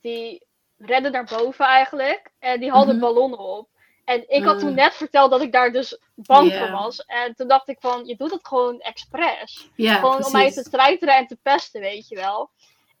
die 0.00 0.46
redden 0.76 1.12
naar 1.12 1.24
boven 1.38 1.64
eigenlijk. 1.64 2.30
En 2.38 2.60
die 2.60 2.70
hadden 2.70 2.96
Mhm. 2.96 3.04
ballonnen 3.04 3.38
op. 3.38 3.68
En 4.04 4.24
ik 4.28 4.44
had 4.44 4.54
Mm. 4.54 4.60
toen 4.60 4.74
net 4.74 4.94
verteld 4.94 5.30
dat 5.30 5.40
ik 5.40 5.52
daar 5.52 5.72
dus 5.72 5.98
bang 6.14 6.54
voor 6.54 6.70
was. 6.70 7.04
En 7.04 7.34
toen 7.34 7.48
dacht 7.48 7.68
ik 7.68 7.76
van, 7.80 8.06
je 8.06 8.16
doet 8.16 8.30
het 8.30 8.46
gewoon 8.46 8.80
expres. 8.80 9.68
Gewoon 9.76 10.24
om 10.24 10.32
mij 10.32 10.52
te 10.52 10.62
treiteren 10.70 11.14
en 11.16 11.26
te 11.26 11.36
pesten, 11.42 11.80
weet 11.80 12.08
je 12.08 12.14
wel. 12.16 12.50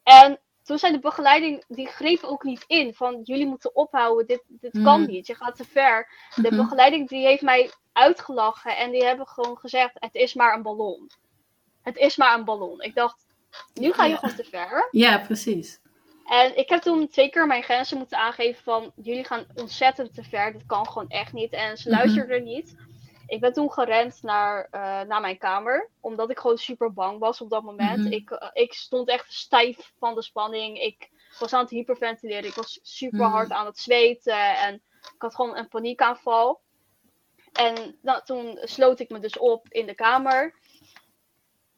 En 0.02 0.40
toen 0.64 0.78
zei 0.78 0.92
de 0.92 0.98
begeleiding, 0.98 1.64
die 1.68 1.86
greep 1.86 2.22
ook 2.22 2.42
niet 2.42 2.64
in. 2.66 2.94
Van, 2.94 3.20
jullie 3.22 3.46
moeten 3.46 3.74
ophouden, 3.76 4.26
dit, 4.26 4.42
dit 4.48 4.82
kan 4.82 5.00
Mhm. 5.00 5.10
niet, 5.10 5.26
je 5.26 5.34
gaat 5.34 5.56
te 5.56 5.64
ver. 5.64 6.08
De 6.34 6.50
Mhm. 6.52 6.56
begeleiding 6.56 7.08
die 7.08 7.26
heeft 7.26 7.42
mij 7.42 7.70
uitgelachen 7.92 8.76
en 8.76 8.90
die 8.90 9.04
hebben 9.04 9.26
gewoon 9.26 9.56
gezegd, 9.58 9.90
het 9.94 10.14
is 10.14 10.34
maar 10.34 10.54
een 10.54 10.62
ballon. 10.62 11.10
Het 11.82 11.96
is 11.96 12.16
maar 12.16 12.34
een 12.38 12.44
ballon. 12.44 12.80
Ik 12.80 12.94
dacht, 12.94 13.26
nu 13.74 13.92
ga 13.92 14.04
je 14.04 14.10
Ja. 14.10 14.16
gewoon 14.16 14.34
te 14.36 14.44
ver. 14.44 14.88
Ja, 14.90 15.18
precies. 15.18 15.80
En 16.28 16.56
ik 16.56 16.68
heb 16.68 16.80
toen 16.82 17.08
twee 17.08 17.28
keer 17.30 17.46
mijn 17.46 17.62
grenzen 17.62 17.98
moeten 17.98 18.18
aangeven 18.18 18.62
van, 18.62 18.92
jullie 18.96 19.24
gaan 19.24 19.46
ontzettend 19.54 20.14
te 20.14 20.22
ver, 20.22 20.52
dit 20.52 20.66
kan 20.66 20.86
gewoon 20.88 21.08
echt 21.08 21.32
niet. 21.32 21.52
En 21.52 21.76
ze 21.76 21.88
Mhm. 21.88 21.98
luisterden 21.98 22.42
niet. 22.44 22.76
Ik 23.26 23.40
ben 23.40 23.52
toen 23.52 23.72
gerend 23.72 24.22
naar, 24.22 24.68
eh, 24.70 24.80
naar 25.00 25.20
mijn 25.20 25.38
kamer, 25.38 25.90
omdat 26.00 26.30
ik 26.30 26.38
gewoon 26.38 26.58
super 26.58 26.92
bang 26.92 27.18
was 27.18 27.40
op 27.40 27.50
dat 27.50 27.62
moment. 27.62 27.98
Mhm. 28.04 28.12
ik, 28.12 28.30
eh, 28.30 28.48
ik 28.52 28.72
stond 28.72 29.08
echt 29.08 29.32
stijf 29.32 29.92
van 29.98 30.14
de 30.14 30.22
spanning. 30.22 30.78
Ik 30.80 31.10
was 31.38 31.52
aan 31.52 31.60
het 31.60 31.70
hyperventileren. 31.70 32.44
Ik 32.48 32.54
was 32.54 32.78
super 32.82 33.18
Mhm. 33.24 33.30
hard 33.30 33.50
aan 33.50 33.66
het 33.66 33.78
zweten 33.78 34.56
en 34.56 34.74
ik 35.14 35.14
had 35.22 35.34
gewoon 35.34 35.56
een 35.56 35.68
paniekaanval. 35.68 36.60
En 37.52 37.98
nou, 38.02 38.22
toen 38.24 38.58
sloot 38.62 38.98
ik 39.00 39.08
me 39.08 39.18
dus 39.18 39.38
op 39.38 39.66
in 39.68 39.86
de 39.86 39.94
kamer. 39.94 40.54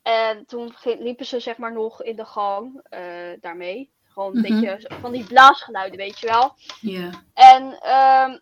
En 0.02 0.46
toen 0.46 0.74
liepen 0.82 1.26
ze 1.26 1.40
zeg 1.40 1.56
maar 1.56 1.72
nog 1.72 2.02
in 2.02 2.16
de 2.16 2.24
gang 2.24 2.80
eh, 2.82 3.30
daarmee. 3.40 3.90
Gewoon 4.12 4.36
een 4.36 4.52
Mhm. 4.52 4.60
beetje 4.60 4.90
van 5.00 5.12
die 5.12 5.24
blaasgeluiden, 5.24 5.98
weet 5.98 6.18
je 6.18 6.26
wel. 6.26 6.54
Ja. 6.80 7.10
En 7.34 7.80
ehm, 7.80 8.38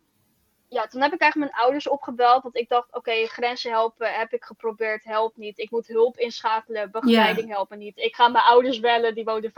ja, 0.68 0.87
toen 0.87 1.00
heb 1.02 1.12
ik 1.12 1.20
eigenlijk 1.20 1.50
mijn 1.52 1.62
ouders 1.64 1.88
opgebeld. 1.88 2.42
Want 2.42 2.57
ik 2.57 2.68
dacht, 2.68 2.94
oké, 2.94 3.26
grenzen 3.26 3.70
helpen 3.70 4.14
heb 4.14 4.33
ik 4.33 4.44
geprobeerd, 4.44 5.04
helpt 5.04 5.37
niet. 5.37 5.59
Ik 5.59 5.70
moet 5.70 5.87
hulp 5.87 6.16
inschakelen, 6.16 6.90
begeleiding 6.90 7.48
helpen 7.54 7.78
niet. 7.78 7.96
Ik 7.98 8.14
ga 8.14 8.28
mijn 8.28 8.44
ouders 8.44 8.81
bellen, 8.81 9.14
die 9.14 9.24
woonden, 9.24 9.52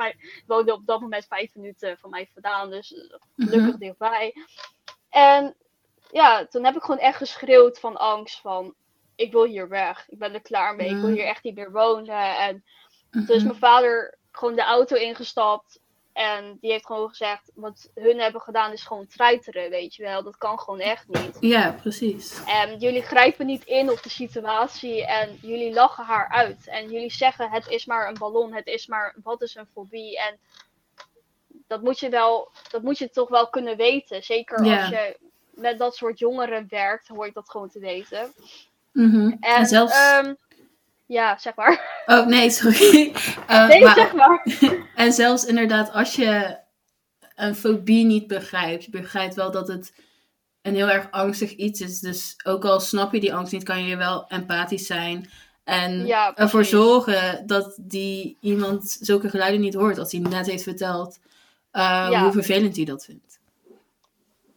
woonden 0.47 0.75
op 0.75 0.87
dat 0.87 1.01
moment 1.01 1.27
vijf 1.27 1.55
minuten 1.55 1.99
van 1.99 2.11
mij 2.11 2.29
vandaan. 2.33 2.71
Dus 2.71 2.89
gelukkig 3.37 3.71
Mhm. 3.71 3.79
dichtbij. 3.79 4.35
En 5.11 5.57
ja, 6.11 6.47
toen 6.47 6.65
heb 6.65 6.77
ik 6.77 6.83
gewoon 6.83 7.01
echt 7.01 7.17
geschreeuwd 7.17 7.79
van 7.81 7.97
angst 7.97 8.41
van... 8.41 8.75
Ik 9.15 9.33
wil 9.33 9.45
hier 9.45 9.69
weg. 9.69 10.09
Ik 10.09 10.19
ben 10.19 10.35
er 10.35 10.41
klaar 10.41 10.77
mee. 10.77 10.89
Ik 10.89 10.97
wil 10.97 11.05
Mhm. 11.09 11.13
hier 11.13 11.25
echt 11.27 11.43
niet 11.45 11.55
meer 11.55 11.73
wonen. 11.73 12.37
En 12.39 12.65
Mhm. 13.11 13.25
toen 13.27 13.37
is 13.37 13.43
mijn 13.43 13.57
vader 13.59 14.19
gewoon 14.33 14.55
de 14.55 14.63
auto 14.63 14.97
ingestapt. 14.97 15.80
En 16.21 16.57
die 16.61 16.71
heeft 16.71 16.87
gewoon 16.87 17.09
gezegd, 17.09 17.51
wat 17.55 17.91
hun 17.95 18.19
hebben 18.19 18.41
gedaan 18.41 18.73
is 18.73 18.83
gewoon 18.83 19.07
treiteren, 19.07 19.71
weet 19.71 19.95
je 19.95 20.03
wel. 20.03 20.23
Dat 20.23 20.37
kan 20.37 20.59
gewoon 20.59 20.81
echt 20.81 21.09
niet. 21.09 21.37
Ja, 21.41 21.73
precies. 21.73 22.45
En 22.47 22.79
jullie 22.79 23.03
grijpen 23.03 23.47
niet 23.47 23.65
in 23.65 23.91
op 23.91 24.03
de 24.03 24.09
situatie 24.09 25.07
en 25.07 25.39
jullie 25.43 25.73
lachen 25.73 26.05
haar 26.05 26.29
uit. 26.29 26.67
En 26.67 26.91
jullie 26.91 27.13
zeggen, 27.13 27.51
het 27.51 27.67
is 27.67 27.87
maar 27.87 28.09
een 28.09 28.19
ballon, 28.19 28.53
het 28.53 28.67
is 28.67 28.87
maar, 28.87 29.17
wat 29.23 29.43
is 29.43 29.55
een 29.55 29.67
fobie? 29.73 30.19
En 30.19 30.39
dat 31.67 31.83
moet 31.83 31.99
je 31.99 32.09
wel, 32.09 32.51
dat 32.71 32.83
moet 32.83 32.99
je 32.99 33.11
toch 33.11 33.29
wel 33.29 33.49
kunnen 33.49 33.77
weten. 33.77 34.23
Zeker 34.23 34.59
als 34.59 34.89
je 34.89 35.17
met 35.51 35.79
dat 35.79 35.97
soort 35.97 36.19
jongeren 36.19 36.67
werkt, 36.69 37.09
hoor 37.09 37.27
je 37.27 37.33
dat 37.33 37.51
gewoon 37.51 37.71
te 37.71 37.79
weten. 37.79 38.33
Mhm. 38.93 39.37
en, 39.41 39.67
zelfs... 39.67 39.95
Ehm, 39.95 40.35
ja, 41.11 41.39
zeg 41.39 41.55
maar. 41.55 42.03
Oh, 42.07 42.27
nee, 42.27 42.51
sorry. 42.51 43.13
Uh, 43.51 43.69
nee, 43.73 43.89
zeg 43.89 44.13
maar. 44.15 44.47
en 44.95 45.13
zelfs 45.13 45.45
inderdaad, 45.45 45.93
als 45.93 46.15
je 46.15 46.59
een 47.35 47.55
fobie 47.55 48.05
niet 48.05 48.27
begrijpt, 48.27 48.85
je 48.85 48.91
begrijpt 48.91 49.35
wel 49.35 49.51
dat 49.51 49.69
het 49.69 49.95
een 50.63 50.75
heel 50.75 50.89
erg 50.89 51.11
angstig 51.11 51.55
iets 51.55 51.81
is. 51.81 52.01
Dus 52.01 52.35
ook 52.45 52.65
al 52.65 52.81
snap 52.81 53.13
je 53.13 53.21
die 53.21 53.35
angst 53.35 53.53
niet, 53.53 53.63
kan 53.63 53.85
je 53.85 53.97
wel 53.97 54.29
empathisch 54.29 54.87
zijn. 54.87 55.31
En 55.65 56.09
ervoor 56.35 56.65
zorgen 56.65 57.47
dat 57.47 57.79
die 57.81 58.37
iemand 58.41 58.97
zulke 59.01 59.29
geluiden 59.29 59.61
niet 59.61 59.75
hoort 59.75 59.99
als 59.99 60.13
hij 60.13 60.21
net 60.21 60.47
heeft 60.47 60.63
verteld 60.63 61.19
uh, 61.73 62.23
hoe 62.23 62.33
vervelend 62.33 62.77
hij 62.77 62.85
dat 62.85 63.05
vindt. 63.05 63.30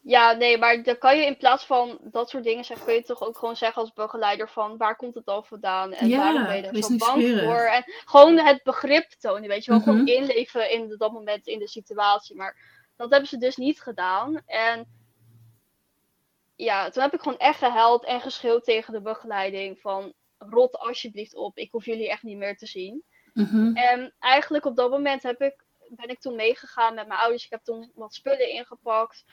Ja, 0.06 0.32
nee, 0.32 0.58
maar 0.58 0.84
dan 0.84 0.98
kan 0.98 1.18
je 1.18 1.26
in 1.26 1.38
plaats 1.38 1.66
van 1.66 2.00
dat 2.02 2.30
soort 2.30 2.44
dingen 2.44 2.66
zeggen, 2.66 2.86
kun 2.86 2.96
je 2.96 3.04
toch 3.04 3.22
ook 3.22 3.38
gewoon 3.38 3.56
zeggen 3.56 3.82
als 3.82 3.94
begeleider 3.94 4.50
van 4.50 4.78
waar 4.78 4.96
komt 4.96 5.16
het 5.16 5.26
al 5.26 5.44
vandaan 5.44 5.94
en 5.94 6.10
waarom 6.10 6.44
ben 6.44 6.56
je 6.56 6.62
er 6.62 6.84
zo 6.84 6.96
bang 6.96 7.40
voor. 7.40 7.62
En 7.62 7.84
gewoon 7.86 8.38
het 8.38 8.64
begrip 8.64 9.10
tonen, 9.12 9.50
weet 9.50 9.66
je 9.66 9.72
wel, 9.72 9.80
gewoon 9.80 10.02
mhm. 10.02 10.08
inleven 10.08 10.72
in 10.72 10.96
dat 10.98 11.12
moment 11.12 11.48
in 11.48 11.60
de 11.60 11.68
situatie. 11.68 12.36
Maar 12.36 12.58
dat 12.96 13.12
hebben 13.12 13.30
ze 13.30 13.38
dus 13.38 13.56
niet 13.56 13.82
gedaan. 13.82 14.42
En 14.46 14.86
ja, 16.56 16.90
toen 16.90 17.04
heb 17.04 17.14
ik 17.14 17.22
gewoon 17.22 17.38
echt 17.38 17.58
gehuild 17.58 18.06
en 18.06 18.22
geschreeuwd 18.22 18.64
tegen 18.64 18.94
de 18.94 19.02
begeleiding 19.02 19.80
van 19.80 20.14
rot 20.38 20.78
alsjeblieft 20.78 21.36
op, 21.36 21.58
ik 21.58 21.72
hoef 21.72 21.86
jullie 21.86 22.10
echt 22.10 22.24
niet 22.24 22.38
meer 22.38 22.58
te 22.58 22.66
zien. 22.66 23.04
Mhm. 23.34 23.76
En 23.76 24.14
eigenlijk 24.20 24.66
op 24.66 24.76
dat 24.76 24.90
moment 24.90 25.24
heb 25.24 25.42
ik, 25.42 25.64
ben 25.90 26.10
ik 26.10 26.20
toen 26.20 26.36
meegegaan 26.36 26.96
met 26.96 27.08
mijn 27.08 27.20
ouders. 27.20 27.44
Ik 27.44 27.50
heb 27.52 27.64
toen 27.64 27.92
wat 27.96 28.14
spullen 28.14 28.50
ingepakt. 28.50 29.24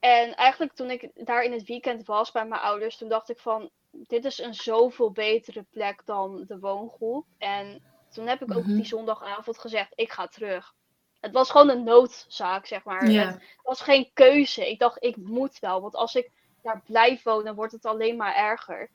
En 0.00 0.34
eigenlijk 0.34 0.72
toen 0.72 0.90
ik 0.90 1.10
daar 1.14 1.42
in 1.42 1.52
het 1.52 1.66
weekend 1.66 2.06
was 2.06 2.32
bij 2.32 2.46
mijn 2.46 2.60
ouders, 2.60 2.96
toen 2.96 3.08
dacht 3.08 3.30
ik 3.30 3.38
van, 3.38 3.70
dit 3.90 4.24
is 4.24 4.38
een 4.38 4.54
zoveel 4.54 5.10
betere 5.10 5.64
plek 5.70 6.02
dan 6.04 6.44
de 6.46 6.58
woongroep. 6.58 7.26
En 7.38 7.82
toen 8.10 8.26
heb 8.26 8.42
ik 8.42 8.56
ook 8.56 8.64
mhm. 8.64 8.74
die 8.74 8.84
zondagavond 8.84 9.58
gezegd, 9.58 9.92
ik 9.94 10.12
ga 10.12 10.26
terug. 10.26 10.74
Het 11.20 11.32
was 11.32 11.50
gewoon 11.50 11.68
een 11.68 11.84
noodzaak, 11.84 12.66
zeg 12.66 12.84
maar. 12.84 13.02
Het 13.02 13.40
was 13.62 13.80
geen 13.80 14.10
keuze. 14.12 14.70
Ik 14.70 14.78
dacht, 14.78 15.04
ik 15.04 15.16
moet 15.16 15.58
wel. 15.58 15.80
Want 15.80 15.94
als 15.94 16.14
ik 16.14 16.30
daar 16.62 16.82
blijf 16.86 17.22
wonen, 17.22 17.54
wordt 17.54 17.72
het 17.72 17.84
alleen 17.84 18.16
maar 18.16 18.34
erger. 18.34 18.90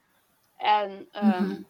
En 0.57 1.09
um, 1.23 1.67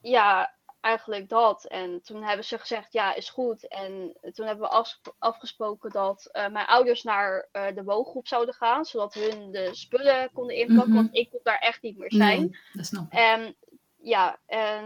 ja, 0.00 0.54
eigenlijk 0.86 1.28
dat. 1.28 1.64
En 1.64 2.02
toen 2.02 2.22
hebben 2.22 2.44
ze 2.44 2.58
gezegd, 2.58 2.92
ja, 2.92 3.14
is 3.14 3.28
goed. 3.28 3.68
En 3.68 4.16
toen 4.32 4.46
hebben 4.46 4.68
we 4.70 4.86
afgesproken 5.18 5.90
dat 5.90 6.28
uh, 6.32 6.48
mijn 6.48 6.66
ouders 6.66 7.02
naar 7.02 7.48
uh, 7.52 7.66
de 7.74 7.82
woongroep 7.82 8.26
zouden 8.26 8.54
gaan, 8.54 8.84
zodat 8.84 9.14
hun 9.14 9.50
de 9.50 9.68
spullen 9.72 10.30
konden 10.32 10.56
inpakken, 10.56 10.92
mhm. 10.92 11.02
want 11.02 11.14
ik 11.14 11.30
kon 11.30 11.40
daar 11.42 11.58
echt 11.58 11.82
niet 11.82 11.98
meer 11.98 12.12
zijn. 12.12 12.40
Nee, 12.40 12.58
dat 12.72 12.86
snap 12.86 13.04
ik. 13.04 13.18
En 13.18 13.56
ja, 13.96 14.38
en 14.46 14.84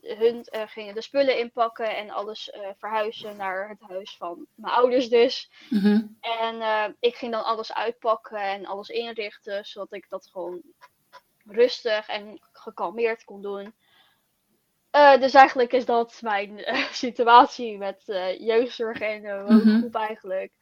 hun 0.00 0.46
uh, 0.54 0.62
gingen 0.66 0.94
de 0.94 1.02
spullen 1.02 1.38
inpakken 1.38 1.96
en 1.96 2.10
alles 2.10 2.52
verhuizen 2.78 3.36
naar 3.36 3.68
het 3.68 3.80
huis 3.88 4.16
van 4.16 4.46
mijn 4.54 4.74
ouders 4.74 5.08
dus. 5.08 5.50
Mhm. 5.70 6.00
En 6.20 6.96
ik 7.00 7.14
ging 7.14 7.32
dan 7.32 7.44
alles 7.44 7.72
uitpakken 7.72 8.42
en 8.42 8.66
alles 8.66 8.88
inrichten, 8.88 9.64
zodat 9.64 9.92
ik 9.92 10.06
dat 10.08 10.28
gewoon 10.32 10.60
rustig 11.44 12.08
en 12.08 12.40
gekalmeerd 12.52 13.24
kon 13.24 13.42
doen. 13.42 13.74
Uh, 14.92 15.20
dus 15.20 15.34
eigenlijk 15.34 15.72
is 15.72 15.84
dat 15.84 16.18
mijn 16.22 16.58
uh, 16.58 16.92
situatie 17.04 17.78
met 17.78 18.02
uh, 18.06 18.38
jeugdzorg 18.38 19.00
en 19.00 19.24
uh, 19.24 19.46
woongroep 19.46 19.94
eigenlijk. 19.94 20.52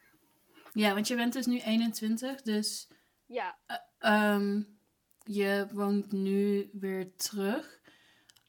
Ja, 0.73 0.95
want 0.95 1.09
je 1.09 1.17
bent 1.17 1.33
dus 1.33 1.47
nu 1.47 1.61
21, 1.61 2.43
dus 2.43 2.89
ja. 3.27 3.59
Um, 4.01 4.79
je 5.25 5.67
woont 5.73 6.13
nu 6.13 6.71
weer 6.73 7.17
terug. 7.17 7.81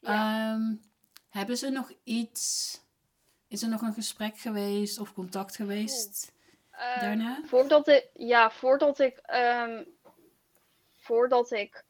Ja. 0.00 0.52
Um, 0.52 0.80
hebben 1.28 1.56
ze 1.56 1.70
nog 1.70 1.92
iets, 2.04 2.78
is 3.48 3.62
er 3.62 3.68
nog 3.68 3.80
een 3.80 3.94
gesprek 3.94 4.38
geweest 4.38 4.98
of 4.98 5.12
contact 5.12 5.56
geweest 5.56 6.32
daarna? 7.00 7.40
Voordat 7.44 7.88
ik, 7.88 8.10
ja, 8.14 8.50
voordat 8.50 8.98
ik, 8.98 9.20
um, 9.34 9.86
voordat 10.96 11.50
ik 11.52 11.84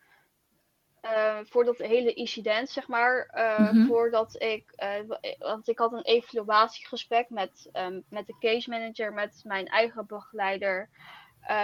uh, 1.04 1.38
voor 1.44 1.64
dat 1.64 1.78
hele 1.78 2.12
incident, 2.12 2.70
zeg 2.70 2.88
maar, 2.88 3.30
uh, 3.34 3.86
voordat 3.86 4.42
ik, 4.42 4.72
uh, 4.76 5.16
want 5.38 5.68
ik 5.68 5.78
had 5.78 5.92
een 5.92 6.04
evaluatiegesprek 6.04 7.30
met, 7.30 7.70
um, 7.72 8.04
met 8.08 8.26
de 8.26 8.36
case 8.38 8.70
manager, 8.70 9.12
met 9.12 9.40
mijn 9.44 9.66
eigen 9.66 10.06
begeleider, 10.06 10.88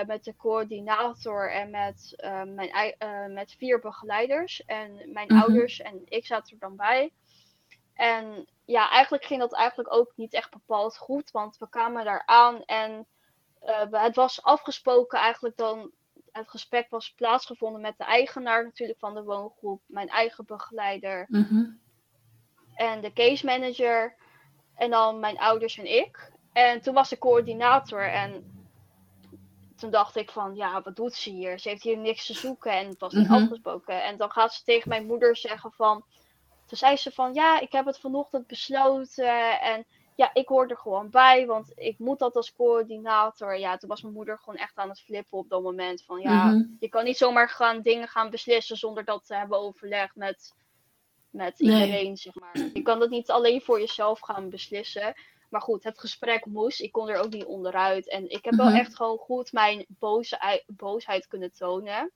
met 0.06 0.24
de 0.24 0.36
coördinator 0.36 1.52
en 1.52 1.70
met, 1.70 2.16
mijn, 2.54 3.32
met 3.32 3.54
vier 3.58 3.80
begeleiders. 3.80 4.64
En 4.64 5.12
mijn 5.12 5.26
mhm. 5.26 5.40
ouders 5.40 5.80
en 5.80 6.02
ik 6.04 6.26
zaten 6.26 6.52
er 6.52 6.58
dan 6.58 6.76
bij. 6.76 7.12
En 7.94 8.48
ja, 8.64 8.90
eigenlijk 8.90 9.24
ging 9.24 9.40
dat 9.40 9.54
eigenlijk 9.54 9.94
ook 9.94 10.12
niet 10.16 10.34
echt 10.34 10.50
bepaald 10.50 10.96
goed, 10.96 11.30
want 11.30 11.58
we 11.58 11.68
kwamen 11.68 12.04
daar 12.04 12.22
aan 12.26 12.64
en 12.64 13.06
het 13.90 14.16
was 14.16 14.42
afgesproken 14.42 15.18
eigenlijk 15.18 15.56
dan 15.56 15.92
het 16.38 16.50
gesprek 16.50 16.86
was 16.90 17.12
plaatsgevonden 17.12 17.80
met 17.80 17.98
de 17.98 18.04
eigenaar 18.04 18.64
natuurlijk 18.64 18.98
van 18.98 19.14
de 19.14 19.22
woongroep, 19.22 19.82
mijn 19.86 20.08
eigen 20.08 20.44
begeleider 20.46 21.26
mhm. 21.28 21.64
en 22.74 23.00
de 23.00 23.12
case 23.12 23.44
manager 23.44 24.14
en 24.74 24.90
dan 24.90 25.20
mijn 25.20 25.38
ouders 25.38 25.78
en 25.78 25.96
ik. 25.96 26.32
En 26.52 26.80
toen 26.80 26.94
was 26.94 27.08
de 27.08 27.18
coördinator 27.18 28.08
en 28.08 28.58
toen 29.76 29.90
dacht 29.90 30.16
ik 30.16 30.30
van, 30.30 30.54
ja, 30.54 30.82
wat 30.82 30.96
doet 30.96 31.14
ze 31.14 31.30
hier? 31.30 31.58
Ze 31.58 31.68
heeft 31.68 31.82
hier 31.82 31.98
niks 31.98 32.26
te 32.26 32.34
zoeken 32.34 32.72
en 32.72 32.88
het 32.88 33.00
was 33.00 33.12
niet 33.12 33.28
mhm. 33.28 33.42
afgesproken. 33.42 34.04
En 34.04 34.16
dan 34.16 34.30
gaat 34.30 34.54
ze 34.54 34.64
tegen 34.64 34.88
mijn 34.88 35.06
moeder 35.06 35.36
zeggen 35.36 35.72
van, 35.72 36.04
toen 36.66 36.78
zei 36.78 36.96
ze 36.96 37.10
van, 37.10 37.34
ja, 37.34 37.60
ik 37.60 37.72
heb 37.72 37.86
het 37.86 37.98
vanochtend 37.98 38.46
besloten 38.46 39.60
en 39.60 39.86
ja, 40.18 40.30
ik 40.32 40.48
hoor 40.48 40.66
er 40.66 40.76
gewoon 40.76 41.10
bij, 41.10 41.46
want 41.46 41.72
ik 41.74 41.98
moet 41.98 42.18
dat 42.18 42.36
als 42.36 42.52
coördinator. 42.52 43.58
Ja, 43.58 43.76
toen 43.76 43.88
was 43.88 44.02
mijn 44.02 44.14
moeder 44.14 44.38
gewoon 44.38 44.58
echt 44.58 44.76
aan 44.76 44.88
het 44.88 45.00
flippen 45.00 45.38
op 45.38 45.48
dat 45.48 45.62
moment. 45.62 46.04
Van 46.04 46.20
ja, 46.20 46.44
mhm. 46.44 46.62
je 46.78 46.88
kan 46.88 47.04
niet 47.04 47.16
zomaar 47.16 47.48
gaan 47.48 47.82
dingen 47.82 48.08
gaan 48.08 48.30
beslissen 48.30 48.76
zonder 48.76 49.04
dat 49.04 49.26
te 49.26 49.34
hebben 49.34 49.58
overlegd 49.58 50.16
met, 50.16 50.54
met 51.30 51.60
iedereen, 51.60 52.16
zeg 52.16 52.34
maar. 52.34 52.70
Je 52.72 52.82
kan 52.82 52.98
dat 52.98 53.10
niet 53.10 53.30
alleen 53.30 53.60
voor 53.60 53.80
jezelf 53.80 54.20
gaan 54.20 54.50
beslissen. 54.50 55.14
Maar 55.50 55.60
goed, 55.60 55.84
het 55.84 55.98
gesprek 55.98 56.46
moest. 56.46 56.80
Ik 56.80 56.92
kon 56.92 57.08
er 57.08 57.20
ook 57.20 57.32
niet 57.32 57.44
onderuit. 57.44 58.08
En 58.08 58.30
ik 58.30 58.44
heb 58.44 58.54
wel 58.54 58.68
mhm. 58.68 58.76
echt 58.76 58.96
gewoon 58.96 59.18
goed 59.18 59.52
mijn 59.52 59.86
boze, 59.88 60.62
boosheid 60.66 61.26
kunnen 61.26 61.52
tonen. 61.52 62.12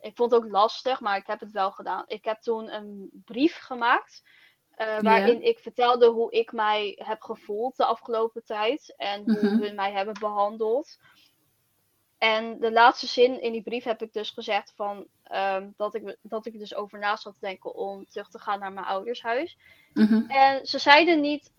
Ik 0.00 0.16
vond 0.16 0.30
het 0.30 0.42
ook 0.44 0.50
lastig, 0.50 1.00
maar 1.00 1.16
ik 1.16 1.26
heb 1.26 1.40
het 1.40 1.52
wel 1.52 1.70
gedaan. 1.70 2.04
Ik 2.06 2.24
heb 2.24 2.40
toen 2.40 2.74
een 2.74 3.10
brief 3.24 3.56
gemaakt 3.56 4.22
uh, 4.78 5.00
waarin 5.00 5.42
ik 5.42 5.58
vertelde 5.58 6.06
hoe 6.06 6.30
ik 6.30 6.52
mij 6.52 6.98
heb 7.04 7.22
gevoeld 7.22 7.76
de 7.76 7.84
afgelopen 7.84 8.44
tijd 8.44 8.94
en 8.96 9.22
hoe 9.24 9.50
mm 9.50 9.62
hun 9.62 9.74
mij 9.74 9.92
hebben 9.92 10.16
behandeld. 10.20 10.98
En 12.18 12.58
de 12.60 12.72
laatste 12.72 13.06
zin 13.06 13.42
in 13.42 13.52
die 13.52 13.62
brief 13.62 13.84
heb 13.84 14.02
ik 14.02 14.12
dus 14.12 14.30
gezegd 14.30 14.72
van 14.76 15.06
um, 15.32 15.74
dat, 15.76 15.94
ik, 15.94 16.16
dat 16.22 16.46
ik 16.46 16.58
dus 16.58 16.74
over 16.74 16.98
na 16.98 17.16
zat 17.16 17.34
te 17.34 17.40
denken 17.40 17.74
om 17.74 18.06
terug 18.06 18.28
te 18.28 18.38
gaan 18.38 18.58
naar 18.58 18.72
mijn 18.72 18.86
oudershuis. 18.86 19.58
Mm 19.92 20.24
En 20.28 20.66
ze 20.66 20.78
zeiden 20.78 21.20
niet, 21.20 21.52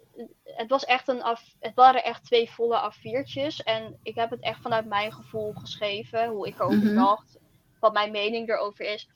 het, 0.43 0.69
was 0.69 0.85
echt 0.85 1.07
een 1.07 1.21
af, 1.23 1.55
het 1.59 1.75
waren 1.75 2.03
echt 2.03 2.23
twee 2.23 2.51
volle 2.51 2.93
A4'tjes. 2.93 3.63
En 3.63 3.99
ik 4.03 4.15
heb 4.15 4.29
het 4.29 4.41
echt 4.41 4.61
vanuit 4.61 4.85
mijn 4.85 5.13
gevoel 5.13 5.53
geschreven, 5.53 6.27
hoe 6.27 6.47
ik 6.47 6.55
erover 6.55 6.91
mm 6.91 6.95
dacht, 6.95 7.39
wat 7.79 7.93
mijn 7.93 8.11
mening 8.11 8.49
erover 8.49 8.85
is. 8.85 9.09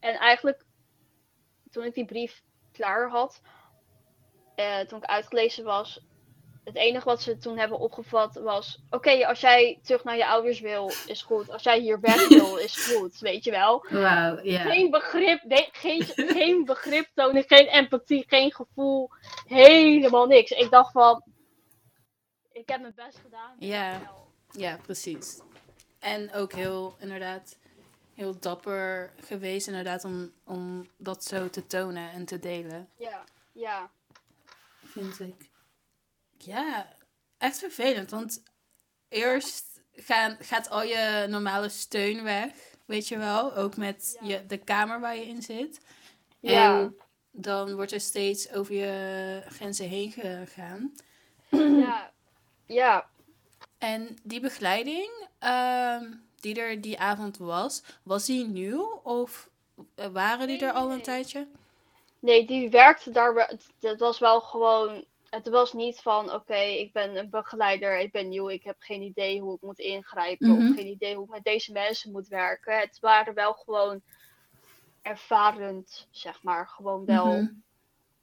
En 0.00 0.14
eigenlijk, 0.14 0.64
toen 1.70 1.84
ik 1.84 1.94
die 1.94 2.04
brief 2.04 2.42
klaar 2.72 3.08
had, 3.08 3.40
uh, 4.56 4.80
toen 4.80 4.98
ik 4.98 5.04
uitgelezen 5.04 5.64
was, 5.64 6.00
het 6.64 6.76
enige 6.76 7.04
wat 7.04 7.22
ze 7.22 7.36
toen 7.38 7.58
hebben 7.58 7.78
opgevat 7.78 8.34
was: 8.34 8.82
Oké, 8.90 9.26
als 9.26 9.40
jij 9.40 9.78
terug 9.82 10.04
naar 10.04 10.16
je 10.16 10.26
ouders 10.26 10.60
wil, 10.60 10.92
is 11.06 11.22
goed. 11.22 11.50
Als 11.50 11.62
jij 11.62 11.80
hier 11.80 12.00
weg 12.00 12.28
wil, 12.28 12.56
is 12.56 12.86
goed. 12.86 13.18
Weet 13.18 13.44
je 13.44 13.50
wel? 13.50 13.86
Wow, 13.88 14.38
Geen 14.42 14.90
begrip, 14.90 15.42
nee, 15.44 15.68
geen, 15.72 16.02
geen 16.36 16.64
begrip 16.64 17.10
tonen, 17.14 17.44
geen 17.46 17.66
empathie, 17.66 18.24
geen 18.28 18.52
gevoel. 18.52 19.10
Helemaal 19.46 20.26
niks. 20.26 20.50
Ik 20.50 20.70
dacht 20.70 20.92
van: 20.92 21.24
Ik 22.52 22.68
heb 22.68 22.80
mijn 22.80 22.94
best 22.96 23.18
gedaan. 23.18 23.56
Ja, 23.58 24.00
ja 24.50 24.78
precies. 24.82 25.40
En 25.98 26.32
ook 26.32 26.52
heel, 26.52 26.96
inderdaad, 26.98 27.58
heel 28.14 28.38
dapper 28.38 29.12
geweest, 29.20 29.66
inderdaad, 29.66 30.04
om, 30.04 30.32
om 30.44 30.86
dat 30.96 31.24
zo 31.24 31.50
te 31.50 31.66
tonen 31.66 32.10
en 32.10 32.24
te 32.24 32.38
delen. 32.38 32.88
Ja, 32.96 33.24
ja. 33.52 33.90
Vind 34.84 35.20
ik. 35.20 35.50
Ja, 36.38 36.96
echt 37.38 37.58
vervelend, 37.58 38.10
want 38.10 38.42
eerst 39.08 39.80
gaan, 39.92 40.36
gaat 40.40 40.70
al 40.70 40.82
je 40.82 41.26
normale 41.28 41.68
steun 41.68 42.22
weg, 42.22 42.52
weet 42.86 43.08
je 43.08 43.18
wel, 43.18 43.54
ook 43.54 43.76
met 43.76 44.18
je, 44.22 44.46
de 44.46 44.58
kamer 44.58 45.00
waar 45.00 45.16
je 45.16 45.26
in 45.26 45.42
zit. 45.42 45.80
Ja. 46.40 46.80
En 46.80 46.96
dan 47.30 47.74
wordt 47.74 47.92
er 47.92 48.00
steeds 48.00 48.52
over 48.52 48.74
je 48.74 49.42
grenzen 49.48 49.88
heen 49.88 50.12
gegaan. 50.12 50.92
Ja. 51.50 52.12
Ja. 52.66 53.10
En 53.78 54.16
die 54.22 54.40
begeleiding 54.40 55.28
ehm, 55.38 56.12
die 56.42 56.60
er 56.60 56.80
die 56.80 56.98
avond 56.98 57.36
was, 57.36 57.82
was 58.02 58.26
die 58.26 58.46
nieuw 58.46 59.00
of 59.02 59.50
eh, 59.94 60.06
waren 60.06 60.46
die 60.46 60.64
er 60.64 60.72
al 60.72 60.90
een 60.92 61.02
tijdje? 61.02 61.46
Nee, 62.18 62.46
die 62.46 62.70
werkte 62.70 63.10
daar. 63.10 63.50
het 63.80 64.00
was 64.00 64.18
wel 64.18 64.40
gewoon. 64.40 65.04
Het 65.30 65.48
was 65.48 65.72
niet 65.72 66.00
van: 66.00 66.32
oké, 66.32 66.54
ik 66.56 66.92
ben 66.92 67.16
een 67.16 67.30
begeleider, 67.30 67.98
ik 67.98 68.12
ben 68.12 68.28
nieuw, 68.28 68.48
ik 68.48 68.62
heb 68.64 68.76
geen 68.78 69.02
idee 69.02 69.40
hoe 69.40 69.54
ik 69.54 69.60
moet 69.62 69.78
ingrijpen, 69.78 70.48
Mhm. 70.48 70.66
of 70.68 70.74
geen 70.74 70.86
idee 70.86 71.14
hoe 71.14 71.24
ik 71.24 71.30
met 71.30 71.44
deze 71.44 71.72
mensen 71.72 72.12
moet 72.12 72.28
werken. 72.28 72.78
Het 72.78 72.98
waren 73.00 73.34
wel 73.34 73.52
gewoon 73.52 74.02
ervarend, 75.02 76.08
zeg 76.10 76.42
maar. 76.42 76.68
Gewoon 76.68 77.04
wel 77.04 77.26
Mhm. 77.42 77.46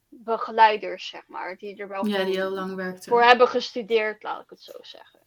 begeleiders, 0.10 1.08
zeg 1.08 1.28
maar, 1.28 1.58
die 1.58 1.76
er 1.78 1.88
wel 1.88 2.06
Ja, 2.06 2.24
die 2.24 2.36
heel 2.36 2.50
lang 2.50 2.76
werkte. 2.76 3.10
voor 3.10 3.24
hebben 3.24 3.48
gestudeerd, 3.48 4.24
laat 4.24 4.44
ik 4.44 4.50
het 4.50 4.62
zo 4.62 4.78
zeggen. 4.82 5.20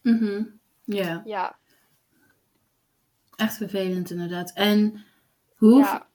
Mhm. 0.00 0.44
Ja, 0.84 1.22
Ja, 1.24 1.58
echt 3.36 3.56
vervelend 3.56 4.10
inderdaad. 4.10 4.52
En 4.54 5.04
hoe, 5.56 5.78
ja. 5.78 6.06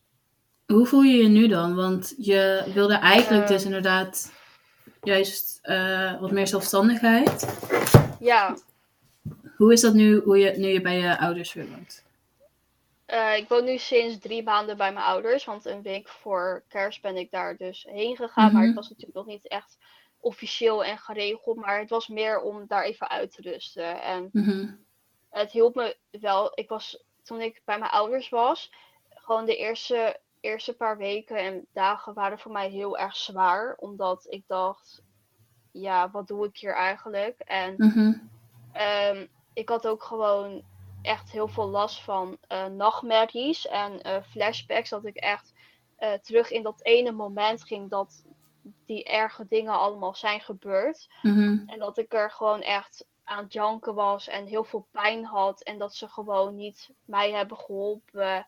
hoe 0.65 0.85
voel 0.85 1.01
je 1.01 1.17
je 1.17 1.27
nu 1.27 1.47
dan? 1.47 1.75
Want 1.75 2.13
je 2.17 2.71
wilde 2.73 2.95
eigenlijk 2.95 3.47
dus 3.47 3.57
Ehm. 3.63 3.65
inderdaad 3.65 4.31
juist 5.01 5.59
eh, 5.61 6.19
wat 6.19 6.31
meer 6.31 6.47
zelfstandigheid. 6.47 7.59
ja. 8.19 8.57
Hoe 9.57 9.73
is 9.73 9.81
dat 9.81 9.93
nu, 9.93 10.19
hoe 10.19 10.37
je, 10.37 10.51
nu 10.57 10.67
je 10.67 10.81
bij 10.81 10.97
je 10.99 11.19
ouders 11.19 11.53
weer 11.53 11.67
woont? 11.69 12.03
Eh, 13.05 13.37
ik 13.37 13.47
woon 13.47 13.63
nu 13.63 13.77
sinds 13.77 14.19
drie 14.19 14.43
maanden 14.43 14.77
bij 14.77 14.93
mijn 14.93 15.05
ouders, 15.05 15.45
want 15.45 15.65
een 15.65 15.81
week 15.81 16.07
voor 16.09 16.63
kerst 16.67 17.01
ben 17.01 17.15
ik 17.17 17.31
daar 17.31 17.57
dus 17.57 17.85
heen 17.89 18.15
gegaan. 18.15 18.43
Maar 18.51 18.61
Mhm. 18.61 18.65
het 18.65 18.75
was 18.75 18.89
natuurlijk 18.89 19.17
nog 19.17 19.25
niet 19.25 19.47
echt 19.47 19.77
officieel 20.19 20.83
en 20.83 20.97
geregeld, 20.97 21.57
maar 21.57 21.79
het 21.79 21.89
was 21.89 22.07
meer 22.07 22.39
om 22.41 22.65
daar 22.67 22.83
even 22.83 23.09
uit 23.09 23.31
te 23.31 23.41
rusten. 23.41 24.01
En 24.01 24.29
Mhm. 24.31 24.67
het 25.29 25.51
hielp 25.51 25.75
me 25.75 25.97
wel. 26.11 26.51
Ik 26.55 26.69
was, 26.69 27.03
toen 27.23 27.41
ik 27.41 27.61
bij 27.65 27.79
mijn 27.79 27.91
ouders 27.91 28.29
was, 28.29 28.71
gewoon 29.09 29.45
de 29.45 29.55
eerste, 29.55 30.19
eerste 30.39 30.73
paar 30.73 30.97
weken 30.97 31.37
en 31.37 31.65
dagen 31.73 32.13
waren 32.13 32.39
voor 32.39 32.51
mij 32.51 32.69
heel 32.69 32.97
erg 32.97 33.15
zwaar. 33.15 33.75
Omdat 33.79 34.25
ik 34.29 34.43
dacht, 34.47 35.01
ja, 35.71 36.11
wat 36.11 36.27
doe 36.27 36.45
ik 36.45 36.57
hier 36.57 36.73
eigenlijk? 36.75 37.39
En 37.39 37.75
Mhm. 37.77 38.13
Ehm, 38.71 39.27
ik 39.53 39.69
had 39.69 39.87
ook 39.87 40.03
gewoon 40.03 40.63
echt 41.01 41.31
heel 41.31 41.47
veel 41.47 41.67
last 41.67 42.03
van 42.03 42.37
eh, 42.47 42.65
nachtmerries 42.65 43.67
en 43.67 44.01
eh, 44.01 44.23
flashbacks. 44.23 44.89
Dat 44.89 45.05
ik 45.05 45.15
echt 45.15 45.53
eh, 45.95 46.13
terug 46.13 46.51
in 46.51 46.63
dat 46.63 46.83
ene 46.83 47.11
moment 47.11 47.63
ging 47.63 47.89
dat 47.89 48.25
die 48.85 49.03
erge 49.03 49.45
dingen 49.47 49.73
allemaal 49.73 50.15
zijn 50.15 50.41
gebeurd. 50.41 51.07
Mhm. 51.21 51.57
En 51.65 51.79
dat 51.79 51.97
ik 51.97 52.13
er 52.13 52.31
gewoon 52.31 52.61
echt 52.61 53.05
aan 53.31 53.43
het 53.43 53.53
janken 53.53 53.93
was 53.93 54.27
en 54.27 54.45
heel 54.45 54.63
veel 54.63 54.87
pijn 54.91 55.25
had. 55.25 55.61
En 55.61 55.77
dat 55.77 55.95
ze 55.95 56.07
gewoon 56.07 56.55
niet 56.55 56.89
mij 57.05 57.31
hebben 57.31 57.57
geholpen. 57.57 58.47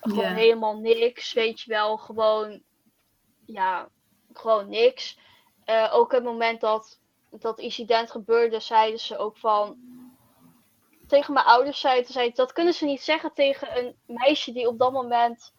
Gewoon 0.00 0.24
helemaal 0.24 0.78
niks, 0.78 1.32
weet 1.32 1.60
je 1.60 1.70
wel. 1.70 1.96
Gewoon, 1.96 2.62
ja, 3.46 3.88
gewoon 4.32 4.68
niks. 4.68 5.18
Eh, 5.64 5.90
ook 5.92 6.12
het 6.12 6.24
moment 6.24 6.60
dat 6.60 7.00
dat 7.30 7.58
incident 7.58 8.10
gebeurde, 8.10 8.60
zeiden 8.60 9.00
ze 9.00 9.18
ook 9.18 9.36
van. 9.36 9.78
Tegen 11.06 11.34
mijn 11.34 11.46
ouders 11.46 11.80
zeiden 11.80 12.12
ze, 12.12 12.30
dat 12.34 12.52
kunnen 12.52 12.74
ze 12.74 12.84
niet 12.84 13.02
zeggen 13.02 13.32
tegen 13.32 13.78
een 13.78 13.96
meisje 14.06 14.52
die 14.52 14.68
op 14.68 14.78
dat 14.78 14.92
moment 14.92 15.54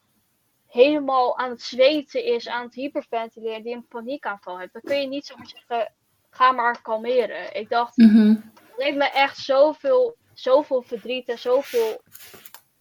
helemaal 0.68 1.38
aan 1.38 1.50
het 1.50 1.62
zweten 1.62 2.26
is, 2.26 2.48
aan 2.48 2.66
het 2.66 2.74
hyperventileren, 2.74 3.64
die 3.64 3.76
een 3.76 3.88
paniekaanval 3.88 4.60
heeft. 4.60 4.74
Dan 4.74 4.82
kun 4.82 5.02
je 5.02 5.08
niet 5.08 5.26
zomaar 5.26 5.48
zeggen, 5.48 5.94
ga 6.32 6.52
maar 6.52 6.82
kalmeren. 6.82 7.56
Ik 7.56 7.70
dacht, 7.70 7.98
Mhm. 7.98 8.28
het 8.28 8.74
heeft 8.78 8.98
me 8.98 9.10
echt 9.10 9.38
zoveel, 9.38 10.16
zoveel 10.34 10.82
verdriet 10.82 11.30
en 11.30 11.40
zoveel 11.40 12.02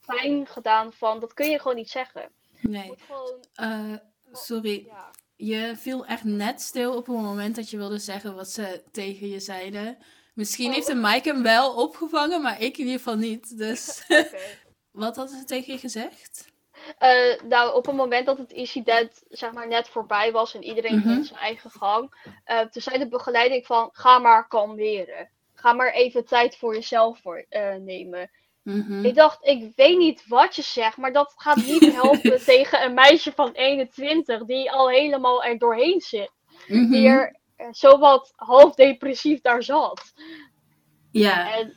pijn 0.06 0.46
gedaan 0.46 0.92
van, 0.92 1.20
dat 1.20 1.34
kun 1.34 1.50
je 1.50 1.58
gewoon 1.58 1.76
niet 1.76 1.90
zeggen. 1.90 2.30
Nee. 2.60 2.94
gewoon, 3.06 3.44
Eh, 3.54 3.94
sorry, 4.32 4.84
ja. 4.86 5.10
je 5.36 5.72
viel 5.76 6.06
echt 6.06 6.24
net 6.24 6.60
stil 6.60 6.96
op 6.96 7.06
het 7.06 7.16
moment 7.16 7.56
dat 7.56 7.70
je 7.70 7.76
wilde 7.76 7.98
zeggen 7.98 8.34
wat 8.34 8.48
ze 8.50 8.82
tegen 8.92 9.28
je 9.28 9.40
zeiden. 9.40 9.98
Misschien 10.34 10.68
Oh. 10.68 10.74
heeft 10.74 10.86
de 10.86 10.94
mic 10.94 11.24
hem 11.24 11.42
wel 11.42 11.74
opgevangen, 11.74 12.42
maar 12.42 12.60
ik 12.60 12.78
in 12.78 12.84
ieder 12.84 12.98
geval 12.98 13.16
niet. 13.16 13.58
Dus 13.58 14.04
wat 14.90 15.16
hadden 15.16 15.38
ze 15.38 15.44
tegen 15.44 15.72
je 15.72 15.78
gezegd? 15.78 16.49
Eh, 16.98 17.40
nou, 17.48 17.74
op 17.74 17.86
het 17.86 17.94
moment 17.94 18.26
dat 18.26 18.38
het 18.38 18.52
incident 18.52 19.22
zeg 19.28 19.52
maar 19.52 19.68
net 19.68 19.88
voorbij 19.88 20.32
was 20.32 20.54
en 20.54 20.64
iedereen 20.64 20.96
Mhm. 20.96 21.08
ging 21.08 21.26
zijn 21.26 21.40
eigen 21.40 21.70
gang, 21.70 22.14
eh, 22.44 22.60
toen 22.60 22.82
zei 22.82 22.98
de 22.98 23.08
begeleiding 23.08 23.66
van 23.66 23.88
ga 23.92 24.18
maar 24.18 24.48
kalmeren. 24.48 25.30
Ga 25.54 25.72
maar 25.72 25.92
even 25.92 26.24
tijd 26.24 26.56
voor 26.56 26.74
jezelf 26.74 27.20
voor, 27.20 27.46
eh, 27.48 27.74
nemen. 27.74 28.30
Mhm. 28.62 29.04
Ik 29.04 29.14
dacht, 29.14 29.46
ik 29.46 29.72
weet 29.76 29.98
niet 29.98 30.24
wat 30.26 30.56
je 30.56 30.62
zegt, 30.62 30.96
maar 30.96 31.12
dat 31.12 31.32
gaat 31.36 31.56
niet 31.56 31.92
helpen 32.02 32.44
tegen 32.44 32.84
een 32.84 32.94
meisje 32.94 33.32
van 33.32 33.52
21 33.52 34.44
die 34.44 34.70
al 34.72 34.88
helemaal 34.88 35.44
er 35.44 35.58
doorheen 35.58 36.00
zit. 36.00 36.30
Mhm. 36.66 36.90
Die 36.90 37.08
er 37.08 37.38
zowat 37.70 38.32
half 38.36 38.74
depressief 38.74 39.40
daar 39.40 39.62
zat. 39.62 40.12
Ja. 41.10 41.54
En 41.54 41.74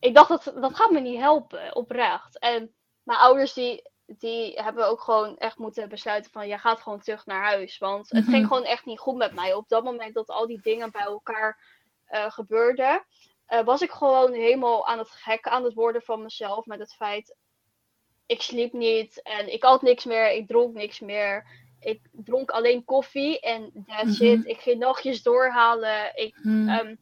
ik 0.00 0.14
dacht, 0.14 0.28
dat, 0.28 0.52
dat 0.60 0.76
gaat 0.76 0.90
me 0.90 1.00
niet 1.00 1.18
helpen, 1.20 1.76
oprecht. 1.76 2.38
En 2.38 2.74
mijn 3.02 3.18
ouders 3.18 3.52
die, 3.52 3.90
die 4.18 4.52
hebben 4.60 4.86
ook 4.88 5.00
gewoon 5.00 5.38
echt 5.38 5.58
moeten 5.58 5.88
besluiten 5.88 6.30
van... 6.30 6.48
jij 6.48 6.58
gaat 6.58 6.80
gewoon 6.80 7.00
terug 7.00 7.26
naar 7.26 7.42
huis. 7.44 7.78
Want 7.78 8.10
het 8.10 8.22
Mhm. 8.22 8.30
ging 8.30 8.46
gewoon 8.46 8.64
echt 8.64 8.84
niet 8.84 8.98
goed 8.98 9.16
met 9.16 9.34
mij. 9.34 9.54
Op 9.54 9.68
dat 9.68 9.84
moment 9.84 10.14
dat 10.14 10.28
al 10.28 10.46
die 10.46 10.60
dingen 10.62 10.90
bij 10.90 11.02
elkaar 11.02 11.58
eh, 12.06 12.30
gebeurden... 12.30 13.04
eh, 13.46 13.64
was 13.64 13.80
ik 13.82 13.90
gewoon 13.90 14.32
helemaal 14.32 14.86
aan 14.86 14.98
het 14.98 15.10
gek 15.10 15.46
aan 15.48 15.64
het 15.64 15.74
worden 15.74 16.02
van 16.02 16.22
mezelf. 16.22 16.66
Met 16.66 16.78
het 16.78 16.94
feit, 16.94 17.36
ik 18.26 18.42
sliep 18.42 18.72
niet 18.72 19.22
en 19.22 19.52
ik 19.52 19.62
had 19.62 19.82
niks 19.82 20.04
meer. 20.04 20.30
Ik 20.30 20.46
dronk 20.46 20.74
niks 20.74 21.00
meer. 21.00 21.46
Ik 21.80 22.00
dronk 22.12 22.50
alleen 22.50 22.84
koffie 22.84 23.40
en 23.40 23.84
that's 23.86 24.18
Mhm. 24.18 24.30
it. 24.30 24.46
Ik 24.46 24.60
ging 24.60 24.78
nachtjes 24.78 25.22
doorhalen. 25.22 26.16
Ik 26.16 26.38
Mhm. 26.42 26.68
Ehm, 26.68 26.94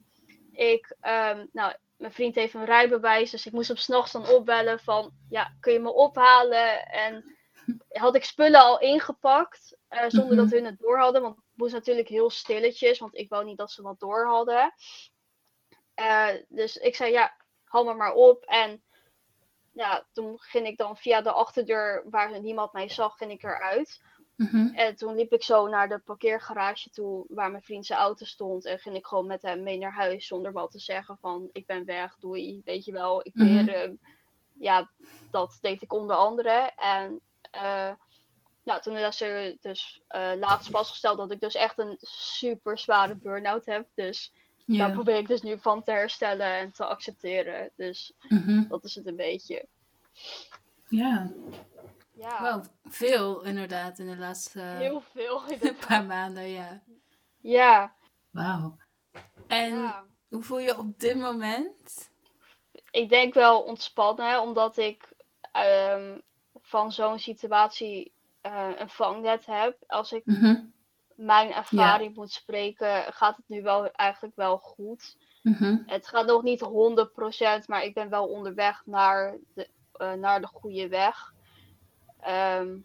ik, 0.52 0.96
ehm, 1.00 1.46
nou, 1.52 1.74
mijn 2.00 2.12
vriend 2.12 2.34
heeft 2.34 2.54
een 2.54 2.64
rijbewijs, 2.64 3.30
dus 3.30 3.46
ik 3.46 3.52
moest 3.52 3.68
hem 3.68 3.76
s'nachts 3.76 4.12
dan 4.12 4.28
opbellen 4.28 4.80
van, 4.80 5.12
ja, 5.28 5.56
kun 5.60 5.72
je 5.72 5.80
me 5.80 5.92
ophalen? 5.92 6.86
En 6.86 7.36
had 7.88 8.14
ik 8.14 8.24
spullen 8.24 8.60
al 8.60 8.80
ingepakt, 8.80 9.76
eh, 9.88 10.04
zonder 10.08 10.34
Mhm. 10.34 10.42
dat 10.42 10.50
hun 10.50 10.64
het 10.64 10.78
door 10.78 10.98
hadden, 10.98 11.22
want 11.22 11.36
het 11.36 11.44
moest 11.54 11.72
natuurlijk 11.72 12.08
heel 12.08 12.30
stilletjes, 12.30 12.98
want 12.98 13.16
ik 13.16 13.28
wou 13.28 13.44
niet 13.44 13.58
dat 13.58 13.70
ze 13.70 13.82
wat 13.82 14.00
door 14.00 14.26
hadden. 14.26 14.74
Eh, 15.94 16.28
dus 16.48 16.76
ik 16.76 16.94
zei, 16.96 17.12
ja, 17.12 17.36
haal 17.64 17.84
me 17.84 17.94
maar 17.94 18.12
op. 18.12 18.44
En 18.44 18.82
ja, 19.72 20.06
toen 20.12 20.38
ging 20.38 20.66
ik 20.66 20.76
dan 20.76 20.96
via 20.96 21.20
de 21.20 21.32
achterdeur, 21.32 22.04
waar 22.10 22.40
niemand 22.40 22.72
mij 22.72 22.88
zag, 22.88 23.16
ging 23.16 23.30
ik 23.30 23.42
eruit. 23.42 24.02
Mhm. 24.40 24.66
En 24.74 24.96
toen 24.96 25.14
liep 25.14 25.32
ik 25.32 25.42
zo 25.42 25.68
naar 25.68 25.88
de 25.88 25.98
parkeergarage 25.98 26.90
toe 26.90 27.24
waar 27.28 27.50
mijn 27.50 27.62
vriend 27.62 27.86
zijn 27.86 27.98
auto 27.98 28.24
stond. 28.24 28.64
En 28.64 28.78
ging 28.78 28.96
ik 28.96 29.06
gewoon 29.06 29.26
met 29.26 29.42
hem 29.42 29.62
mee 29.62 29.78
naar 29.78 29.92
huis 29.92 30.26
zonder 30.26 30.52
wat 30.52 30.70
te 30.70 30.78
zeggen 30.78 31.18
van 31.20 31.48
ik 31.52 31.66
ben 31.66 31.84
weg, 31.84 32.16
doei, 32.20 32.60
weet 32.64 32.84
je 32.84 32.92
wel, 32.92 33.20
ik 33.26 33.34
Mhm. 33.34 33.44
weer 33.46 33.74
hem. 33.74 33.98
Ja, 34.52 34.90
dat 35.30 35.58
deed 35.60 35.82
ik 35.82 35.92
onder 35.92 36.16
andere. 36.16 36.72
En 36.76 37.20
eh, 37.50 37.90
nou, 38.64 38.80
toen 38.80 38.96
is 38.96 39.20
er 39.20 39.56
dus 39.60 40.00
eh, 40.08 40.32
laatst 40.38 40.70
vastgesteld 40.70 41.18
dat 41.18 41.30
ik 41.30 41.40
dus 41.40 41.54
echt 41.54 41.78
een 41.78 41.96
super 42.00 42.78
zware 42.78 43.14
burn-out 43.16 43.66
heb. 43.66 43.86
Dus 43.94 44.32
daar 44.66 44.88
Ja. 44.88 44.90
probeer 44.94 45.16
ik 45.16 45.28
dus 45.28 45.42
nu 45.42 45.58
van 45.58 45.82
te 45.82 45.90
herstellen 45.90 46.46
en 46.46 46.72
te 46.72 46.84
accepteren. 46.86 47.70
Dus 47.76 48.12
Mhm. 48.28 48.68
dat 48.68 48.84
is 48.84 48.94
het 48.94 49.06
een 49.06 49.16
beetje. 49.16 49.66
Ja. 50.88 51.30
Ja, 52.20 52.42
Wel 52.42 52.62
veel 52.84 53.42
inderdaad 53.44 53.98
in 53.98 54.06
de 54.06 54.16
laatste 54.16 54.60
heel 54.60 55.00
veel. 55.00 55.42
paar 55.88 56.04
maanden, 56.04 56.48
ja. 56.48 56.82
Ja, 57.40 57.94
Wauw. 58.30 58.76
En 59.46 59.74
ja. 59.74 60.04
hoe 60.28 60.42
voel 60.42 60.58
je 60.58 60.78
op 60.78 60.98
dit 60.98 61.16
moment? 61.16 62.08
ik 62.90 63.08
denk 63.08 63.34
wel 63.34 63.62
ontspannen, 63.62 64.40
omdat 64.40 64.76
ik 64.76 65.08
ehm, 65.52 66.18
van 66.62 66.92
zo'n 66.92 67.18
situatie 67.18 68.12
eh, 68.40 68.68
een 68.76 68.88
vangnet 68.90 69.46
heb. 69.46 69.76
Als 69.86 70.12
ik 70.12 70.24
Mhm. 70.24 70.62
mijn 71.14 71.52
ervaring 71.52 72.16
moet 72.16 72.32
spreken, 72.32 73.12
gaat 73.12 73.36
het 73.36 73.48
nu 73.48 73.62
wel 73.62 73.90
eigenlijk 73.90 74.36
wel 74.36 74.58
goed. 74.58 75.16
Mhm. 75.42 75.76
Het 75.86 76.06
gaat 76.06 76.26
nog 76.26 76.42
niet 76.42 76.60
100%, 76.60 77.66
maar 77.68 77.82
ik 77.84 77.94
ben 77.94 78.08
wel 78.10 78.28
onderweg 78.28 78.82
naar 78.86 79.36
de, 79.54 79.68
eh, 79.92 80.12
naar 80.12 80.40
de 80.40 80.46
goede 80.46 80.88
weg. 80.88 81.32
Ehm, 82.20 82.78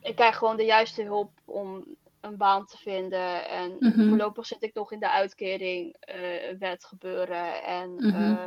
ik 0.00 0.16
krijg 0.16 0.36
gewoon 0.36 0.56
de 0.56 0.64
juiste 0.64 1.02
hulp 1.02 1.32
om 1.44 1.84
een 2.20 2.36
baan 2.36 2.66
te 2.66 2.76
vinden. 2.76 3.48
En 3.48 3.76
Mhm. 3.78 4.08
voorlopig 4.08 4.46
zit 4.46 4.62
ik 4.62 4.74
nog 4.74 4.92
in 4.92 5.00
de 5.00 5.10
uitkering 5.10 5.96
eh, 6.00 6.58
wet 6.58 6.84
gebeuren. 6.84 7.62
En 7.62 7.90
Mhm. 7.96 8.14
eh, 8.14 8.46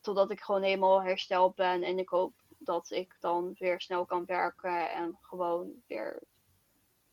totdat 0.00 0.30
ik 0.30 0.40
gewoon 0.40 0.62
helemaal 0.62 1.02
hersteld 1.02 1.54
ben. 1.54 1.82
En 1.82 1.98
ik 1.98 2.08
hoop 2.08 2.32
dat 2.58 2.90
ik 2.90 3.16
dan 3.20 3.54
weer 3.58 3.80
snel 3.80 4.04
kan 4.06 4.24
werken 4.24 4.90
en 4.90 5.18
gewoon 5.20 5.82
weer 5.86 6.22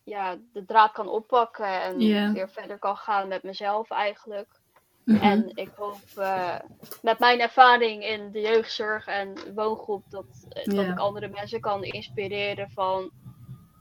ja, 0.04 0.38
de 0.54 0.66
draad 0.66 0.92
kan 0.92 1.08
oppakken 1.08 1.82
en 1.82 2.20
weer 2.32 2.50
verder 2.50 2.80
kan 2.80 2.98
gaan 2.98 3.28
met 3.28 3.44
mezelf 3.44 3.90
eigenlijk. 3.90 4.62
Mhm. 5.06 5.22
En 5.22 5.52
ik 5.56 5.72
hoop 5.76 6.00
eh, 6.16 6.60
met 7.02 7.20
mijn 7.20 7.40
ervaring 7.40 8.04
in 8.06 8.32
de 8.32 8.42
jeugdzorg 8.42 9.08
en 9.08 9.54
woongroep 9.54 10.10
dat, 10.10 10.46
eh, 10.50 10.76
dat 10.76 10.86
ik 10.88 10.98
andere 11.00 11.28
mensen 11.28 11.60
kan 11.62 11.84
inspireren 11.84 12.70
van 12.72 13.12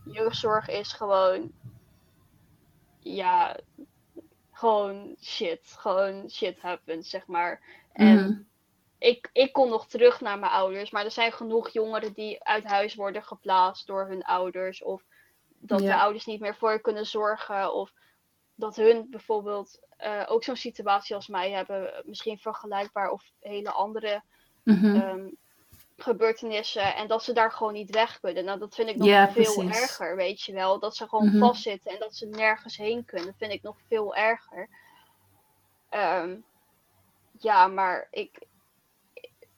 jeugdzorg 0.05 0.69
is 0.69 0.93
gewoon 0.93 1.53
ja, 3.01 3.57
gewoon 4.53 5.17
shit. 5.21 5.75
Gewoon 5.79 6.31
shit 6.31 6.61
happens, 6.61 7.11
zeg 7.11 7.27
maar. 7.27 7.61
En 7.93 8.15
Mhm. 8.17 8.41
ik, 8.99 9.31
ik 9.33 9.53
kon 9.53 9.69
nog 9.69 9.87
terug 9.87 10.21
naar 10.21 10.39
mijn 10.39 10.53
ouders, 10.53 10.91
maar 10.91 11.05
er 11.05 11.11
zijn 11.11 11.33
genoeg 11.33 11.69
jongeren 11.69 12.13
die 12.13 12.45
uit 12.45 12.65
huis 12.65 12.95
worden 12.95 13.23
geplaatst 13.25 13.87
door 13.87 14.07
hun 14.09 14.23
ouders. 14.23 14.83
Of 14.83 15.03
dat 15.59 15.79
de 15.79 15.97
ouders 15.97 16.27
niet 16.27 16.41
meer 16.41 16.57
voor 16.57 16.73
je 16.73 16.81
kunnen 16.81 17.07
zorgen. 17.07 17.75
Of 17.75 17.93
dat 18.55 18.77
hun 18.77 19.07
bijvoorbeeld 19.11 19.81
eh, 20.05 20.23
ook 20.27 20.45
zo'n 20.45 20.57
situatie 20.57 21.15
als 21.15 21.29
mij 21.29 21.51
hebben. 21.51 22.03
Misschien 22.05 22.39
vergelijkbaar 22.39 23.11
of 23.11 23.25
hele 23.41 23.71
andere 23.71 24.23
Mhm. 24.63 24.95
ehm, 24.97 25.29
gebeurtenissen. 25.97 26.95
En 26.95 27.09
dat 27.09 27.25
ze 27.25 27.33
daar 27.33 27.53
gewoon 27.53 27.73
niet 27.73 27.91
weg 27.91 28.21
kunnen. 28.21 28.45
Nou, 28.45 28.59
dat 28.59 28.75
vind 28.75 28.89
ik 28.89 28.97
nog 28.97 29.07
Ja, 29.09 29.31
veel 29.33 29.55
precies. 29.55 29.81
erger, 29.81 30.17
weet 30.17 30.43
je 30.43 30.53
wel. 30.53 30.79
Dat 30.79 30.97
ze 30.97 31.09
gewoon 31.09 31.27
Mhm. 31.27 31.39
vastzitten 31.39 31.93
en 31.93 31.99
dat 31.99 32.15
ze 32.15 32.27
nergens 32.27 32.77
heen 32.77 33.05
kunnen. 33.05 33.27
Dat 33.27 33.37
vind 33.39 33.53
ik 33.53 33.63
nog 33.63 33.77
veel 33.89 34.15
erger. 34.15 34.69
Ehm, 35.89 36.37
ja, 37.31 37.67
maar 37.67 38.09
ik, 38.11 38.47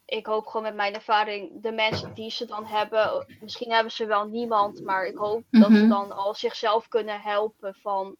ik 0.05 0.27
hoop 0.27 0.47
gewoon 0.47 0.63
met 0.63 0.75
mijn 0.75 0.95
ervaring, 0.95 1.63
de 1.63 1.73
mensen 1.73 2.15
die 2.15 2.31
ze 2.31 2.45
dan 2.45 2.65
hebben, 2.65 3.27
misschien 3.39 3.73
hebben 3.73 3.93
ze 3.93 4.07
wel 4.07 4.25
niemand, 4.27 4.83
maar 4.83 5.07
ik 5.07 5.17
hoop 5.17 5.45
dat 5.51 5.71
ze 5.71 5.79
Mhm. 5.79 5.89
dan 5.89 6.13
al 6.13 6.35
zichzelf 6.35 6.89
kunnen 6.89 7.21
helpen 7.21 7.75
van, 7.75 8.17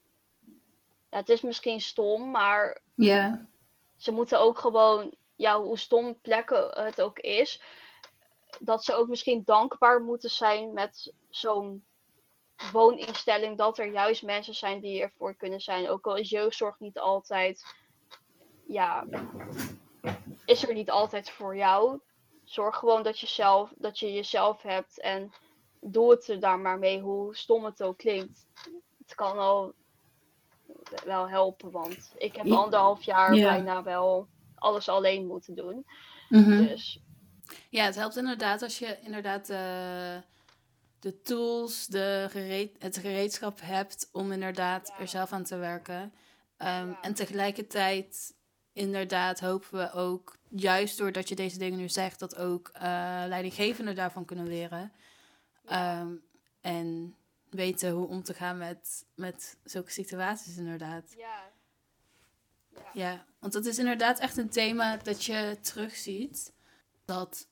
ja, 1.17 1.23
het 1.23 1.31
is 1.31 1.41
misschien 1.41 1.81
stom, 1.81 2.31
maar 2.31 2.81
Ja. 2.95 3.49
ze 3.97 4.13
moeten 4.13 4.41
ook 4.41 4.59
gewoon, 4.59 5.15
ja, 5.37 5.61
hoe 5.61 5.79
stom 5.79 6.21
plekken 6.21 6.85
het 6.85 7.01
ook 7.01 7.19
is, 7.19 7.63
dat 8.61 8.85
ze 8.85 8.95
ook 8.95 9.09
misschien 9.09 9.43
dankbaar 9.45 10.01
moeten 10.01 10.31
zijn 10.31 10.73
met 10.73 11.13
zo'n 11.29 11.85
wooninstelling, 12.73 13.59
dat 13.59 13.79
er 13.79 13.87
juist 13.93 14.23
mensen 14.23 14.55
zijn 14.55 14.81
die 14.81 15.03
ervoor 15.03 15.35
kunnen 15.35 15.61
zijn. 15.61 15.89
Ook 15.89 16.07
al 16.07 16.17
is 16.17 16.31
jeugdzorg 16.31 16.79
niet 16.79 16.99
altijd, 16.99 17.65
ja, 18.67 19.07
is 20.45 20.69
er 20.69 20.75
niet 20.75 20.91
altijd 20.91 21.31
voor 21.31 21.57
jou. 21.57 22.01
Zorg 22.45 22.77
gewoon 22.77 23.03
dat 23.03 23.19
je, 23.21 23.27
zelf, 23.27 23.73
dat 23.77 23.99
je 23.99 24.13
jezelf 24.13 24.63
hebt 24.63 25.01
en 25.01 25.33
doe 25.81 26.11
het 26.11 26.29
er 26.29 26.41
daar 26.41 26.59
maar 26.59 26.79
mee, 26.79 27.01
hoe 27.01 27.37
stom 27.37 27.65
het 27.65 27.83
ook 27.83 27.99
klinkt. 27.99 28.47
Het 28.99 29.15
kan 29.15 29.39
al 29.39 29.75
wel 31.05 31.29
helpen, 31.29 31.71
want 31.71 32.13
ik 32.19 32.37
heb 32.37 32.47
Ja. 32.47 32.57
anderhalf 32.57 33.03
jaar 33.03 33.35
Ja. 33.35 33.51
bijna 33.51 33.83
wel 33.83 34.29
alles 34.55 34.89
alleen 34.89 35.27
moeten 35.27 35.55
doen. 35.55 35.87
Mhm. 36.29 36.67
Dus 36.67 37.01
Ja, 37.71 37.85
het 37.85 37.95
helpt 37.95 38.17
inderdaad 38.17 38.63
als 38.63 38.79
je 38.79 38.99
inderdaad 39.03 39.49
eh, 39.51 40.17
de 41.01 41.21
tools, 41.23 41.87
de 41.87 42.27
gereed, 42.31 42.77
het 42.83 42.97
gereedschap 42.97 43.61
hebt 43.63 44.09
om 44.13 44.33
inderdaad 44.33 44.89
Ja. 44.89 44.99
er 45.01 45.09
zelf 45.09 45.33
aan 45.33 45.45
te 45.45 45.57
werken. 45.57 46.13
Ehm, 46.57 46.89
Ja. 46.89 46.99
En 47.01 47.15
tegelijkertijd, 47.15 48.35
inderdaad, 48.73 49.41
hopen 49.41 49.79
we 49.79 49.93
ook, 49.93 50.37
juist 50.49 50.99
doordat 50.99 51.29
je 51.29 51.35
deze 51.35 51.59
dingen 51.59 51.79
nu 51.79 51.89
zegt, 51.89 52.19
dat 52.19 52.37
ook 52.37 52.69
eh, 52.73 52.83
leidinggevenden 53.27 53.95
daarvan 53.95 54.25
kunnen 54.25 54.47
leren. 54.49 54.93
Ehm, 55.65 56.15
en 56.61 57.17
weten 57.51 57.91
hoe 57.91 58.09
om 58.09 58.23
te 58.23 58.35
gaan 58.35 58.59
met, 58.59 59.05
met 59.15 59.57
zulke 59.65 59.91
situaties, 59.91 60.57
inderdaad. 60.57 61.15
ja. 61.17 61.55
Ja. 62.77 62.91
Ja, 62.93 63.25
want 63.39 63.55
het 63.55 63.67
is 63.67 63.79
inderdaad 63.79 64.19
echt 64.19 64.37
een 64.37 64.49
thema 64.49 64.97
dat 64.97 65.25
je 65.25 65.59
terugziet. 65.61 66.53
Dat, 67.05 67.49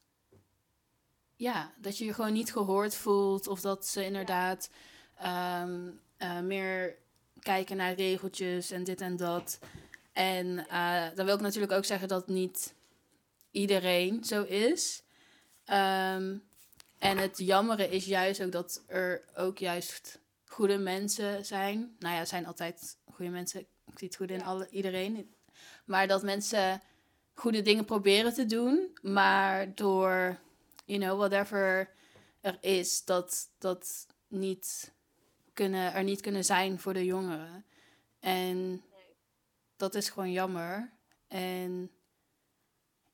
ja, 1.37 1.73
dat 1.77 1.99
je 1.99 2.05
je 2.05 2.15
gewoon 2.15 2.33
niet 2.33 2.53
gehoord 2.53 2.95
voelt. 2.95 3.47
Of 3.47 3.61
dat 3.61 3.87
ze 3.87 4.05
inderdaad 4.05 4.71
ehm, 5.17 5.91
eh, 6.17 6.41
meer 6.41 6.97
kijken 7.39 7.77
naar 7.77 7.95
regeltjes 7.95 8.71
en 8.71 8.85
dit 8.85 9.01
en 9.01 9.17
dat. 9.17 9.59
En 10.13 10.69
eh, 10.69 11.07
dan 11.15 11.27
wil 11.27 11.35
ik 11.35 11.41
natuurlijk 11.41 11.73
ook 11.73 11.85
zeggen 11.85 12.09
dat 12.09 12.29
niet 12.29 12.75
iedereen 13.51 14.25
zo 14.25 14.43
is. 14.43 15.03
Ehm, 15.65 16.37
en 16.99 17.19
het 17.19 17.39
jammere 17.39 17.89
is 17.89 18.05
juist 18.05 18.43
ook 18.43 18.53
dat 18.53 18.85
er 18.87 19.25
ook 19.35 19.59
juist 19.59 20.21
goede 20.45 20.79
mensen 20.79 21.45
zijn. 21.45 21.97
Nou 21.99 22.15
ja, 22.15 22.21
er 22.21 22.27
zijn 22.27 22.47
altijd 22.47 22.97
goede 23.13 23.31
mensen. 23.31 23.61
Ik 23.61 23.99
zie 23.99 24.09
het 24.09 24.17
goed 24.17 24.31
in 24.31 24.39
Ja. 24.39 24.45
alle, 24.45 24.69
iedereen. 24.71 25.35
Maar 25.85 26.07
dat 26.07 26.23
mensen 26.23 26.83
goede 27.35 27.63
dingen 27.63 27.85
proberen 27.85 28.35
te 28.35 28.47
doen. 28.47 28.99
Maar 29.03 29.75
door, 29.75 30.39
you 30.85 31.01
know, 31.01 31.19
whatever 31.19 31.91
er 32.41 32.59
is, 32.61 33.05
dat 33.05 33.49
dat 33.59 34.07
niet 34.29 34.93
kunnen, 35.53 35.93
er 35.93 36.05
niet 36.05 36.21
kunnen 36.21 36.45
zijn 36.45 36.79
voor 36.79 36.93
de 36.95 37.05
jongeren. 37.05 37.65
En 38.21 38.83
dat 39.77 39.95
is 39.95 40.11
gewoon 40.11 40.33
jammer. 40.33 40.93
En 41.29 41.91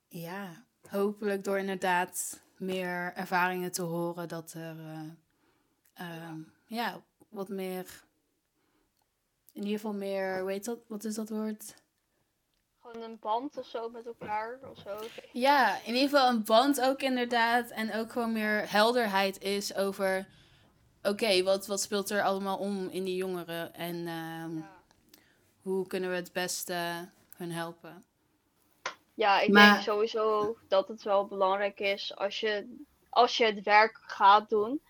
ja, 0.08 0.64
hopelijk 0.88 1.44
door 1.44 1.58
inderdaad 1.58 2.40
meer 2.60 3.12
ervaringen 3.14 3.72
te 3.72 3.82
horen 3.82 4.28
dat 4.28 4.52
er 4.52 4.76
eh, 4.78 5.00
ehm, 5.94 6.38
ja, 6.66 7.00
wat 7.28 7.48
meer, 7.48 8.02
in 9.52 9.62
ieder 9.62 9.78
geval 9.78 9.92
meer, 9.94 10.44
weet 10.44 10.64
dat, 10.64 10.78
wat 10.86 11.04
is 11.04 11.14
dat 11.14 11.28
woord? 11.28 11.74
Gewoon 12.80 13.02
een 13.02 13.18
band 13.18 13.56
of 13.58 13.66
zo 13.66 13.88
met 13.88 14.06
elkaar 14.06 14.58
of 14.70 14.78
zo. 14.78 14.98
Ja, 15.32 15.76
in 15.84 15.94
ieder 15.94 16.08
geval 16.08 16.28
een 16.28 16.44
band 16.44 16.80
ook 16.80 17.00
inderdaad. 17.02 17.70
En 17.70 17.94
ook 17.94 18.12
gewoon 18.12 18.32
meer 18.32 18.70
helderheid 18.70 19.40
is 19.42 19.74
over... 19.74 20.26
Oké, 21.02 21.42
wat, 21.42 21.66
wat 21.66 21.80
speelt 21.80 22.10
er 22.10 22.22
allemaal 22.22 22.58
om 22.58 22.88
in 22.88 23.04
die 23.04 23.16
jongeren? 23.16 23.74
En 23.74 23.94
ehm, 23.96 24.56
Ja. 24.56 24.82
hoe 25.62 25.86
kunnen 25.86 26.10
we 26.10 26.16
het 26.16 26.32
beste 26.32 27.08
hun 27.36 27.52
helpen? 27.52 28.04
Ja, 29.20 29.40
ik 29.40 29.48
Maar- 29.48 29.72
denk 29.72 29.82
sowieso 29.84 30.56
dat 30.68 30.88
het 30.88 31.02
wel 31.02 31.26
belangrijk 31.26 31.80
is 31.80 32.16
als 32.16 32.40
je, 32.40 32.76
als 33.10 33.36
je 33.36 33.44
het 33.44 33.62
werk 33.62 33.98
gaat 34.02 34.48
doen. 34.48 34.80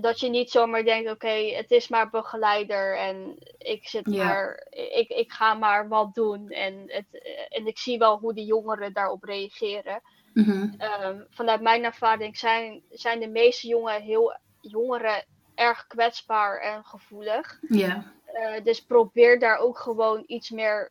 Dat 0.00 0.20
je 0.20 0.28
niet 0.28 0.50
zomaar 0.50 0.84
denkt, 0.84 1.10
oké, 1.10 1.28
het 1.54 1.70
is 1.70 1.88
maar 1.88 2.10
begeleider 2.10 2.96
en 2.98 3.38
ik 3.58 3.88
zit 3.88 4.10
Ja. 4.10 4.24
maar, 4.24 4.66
ik, 4.70 5.08
ik 5.08 5.32
ga 5.32 5.54
maar 5.54 5.88
wat 5.88 6.14
doen. 6.14 6.48
En, 6.48 6.82
het, 6.86 7.06
en 7.48 7.66
ik 7.66 7.78
zie 7.78 7.98
wel 7.98 8.18
hoe 8.18 8.34
de 8.34 8.44
jongeren 8.44 8.92
daarop 8.92 9.24
reageren. 9.24 10.00
Mhm. 10.34 10.68
Ehm, 10.78 11.20
vanuit 11.30 11.60
mijn 11.60 11.84
ervaring 11.84 12.36
zijn, 12.38 12.82
zijn 12.90 13.20
de 13.20 13.28
meeste 13.28 13.66
jongen 13.68 14.02
heel, 14.02 14.36
jongeren 14.60 15.24
erg 15.54 15.86
kwetsbaar 15.86 16.60
en 16.60 16.84
gevoelig. 16.84 17.58
Ja. 17.68 18.12
Eh, 18.24 18.64
dus 18.64 18.80
probeer 18.84 19.38
daar 19.38 19.58
ook 19.58 19.78
gewoon 19.78 20.22
iets 20.26 20.50
meer, 20.50 20.90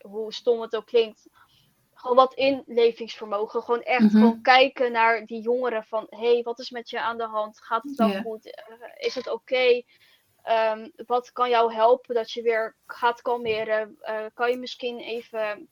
hoe 0.00 0.32
stom 0.32 0.60
het 0.60 0.76
ook 0.76 0.86
klinkt, 0.86 1.28
gewoon 2.04 2.16
wat 2.16 2.34
inlevingsvermogen. 2.34 3.62
Gewoon 3.62 3.82
echt 3.82 4.00
Mhm. 4.00 4.10
gewoon 4.10 4.42
kijken 4.42 4.92
naar 4.92 5.26
die 5.26 5.40
jongeren 5.40 5.84
van, 5.84 6.06
hé, 6.10 6.32
hey, 6.32 6.42
wat 6.42 6.58
is 6.58 6.70
met 6.70 6.90
je 6.90 7.00
aan 7.00 7.18
de 7.18 7.26
hand? 7.26 7.60
Gaat 7.62 7.82
het 7.82 7.96
wel 7.96 8.22
goed? 8.22 8.50
Eh, 8.54 8.74
is 8.96 9.14
het 9.14 9.28
oké? 9.30 9.82
Ehm, 10.42 10.88
wat 11.06 11.32
kan 11.32 11.50
jou 11.50 11.72
helpen 11.74 12.14
dat 12.14 12.30
je 12.30 12.42
weer 12.42 12.76
gaat 12.86 13.22
kalmeren? 13.22 13.96
Eh, 14.00 14.24
kan 14.34 14.50
je 14.50 14.56
misschien 14.56 14.98
even, 14.98 15.68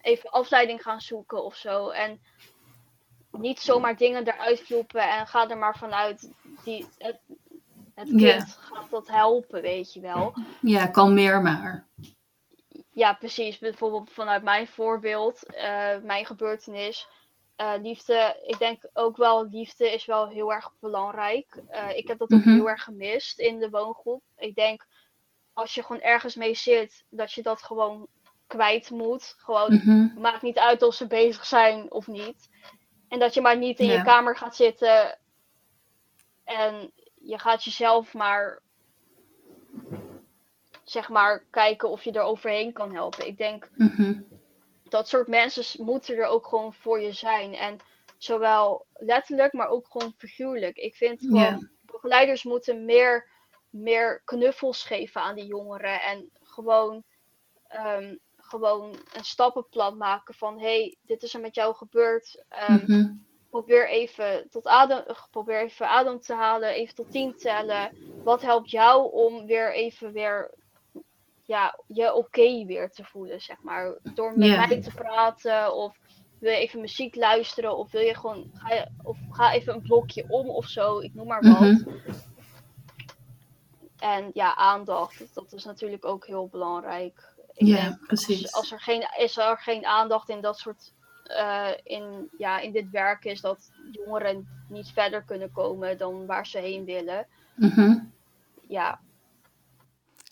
even 0.00 0.30
afleiding 0.30 0.82
gaan 0.82 1.00
zoeken 1.00 1.44
of 1.44 1.56
zo? 1.56 1.88
En 1.88 2.20
niet 3.30 3.60
zomaar 3.60 3.96
dingen 3.96 4.26
eruit 4.28 4.60
vloepen 4.60 5.10
en 5.10 5.26
ga 5.26 5.48
er 5.48 5.58
maar 5.58 5.78
vanuit 5.78 6.32
die, 6.64 6.86
het, 6.98 7.20
het 7.94 8.08
kind 8.16 8.52
gaat 8.60 8.90
dat 8.90 9.08
helpen, 9.08 9.62
weet 9.62 9.92
je 9.92 10.00
wel. 10.00 10.34
Ja, 10.60 10.86
kalmeer 10.86 11.42
maar. 11.42 11.86
Ja, 12.98 13.12
precies. 13.12 13.58
Bijvoorbeeld 13.58 14.10
vanuit 14.10 14.42
mijn 14.42 14.66
voorbeeld, 14.68 15.46
eh, 15.54 15.98
mijn 15.98 16.26
gebeurtenis. 16.26 17.08
eh, 17.56 17.72
liefde, 17.82 18.42
ik 18.46 18.58
denk 18.58 18.82
ook 18.92 19.16
wel, 19.16 19.48
liefde 19.48 19.92
is 19.92 20.04
wel 20.04 20.28
heel 20.28 20.52
erg 20.52 20.72
belangrijk. 20.80 21.62
Eh, 21.68 21.96
ik 21.96 22.08
heb 22.08 22.18
dat 22.18 22.32
ook 22.32 22.40
Mhm. 22.40 22.52
heel 22.52 22.68
erg 22.68 22.82
gemist 22.84 23.38
in 23.38 23.58
de 23.58 23.70
woongroep. 23.70 24.22
Ik 24.36 24.54
denk, 24.54 24.86
als 25.52 25.74
je 25.74 25.82
gewoon 25.82 26.02
ergens 26.02 26.34
mee 26.34 26.54
zit, 26.54 27.04
dat 27.08 27.32
je 27.32 27.42
dat 27.42 27.62
gewoon 27.62 28.08
kwijt 28.46 28.90
moet. 28.90 29.34
Gewoon, 29.38 29.74
Mhm. 29.74 30.20
maakt 30.20 30.42
niet 30.42 30.58
uit 30.58 30.82
of 30.82 30.94
ze 30.94 31.06
bezig 31.06 31.44
zijn 31.46 31.90
of 31.92 32.06
niet. 32.06 32.48
En 33.08 33.18
dat 33.18 33.34
je 33.34 33.40
maar 33.40 33.56
niet 33.56 33.78
in 33.78 33.86
Ja. 33.86 33.92
je 33.92 34.02
kamer 34.02 34.36
gaat 34.36 34.56
zitten 34.56 35.18
en 36.44 36.92
je 37.14 37.38
gaat 37.38 37.64
jezelf 37.64 38.14
maar 38.14 38.62
zeg 40.90 41.08
maar 41.08 41.46
kijken 41.50 41.88
of 41.88 42.04
je 42.04 42.12
er 42.12 42.22
overheen 42.22 42.72
kan 42.72 42.94
helpen. 42.94 43.26
Ik 43.26 43.36
denk 43.38 43.70
Mhm. 43.76 44.22
dat 44.88 45.08
soort 45.08 45.28
mensen 45.28 45.84
moeten 45.84 46.16
er 46.16 46.26
ook 46.26 46.46
gewoon 46.46 46.74
voor 46.74 47.00
je 47.00 47.12
zijn. 47.12 47.54
En 47.54 47.78
zowel 48.18 48.86
letterlijk, 48.92 49.52
maar 49.52 49.68
ook 49.68 49.86
gewoon 49.90 50.14
figuurlijk. 50.16 50.76
Ik 50.76 50.94
vind 50.94 51.24
gewoon, 51.26 51.68
begeleiders 51.80 52.42
moeten 52.42 52.84
meer, 52.84 53.30
meer 53.70 54.22
knuffels 54.24 54.84
geven 54.84 55.20
aan 55.20 55.34
die 55.34 55.46
jongeren. 55.46 56.00
En 56.00 56.30
gewoon, 56.42 57.04
ehm, 57.66 58.16
gewoon 58.36 58.96
een 59.12 59.24
stappenplan 59.24 59.96
maken 59.96 60.34
van... 60.34 60.60
hey, 60.60 60.96
dit 61.02 61.22
is 61.22 61.34
er 61.34 61.40
met 61.40 61.54
jou 61.54 61.74
gebeurd. 61.74 62.44
Ehm, 62.48 62.86
Mhm. 62.86 63.16
Probeer 63.48 63.88
even 63.88 64.48
tot 64.50 64.66
adem, 64.66 65.04
probeer 65.30 65.60
even 65.62 65.88
adem 65.88 66.20
te 66.20 66.34
halen, 66.34 66.68
even 66.70 66.94
tot 66.94 67.10
tien 67.10 67.34
tellen. 67.34 67.92
Wat 68.22 68.42
helpt 68.42 68.70
jou 68.70 69.12
om 69.12 69.46
weer 69.46 69.74
even 69.74 70.12
weer 70.12 70.54
ja, 71.48 71.78
je 71.86 72.14
oké 72.14 72.64
weer 72.64 72.90
te 72.90 73.04
voelen, 73.04 73.40
zeg 73.40 73.62
maar. 73.62 73.94
Door 74.14 74.38
met 74.38 74.56
mij 74.56 74.80
te 74.80 74.90
praten 74.94 75.74
of 75.74 75.98
wil 76.38 76.50
je 76.52 76.58
even 76.58 76.80
muziek 76.80 77.14
luisteren 77.14 77.76
of 77.76 77.90
wil 77.90 78.00
je 78.00 78.14
gewoon 78.14 78.50
ga 78.52 78.74
je, 78.74 78.88
of 79.02 79.18
ga 79.30 79.52
even 79.52 79.74
een 79.74 79.82
blokje 79.82 80.24
om 80.28 80.48
of 80.48 80.66
zo, 80.66 80.98
ik 80.98 81.14
noem 81.14 81.26
maar 81.26 81.42
wat. 81.42 81.60
Mhm. 81.60 81.88
En 83.98 84.30
ja, 84.34 84.54
aandacht, 84.54 85.34
dat 85.34 85.52
is 85.52 85.64
natuurlijk 85.64 86.04
ook 86.04 86.26
heel 86.26 86.48
belangrijk. 86.48 87.34
Ik 87.54 87.66
Ja, 87.66 87.82
denk, 87.82 88.06
precies. 88.06 88.42
als, 88.42 88.52
als 88.52 88.72
er 88.72 88.80
geen, 88.80 89.08
is 89.18 89.36
er 89.36 89.58
geen 89.58 89.86
aandacht 89.86 90.28
in 90.28 90.40
dat 90.40 90.58
soort 90.58 90.92
eh, 91.24 91.70
in, 91.82 92.30
ja, 92.38 92.58
in 92.58 92.72
dit 92.72 92.90
werk 92.90 93.24
is 93.24 93.40
dat 93.40 93.70
jongeren 93.90 94.48
niet 94.68 94.88
verder 94.88 95.22
kunnen 95.22 95.52
komen 95.52 95.98
dan 95.98 96.26
waar 96.26 96.46
ze 96.46 96.58
heen 96.58 96.84
willen. 96.84 97.26
Mhm. 97.54 97.98
Ja, 98.66 99.00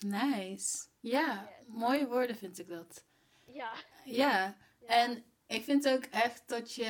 Nice. 0.05 0.87
Ja, 1.09 1.49
mooie 1.67 2.07
woorden 2.07 2.35
vind 2.35 2.59
ik 2.59 2.67
dat. 2.67 3.03
ja. 3.45 3.71
Ja, 4.05 4.55
en 4.85 5.23
ik 5.47 5.63
vind 5.63 5.89
ook 5.89 6.03
echt 6.03 6.43
dat 6.45 6.73
je 6.73 6.85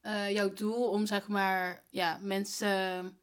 eh, 0.00 0.30
jouw 0.30 0.52
doel 0.52 0.90
om 0.90 1.06
zeg 1.06 1.28
maar 1.28 1.84
ja, 1.88 2.18
mensen 2.22 3.18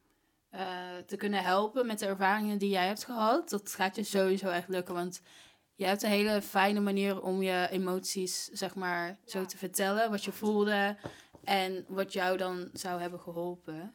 eh, 0.49 0.97
te 1.05 1.15
kunnen 1.17 1.43
helpen 1.43 1.85
met 1.85 1.99
de 1.99 2.05
ervaringen 2.05 2.57
die 2.57 2.69
jij 2.69 2.87
hebt 2.87 3.03
gehad, 3.03 3.49
dat 3.49 3.73
gaat 3.73 3.95
je 3.95 4.03
sowieso 4.03 4.49
echt 4.49 4.67
lukken. 4.67 4.93
Want 4.93 5.21
je 5.75 5.85
hebt 5.85 6.03
een 6.03 6.09
hele 6.09 6.41
fijne 6.41 6.79
manier 6.79 7.21
om 7.21 7.41
je 7.41 7.67
emoties 7.71 8.45
zeg 8.45 8.75
maar 8.75 9.17
zo 9.25 9.45
te 9.45 9.57
vertellen, 9.57 10.09
wat 10.09 10.23
je 10.23 10.31
voelde 10.31 10.97
en 11.43 11.85
wat 11.87 12.13
jou 12.13 12.37
dan 12.37 12.69
zou 12.73 13.01
hebben 13.01 13.19
geholpen. 13.19 13.93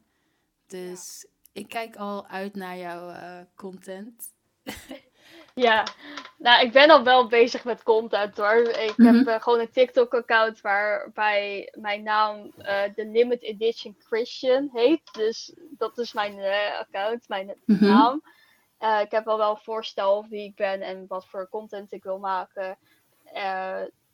Dus 0.66 1.26
ik 1.52 1.68
kijk 1.68 1.96
al 1.96 2.26
uit 2.26 2.54
naar 2.54 2.76
jouw 2.76 3.10
eh, 3.10 3.40
content. 3.54 4.32
Ja, 5.54 5.86
nou, 6.38 6.64
ik 6.66 6.72
ben 6.72 6.90
al 6.90 7.02
wel 7.04 7.26
bezig 7.28 7.64
met 7.64 7.82
content 7.82 8.36
hoor. 8.36 8.54
Ik 8.68 8.96
Mhm. 8.96 9.14
heb 9.14 9.26
eh, 9.26 9.40
gewoon 9.42 9.60
een 9.60 9.70
TikTok-account 9.70 10.60
waarbij 10.60 11.72
mijn 11.78 12.02
naam 12.02 12.52
eh 12.58 12.82
The 12.82 13.06
Limit 13.06 13.42
Edition 13.42 13.96
Christian 13.98 14.70
heet. 14.72 15.00
Dus 15.12 15.52
dat 15.70 15.98
is 15.98 16.12
mijn 16.12 16.38
eh, 16.38 16.78
account, 16.80 17.28
mijn 17.28 17.54
Mhm. 17.64 17.84
naam. 17.84 18.22
Ik 19.02 19.10
heb 19.10 19.28
al 19.28 19.38
wel 19.38 19.50
een 19.50 19.56
voorstel 19.62 20.26
wie 20.28 20.44
ik 20.44 20.54
ben 20.54 20.80
en 20.80 21.04
wat 21.08 21.26
voor 21.26 21.48
content 21.48 21.92
ik 21.92 22.02
wil 22.02 22.18
maken. 22.18 22.78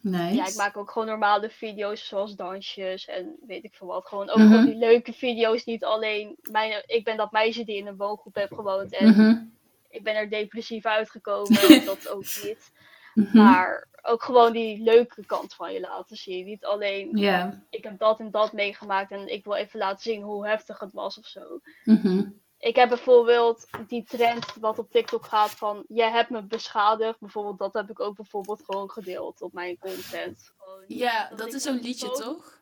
Nice. 0.01 0.35
ja, 0.35 0.47
ik 0.47 0.55
maak 0.55 0.77
ook 0.77 0.91
gewoon 0.91 1.09
normale 1.09 1.51
video's 1.51 2.07
zoals 2.09 2.35
dansjes 2.37 3.07
en 3.07 3.37
weet 3.47 3.65
ik 3.65 3.75
veel 3.75 3.87
wat. 3.87 4.07
Gewoon 4.07 4.31
ook 4.31 4.37
Mhm. 4.39 4.49
gewoon 4.49 4.65
die 4.65 4.77
leuke 4.77 5.13
video's. 5.13 5.65
Niet 5.65 5.85
alleen 5.85 6.37
mijn, 6.43 6.83
ik 6.87 7.05
ben 7.05 7.17
dat 7.17 7.33
meisje 7.33 7.65
die 7.65 7.77
in 7.77 7.87
een 7.87 7.97
woongroep 7.97 8.35
heeft 8.35 8.55
gewoond 8.55 8.93
en 8.97 9.09
Mhm. 9.09 9.45
Ik 9.89 10.03
ben 10.03 10.15
er 10.15 10.31
depressief 10.31 10.85
uitgekomen. 10.87 11.85
dat 11.85 12.09
ook 12.09 12.25
niet. 12.43 12.73
Mhm. 13.15 13.37
Maar 13.37 13.89
ook 14.03 14.23
gewoon 14.23 14.53
die 14.53 14.83
leuke 14.83 15.27
kant 15.27 15.55
van 15.55 15.73
je 15.73 15.81
laten 15.81 16.17
zien. 16.17 16.45
Niet 16.47 16.65
alleen 16.65 17.17
Ja. 17.17 17.63
ik 17.71 17.85
heb 17.85 17.99
dat 17.99 18.21
en 18.21 18.31
dat 18.31 18.53
meegemaakt 18.53 19.11
en 19.11 19.33
ik 19.33 19.45
wil 19.45 19.55
even 19.55 19.79
laten 19.79 20.03
zien 20.03 20.23
hoe 20.23 20.47
heftig 20.49 20.79
het 20.79 20.93
was 20.93 21.19
of 21.19 21.27
zo. 21.27 21.61
Mhm. 21.85 22.31
Ik 22.59 22.77
heb 22.77 22.89
bijvoorbeeld 22.89 23.67
die 23.87 24.05
trend 24.05 24.55
wat 24.61 24.79
op 24.79 24.91
TikTok 24.91 25.25
gaat 25.27 25.51
van 25.51 25.85
je 25.89 26.03
hebt 26.03 26.31
me 26.31 26.43
beschadigd. 26.43 27.21
Bijvoorbeeld 27.21 27.59
dat 27.59 27.73
heb 27.73 27.91
ik 27.91 28.01
ook 28.01 28.17
bijvoorbeeld 28.17 28.63
gewoon 28.65 28.91
gedeeld 28.91 29.43
op 29.43 29.53
mijn 29.53 29.79
content. 29.79 30.53
Gewoon, 30.59 30.85
Ja, 30.87 31.29
Dat 31.29 31.39
dat 31.39 31.53
is 31.55 31.63
zo'n 31.63 31.75
een 31.75 31.81
liedje, 31.83 32.11
toch? 32.11 32.61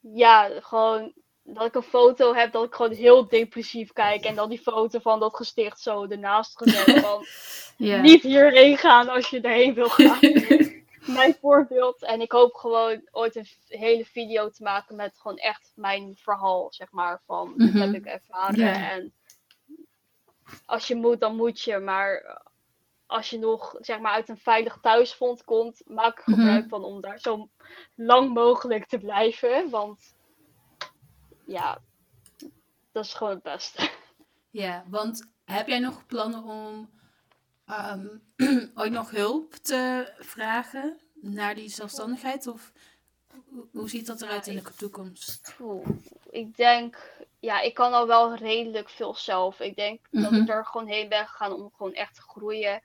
ja, 0.00 0.60
gewoon 0.60 1.12
dat 1.46 1.66
ik 1.66 1.74
een 1.74 1.82
foto 1.82 2.34
heb 2.34 2.52
dat 2.52 2.64
ik 2.64 2.74
gewoon 2.74 2.92
heel 2.92 3.28
depressief 3.28 3.92
kijk. 3.92 4.24
En 4.24 4.34
dan 4.34 4.48
die 4.48 4.58
foto 4.60 4.98
van 4.98 5.20
dat 5.20 5.36
gesticht 5.36 5.80
zo 5.80 6.04
ernaast 6.06 6.56
gezet 6.58 6.98
van 7.04 7.26
Ja. 7.76 8.00
niet 8.00 8.22
hierheen 8.22 8.76
gaan 8.78 9.08
als 9.08 9.28
je 9.30 9.40
erheen 9.40 9.74
wil 9.74 9.88
gaan. 9.98 10.18
mijn 11.06 11.36
voorbeeld. 11.40 12.02
En 12.02 12.20
ik 12.20 12.32
hoop 12.32 12.54
gewoon 12.54 13.08
ooit 13.10 13.36
een 13.36 13.46
hele 13.66 14.04
video 14.04 14.50
te 14.50 14.62
maken 14.62 14.96
met 14.96 15.18
gewoon 15.18 15.36
echt 15.36 15.72
mijn 15.74 16.14
verhaal, 16.16 16.66
zeg 16.70 16.90
maar. 16.90 17.22
Van 17.26 17.52
Mhm. 17.56 17.78
heb 17.78 17.94
ik 17.94 18.04
ervaren. 18.06 18.58
Ja. 18.58 18.90
En 18.90 19.12
als 20.66 20.86
je 20.86 20.94
moet, 20.94 21.20
dan 21.20 21.36
moet 21.36 21.60
je. 21.60 21.78
Maar 21.78 22.40
als 23.06 23.30
je 23.30 23.38
nog 23.38 23.74
zeg 23.80 23.98
maar 23.98 24.12
uit 24.12 24.28
een 24.28 24.38
veilig 24.38 24.78
thuisvond 24.82 25.44
komt, 25.44 25.82
maak 25.84 26.18
er 26.18 26.22
Mhm. 26.26 26.40
gebruik 26.40 26.68
van 26.68 26.84
om 26.84 27.00
daar 27.00 27.18
zo 27.18 27.48
lang 27.94 28.34
mogelijk 28.34 28.86
te 28.86 28.98
blijven. 28.98 29.70
Want 29.70 30.14
ja, 31.46 31.78
dat 32.92 33.04
is 33.04 33.14
gewoon 33.14 33.32
het 33.34 33.42
beste. 33.42 33.90
Ja, 34.50 34.84
want 34.88 35.26
heb 35.44 35.66
jij 35.68 35.78
nog 35.78 36.06
plannen 36.06 36.42
om 36.42 36.90
ehm, 37.66 38.06
ooit 38.74 38.92
nog 38.92 39.10
hulp 39.10 39.54
te 39.54 40.12
vragen 40.18 41.00
naar 41.14 41.54
die 41.54 41.68
zelfstandigheid? 41.68 42.46
Of 42.46 42.72
hoe- 43.72 43.88
ziet 43.88 44.06
dat 44.06 44.22
eruit 44.22 44.46
in 44.46 44.56
de 44.56 44.62
toekomst? 44.76 45.56
Ik 46.30 46.56
denk, 46.56 47.12
ja, 47.40 47.60
ik 47.60 47.74
kan 47.74 47.92
al 47.92 48.06
wel 48.06 48.34
redelijk 48.36 48.88
veel 48.88 49.14
zelf. 49.14 49.60
Ik 49.60 49.76
denk 49.76 50.06
dat 50.10 50.30
Mhm. 50.30 50.40
ik 50.42 50.48
er 50.48 50.66
gewoon 50.66 50.86
heen 50.86 51.08
ben 51.08 51.26
gegaan 51.26 51.52
om 51.52 51.70
gewoon 51.76 51.94
echt 51.94 52.14
te 52.14 52.22
groeien 52.22 52.82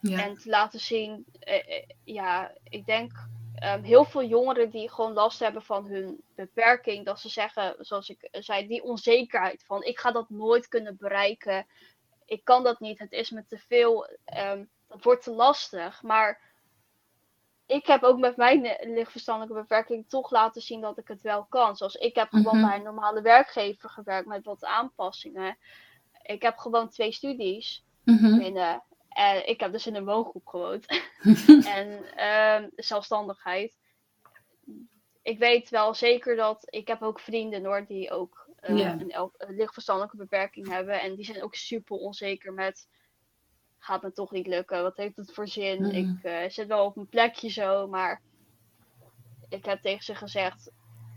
Ja. 0.00 0.22
en 0.22 0.34
te 0.38 0.48
laten 0.48 0.80
zien. 0.80 1.26
eh, 1.40 1.76
eh, 1.76 1.88
ja, 2.04 2.52
ik 2.64 2.86
denk 2.86 3.12
ehm, 3.58 3.82
heel 3.82 4.04
veel 4.04 4.24
jongeren 4.24 4.70
die 4.70 4.90
gewoon 4.90 5.12
last 5.12 5.38
hebben 5.40 5.62
van 5.62 5.86
hun 5.86 6.20
beperking, 6.34 7.04
dat 7.04 7.20
ze 7.20 7.28
zeggen, 7.28 7.74
zoals 7.78 8.08
ik 8.08 8.28
zei, 8.30 8.66
die 8.66 8.82
onzekerheid 8.82 9.64
van 9.64 9.82
ik 9.82 9.98
ga 9.98 10.10
dat 10.12 10.30
nooit 10.30 10.68
kunnen 10.68 10.96
bereiken. 10.96 11.66
Ik 12.24 12.44
kan 12.44 12.62
dat 12.64 12.80
niet, 12.80 12.98
het 12.98 13.12
is 13.12 13.30
me 13.30 13.44
te 13.46 13.58
veel, 13.58 14.08
ehm, 14.24 14.64
dat 14.88 15.02
wordt 15.02 15.22
te 15.22 15.30
lastig. 15.30 16.02
Maar 16.02 16.40
ik 17.66 17.86
heb 17.86 18.02
ook 18.02 18.18
met 18.18 18.36
mijn 18.36 18.76
lichtverstandelijke 18.80 19.60
beperking 19.60 20.08
toch 20.08 20.30
laten 20.30 20.62
zien 20.62 20.80
dat 20.80 20.98
ik 20.98 21.08
het 21.08 21.22
wel 21.22 21.44
kan. 21.44 21.76
Zoals 21.76 21.94
ik 21.94 22.14
heb 22.14 22.28
gewoon 22.30 22.58
Mhm. 22.58 22.66
bij 22.66 22.76
een 22.76 22.82
normale 22.82 23.20
werkgever 23.20 23.90
gewerkt 23.90 24.26
met 24.28 24.44
wat 24.44 24.64
aanpassingen. 24.64 25.58
Ik 26.22 26.42
heb 26.42 26.56
gewoon 26.56 26.88
twee 26.88 27.12
studies 27.12 27.84
Mhm. 28.04 28.38
binnen. 28.38 28.82
En 29.16 29.48
ik 29.48 29.60
heb 29.60 29.72
dus 29.72 29.86
in 29.86 29.94
een 29.94 30.04
woongroep 30.04 30.46
gewoond. 30.46 30.86
en 31.78 32.16
ehm, 32.16 32.68
zelfstandigheid. 32.76 33.76
Ik 35.22 35.38
weet 35.38 35.70
wel 35.70 35.94
zeker 35.94 36.36
dat 36.36 36.66
ik 36.70 36.88
heb 36.88 37.02
ook 37.02 37.20
vrienden 37.20 37.64
hoor, 37.64 37.86
die 37.86 38.10
ook 38.10 38.48
eh, 38.56 38.78
een, 38.78 39.14
een 39.36 39.54
lichtverstandelijke 39.56 40.16
beperking 40.16 40.68
hebben. 40.68 41.00
En 41.00 41.14
die 41.14 41.24
zijn 41.24 41.42
ook 41.42 41.54
super 41.54 41.96
onzeker 41.96 42.52
met. 42.52 42.88
Gaat 43.78 44.02
me 44.02 44.12
toch 44.12 44.30
niet 44.30 44.46
lukken? 44.46 44.82
Wat 44.82 44.96
heeft 44.96 45.16
het 45.16 45.34
voor 45.34 45.48
zin? 45.48 45.82
Mm. 45.82 45.90
Ik 45.90 46.22
eh, 46.22 46.48
zit 46.48 46.66
wel 46.66 46.84
op 46.84 46.94
mijn 46.94 47.08
plekje 47.08 47.48
zo, 47.48 47.88
maar 47.88 48.22
ik 49.48 49.64
heb 49.64 49.80
tegen 49.80 50.04
ze 50.04 50.14
gezegd: 50.14 50.70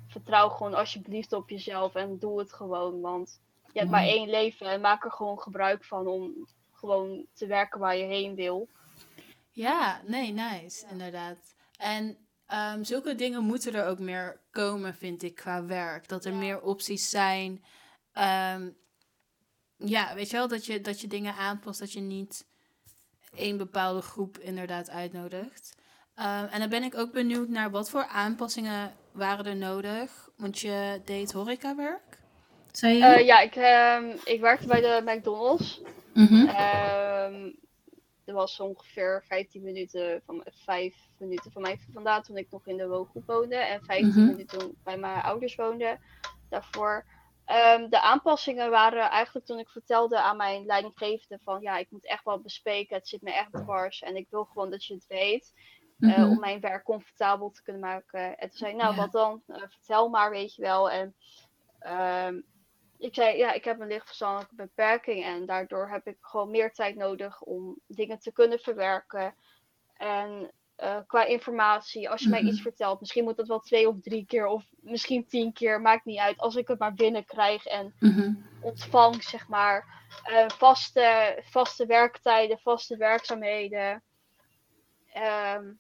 vertrouw 0.08 0.50
gewoon 0.50 0.74
alsjeblieft 0.74 1.34
op 1.34 1.50
jezelf 1.50 1.96
en 1.96 2.20
doe 2.20 2.40
het 2.40 2.54
gewoon. 2.54 3.02
Want 3.02 3.42
je 3.72 3.80
hebt 3.80 3.92
maar 3.92 4.04
Mooi. 4.04 4.16
één 4.16 4.30
leven 4.30 4.68
en 4.68 4.82
maak 4.82 5.04
er 5.04 5.12
gewoon 5.12 5.40
gebruik 5.40 5.84
van 5.86 6.08
om 6.08 6.48
gewoon 6.80 7.26
te 7.34 7.46
werken 7.48 7.80
waar 7.80 7.98
je 7.98 8.04
heen 8.04 8.36
wil. 8.36 8.68
Ja, 9.52 10.02
nee, 10.06 10.32
nice, 10.34 10.86
inderdaad. 10.92 11.38
En 11.78 12.18
ehm, 12.46 12.84
zulke 12.84 13.16
dingen 13.16 13.44
moeten 13.44 13.74
er 13.74 13.86
ook 13.88 14.00
meer 14.00 14.40
komen, 14.52 14.94
vind 14.96 15.24
ik, 15.24 15.36
qua 15.36 15.66
werk. 15.66 16.08
Dat 16.08 16.26
er 16.26 16.32
Ja. 16.32 16.38
meer 16.38 16.62
opties 16.62 17.10
zijn. 17.10 17.64
Ehm, 18.14 18.70
ja, 19.76 20.14
weet 20.16 20.30
je 20.30 20.38
wel, 20.38 20.48
dat 20.48 20.66
je, 20.66 20.82
dat 20.82 21.02
je 21.02 21.08
dingen 21.08 21.34
aanpast, 21.36 21.80
dat 21.80 21.92
je 21.92 22.00
niet 22.00 22.46
één 23.36 23.58
bepaalde 23.58 24.02
groep 24.02 24.38
inderdaad 24.38 24.90
uitnodigt. 24.90 25.76
Ehm, 26.16 26.46
en 26.46 26.60
dan 26.60 26.70
ben 26.70 26.84
ik 26.84 26.98
ook 26.98 27.12
benieuwd 27.12 27.48
naar 27.48 27.72
wat 27.72 27.90
voor 27.90 28.06
aanpassingen 28.06 28.94
waren 29.12 29.46
er 29.46 29.56
nodig. 29.56 30.30
Want 30.38 30.60
je 30.60 31.02
deed 31.06 31.32
horecawerk, 31.32 32.20
zei 32.72 32.98
je? 32.98 33.04
Eh, 33.04 33.26
ja, 33.26 33.40
ik, 33.40 33.56
ehm, 33.56 34.18
ik 34.26 34.40
werkte 34.42 34.68
bij 34.68 34.82
de 34.82 35.02
McDonald's. 35.06 35.82
Ehm 36.48 37.52
dat 38.26 38.38
was 38.38 38.60
ongeveer 38.60 39.24
15 39.28 39.62
minuten 39.64 40.22
van, 40.26 40.46
5 40.54 40.96
minuten 41.18 41.52
van 41.52 41.62
mij 41.62 41.80
vandaan 41.94 42.22
toen 42.22 42.38
ik 42.38 42.48
nog 42.52 42.68
in 42.68 42.78
de 42.78 42.88
woongroep 42.88 43.26
woonde. 43.26 43.56
En 43.56 43.82
15 43.84 44.08
Mhm. 44.08 44.26
minuten 44.26 44.60
toen 44.60 44.76
bij 44.84 44.98
mijn 44.98 45.22
ouders 45.22 45.56
woonde 45.56 46.00
daarvoor. 46.50 47.06
Ehm, 47.46 47.90
de 47.90 48.02
aanpassingen 48.02 48.70
waren 48.70 49.10
eigenlijk 49.10 49.46
toen 49.46 49.60
ik 49.60 49.70
vertelde 49.70 50.22
aan 50.22 50.38
mijn 50.38 50.66
leidinggevende 50.66 51.44
van 51.44 51.62
ja, 51.62 51.78
ik 51.78 51.92
moet 51.92 52.06
echt 52.06 52.24
wel 52.24 52.40
bespreken, 52.42 52.96
het 52.96 53.08
zit 53.08 53.22
me 53.22 53.34
echt 53.34 53.52
dwars 53.54 54.02
en 54.02 54.16
ik 54.16 54.28
wil 54.30 54.44
gewoon 54.46 54.70
dat 54.70 54.86
je 54.86 54.94
het 54.94 55.08
weet. 55.08 55.54
Eh, 56.00 56.08
Mhm. 56.18 56.30
om 56.30 56.40
mijn 56.40 56.60
werk 56.60 56.84
comfortabel 56.84 57.50
te 57.52 57.64
kunnen 57.64 57.82
maken. 57.82 58.38
En 58.38 58.50
toen 58.50 58.58
zei 58.58 58.72
ik, 58.72 58.78
nou 58.78 58.96
Ja. 58.96 59.02
wat 59.02 59.12
dan? 59.12 59.44
Eh, 59.48 59.62
vertel 59.70 60.10
maar, 60.10 60.30
weet 60.30 60.56
je 60.56 60.62
wel. 60.62 60.90
En 60.90 61.16
ehm, 61.80 62.42
ik 63.00 63.14
zei, 63.16 63.38
ja, 63.38 63.52
ik 63.52 63.64
heb 63.64 63.80
een 63.80 63.88
lichtverstandelijke 63.88 64.56
beperking 64.56 65.24
en 65.24 65.46
daardoor 65.46 65.90
heb 65.90 66.08
ik 66.08 66.18
gewoon 66.20 66.50
meer 66.52 66.72
tijd 66.72 66.96
nodig 66.96 67.42
om 67.42 67.80
dingen 67.88 68.20
te 68.20 68.32
kunnen 68.32 68.60
verwerken. 68.60 69.36
En 69.94 70.52
eh, 70.76 70.98
qua 71.08 71.24
informatie, 71.26 72.10
als 72.10 72.24
je 72.24 72.30
mij 72.30 72.40
Mhm. 72.40 72.50
iets 72.50 72.62
vertelt, 72.62 73.00
misschien 73.00 73.24
moet 73.24 73.38
dat 73.38 73.48
wel 73.48 73.60
twee 73.60 73.88
of 73.88 73.96
drie 74.02 74.26
keer 74.26 74.46
of 74.46 74.64
misschien 74.80 75.28
tien 75.28 75.54
keer, 75.54 75.82
maakt 75.82 76.06
niet 76.06 76.20
uit. 76.20 76.38
Als 76.38 76.56
ik 76.56 76.68
het 76.68 76.80
maar 76.80 76.94
binnenkrijg 76.94 77.66
en 77.66 77.94
Mhm. 78.00 78.34
ontvang, 78.62 79.24
zeg 79.24 79.48
maar. 79.48 79.88
Eh, 80.24 80.50
vaste, 80.50 81.40
vaste 81.46 81.86
werktijden, 81.86 82.60
vaste 82.60 82.98
werkzaamheden. 82.98 84.04
Ehm, 85.14 85.72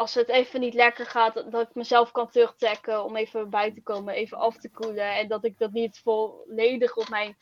als 0.00 0.14
het 0.14 0.28
even 0.28 0.60
niet 0.60 0.74
lekker 0.74 1.06
gaat, 1.06 1.34
dat, 1.50 1.68
ik 1.68 1.74
mezelf 1.74 2.12
kan 2.12 2.30
terugtrekken 2.30 3.04
om 3.04 3.16
even 3.16 3.50
bij 3.50 3.72
te 3.72 3.82
komen, 3.82 4.14
even 4.14 4.38
af 4.38 4.56
te 4.58 4.70
koelen. 4.70 5.14
En 5.14 5.28
dat 5.28 5.44
ik 5.44 5.58
dat 5.58 5.72
niet 5.72 5.98
volledig 5.98 6.96
op 6.96 7.08
mijn 7.08 7.36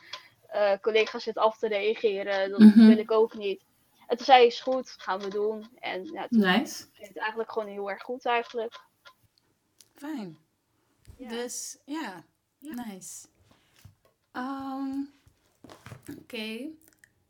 eh, 0.49 0.73
collega's 0.81 1.23
zit 1.23 1.37
af 1.37 1.59
te 1.59 1.69
reageren. 1.69 2.51
Dat 2.51 2.59
Mhm. 2.59 2.87
wil 2.87 2.99
ik 2.99 3.11
ook 3.11 3.35
niet. 3.35 3.63
En 4.07 4.17
toen 4.17 4.27
zei 4.27 4.47
is 4.47 4.61
goed, 4.61 4.95
gaan 4.99 5.21
we 5.21 5.29
doen. 5.29 5.69
En 5.81 6.05
ja, 6.05 6.29
toen 6.29 6.39
Nice. 6.41 6.85
het 6.93 7.17
eigenlijk 7.19 7.53
gewoon 7.53 7.69
heel 7.69 7.91
erg 7.91 8.03
goed 8.03 8.25
eigenlijk. 8.27 8.81
Fijn. 9.95 10.39
Ja. 11.17 11.29
Dus 11.29 11.79
ja, 11.85 12.25
nice. 12.59 13.27
Ehm, 14.33 15.01
Oké, 16.21 16.69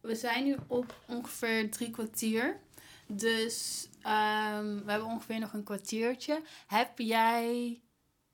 we 0.01 0.15
zijn 0.15 0.45
nu 0.45 0.57
op 0.67 0.95
ongeveer 1.07 1.71
drie 1.71 1.91
kwartier. 1.91 2.61
Dus 3.07 3.89
ehm, 4.09 4.85
we 4.85 4.91
hebben 4.91 5.09
ongeveer 5.09 5.39
nog 5.39 5.53
een 5.53 5.65
kwartiertje. 5.65 6.43
Heb 6.67 6.99
jij 6.99 7.81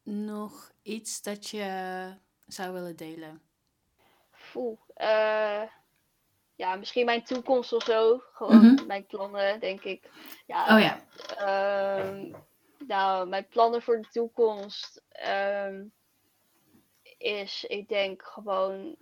nog 0.02 0.72
iets 0.82 1.22
dat 1.22 1.48
je 1.48 2.12
zou 2.46 2.72
willen 2.72 2.96
delen? 2.96 3.42
Poeh, 4.52 4.78
eh, 4.94 5.62
ja, 6.54 6.74
misschien 6.76 7.04
mijn 7.04 7.24
toekomst 7.24 7.72
of 7.72 7.82
zo. 7.82 8.22
Gewoon 8.32 8.72
Mhm. 8.72 8.86
mijn 8.86 9.06
plannen, 9.06 9.60
denk 9.60 9.82
ik. 9.82 10.10
Ja, 10.46 10.74
Oh 10.74 10.80
ja. 10.80 11.04
Ehm, 11.36 12.32
nou, 12.86 13.28
mijn 13.28 13.48
plannen 13.48 13.82
voor 13.82 14.00
de 14.00 14.08
toekomst 14.08 15.02
ehm, 15.08 15.84
is, 17.18 17.64
ik 17.64 17.88
denk 17.88 18.22
gewoon, 18.22 18.96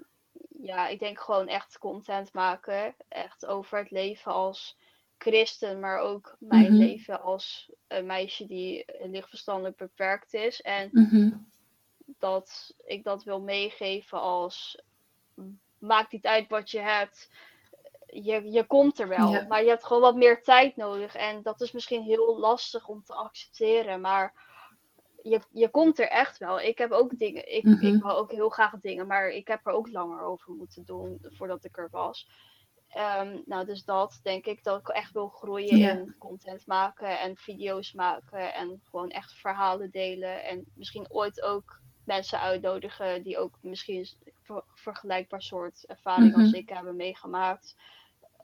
ja, 0.62 0.88
ik 0.88 0.98
denk 0.98 1.20
gewoon 1.20 1.48
echt 1.48 1.78
content 1.78 2.32
maken. 2.32 2.94
Echt 3.08 3.46
over 3.46 3.78
het 3.78 3.90
leven 3.90 4.32
als 4.32 4.76
christen, 5.22 5.80
maar 5.80 5.98
ook 5.98 6.36
mijn 6.38 6.64
Mhm. 6.66 6.76
leven 6.76 7.20
als 7.22 7.72
een 7.86 8.06
meisje 8.06 8.46
die 8.46 8.84
lichtverstandelijk 9.02 9.76
beperkt 9.76 10.34
is. 10.34 10.60
En 10.60 10.88
Mhm. 10.92 11.30
dat 12.18 12.74
ik 12.84 13.04
dat 13.04 13.24
wil 13.24 13.40
meegeven 13.40 14.20
als 14.20 14.82
maakt 15.78 16.12
niet 16.12 16.26
uit 16.26 16.48
wat 16.48 16.70
je 16.70 16.78
hebt. 16.80 17.30
Je, 18.06 18.50
je 18.50 18.66
komt 18.66 18.98
er 18.98 19.08
wel, 19.08 19.32
Ja. 19.32 19.46
maar 19.48 19.62
je 19.62 19.68
hebt 19.68 19.84
gewoon 19.84 20.02
wat 20.02 20.16
meer 20.16 20.42
tijd 20.42 20.76
nodig. 20.76 21.14
En 21.14 21.42
dat 21.42 21.60
is 21.60 21.72
misschien 21.72 22.02
heel 22.02 22.38
lastig 22.38 22.88
om 22.88 23.02
te 23.04 23.14
accepteren, 23.14 24.00
maar 24.00 24.34
je, 25.22 25.40
je 25.50 25.68
komt 25.68 25.98
er 25.98 26.08
echt 26.08 26.38
wel. 26.38 26.60
Ik 26.60 26.78
heb 26.78 26.90
ook 26.90 27.18
dingen, 27.18 27.52
ik, 27.54 27.64
Mhm. 27.64 27.86
ik 27.86 28.02
wou 28.02 28.18
ook 28.18 28.30
heel 28.32 28.48
graag 28.48 28.72
dingen, 28.80 29.06
maar 29.06 29.28
ik 29.28 29.48
heb 29.48 29.66
er 29.66 29.72
ook 29.72 29.88
langer 29.88 30.22
over 30.22 30.52
moeten 30.52 30.84
doen 30.84 31.18
voordat 31.22 31.64
ik 31.64 31.76
er 31.76 31.88
was. 31.90 32.28
Ehm, 32.92 33.38
nou, 33.44 33.64
dus 33.66 33.84
dat 33.84 34.20
denk 34.22 34.46
ik 34.46 34.62
dat 34.64 34.80
ik 34.80 34.88
echt 34.88 35.12
wil 35.12 35.28
groeien 35.28 35.78
Ja. 35.78 35.90
in 35.90 36.14
content 36.18 36.66
maken 36.66 37.18
en 37.20 37.36
video's 37.36 37.92
maken 37.92 38.54
en 38.54 38.80
gewoon 38.90 39.10
echt 39.10 39.32
verhalen 39.32 39.90
delen. 39.90 40.44
En 40.44 40.64
misschien 40.74 41.06
ooit 41.10 41.42
ook 41.42 41.80
mensen 42.04 42.40
uitnodigen 42.40 43.22
die 43.22 43.38
ook 43.38 43.58
misschien 43.60 43.96
een 44.24 44.32
ver- 44.42 44.64
vergelijkbaar 44.74 45.42
soort 45.42 45.84
ervaring 45.86 46.34
als 46.34 46.46
Mhm. 46.50 46.54
ik 46.54 46.68
hebben 46.68 46.96
meegemaakt. 46.96 47.76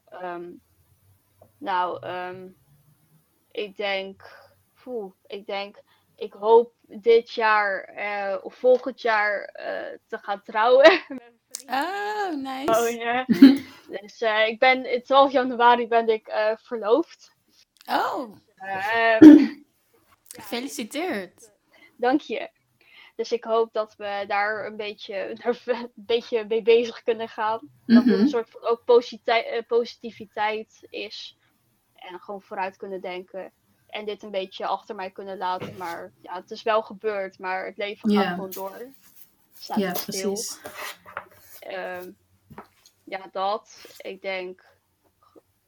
Ehm, 0.09 0.51
nou, 1.59 2.03
ehm, 2.03 2.49
ik 3.51 3.77
denk, 3.77 4.23
poeh, 4.83 5.13
ik 5.27 5.47
denk, 5.47 5.83
ik 6.17 6.33
hoop 6.33 6.73
dit 6.81 7.31
jaar 7.33 7.85
eh, 7.85 8.37
of 8.43 8.55
volgend 8.55 9.01
jaar 9.01 9.43
eh, 9.45 9.99
te 10.07 10.19
gaan 10.19 10.43
trouwen. 10.43 10.91
Oh, 11.71 12.35
nice. 12.35 12.81
Oh, 12.81 12.91
ja. 12.91 13.25
Dus 13.89 14.20
eh, 14.20 14.47
ik 14.49 14.59
ben, 14.59 14.93
in 14.93 15.03
12 15.03 15.32
januari 15.32 15.89
ben 15.89 16.09
ik 16.09 16.26
eh, 16.26 16.53
verloofd. 16.57 17.32
Oh, 17.91 18.36
Ehm, 18.57 19.47
gefeliciteerd. 20.41 21.51
dank 21.97 22.20
je. 22.20 22.51
Dus 23.16 23.32
ik 23.32 23.45
hoop 23.45 23.72
dat 23.72 23.95
we 23.97 24.24
daar 24.26 24.66
een 24.66 24.76
beetje, 24.76 25.36
een 25.66 25.93
beetje 25.95 26.45
mee 26.45 26.62
bezig 26.62 27.03
kunnen 27.03 27.28
gaan. 27.28 27.70
Dat 27.86 28.05
er 28.05 28.11
Mhm. 28.12 28.20
een 28.20 28.28
soort 28.28 28.51
van 28.51 28.61
ook 28.62 28.82
eh, 29.24 29.62
positiviteit 29.66 30.86
is. 30.91 31.36
En 31.95 32.20
gewoon 32.20 32.43
vooruit 32.43 32.76
kunnen 32.76 33.01
denken. 33.01 33.53
En 33.89 34.05
dit 34.05 34.22
een 34.22 34.30
beetje 34.30 34.66
achter 34.66 34.95
mij 34.95 35.11
kunnen 35.11 35.36
laten. 35.39 35.76
Maar 35.76 36.12
ja, 36.22 36.34
het 36.34 36.51
is 36.51 36.62
wel 36.62 36.82
gebeurd. 36.82 37.39
Maar 37.39 37.66
het 37.66 37.76
leven 37.76 38.11
gaat 38.11 38.34
gewoon 38.34 38.51
door. 38.51 38.86
Staat 39.59 39.78
Ja, 39.78 39.93
precies. 39.93 40.61
Ehm, 41.61 42.11
ja, 43.09 43.29
dat. 43.33 43.95
Ik 43.99 44.23
denk, 44.23 44.65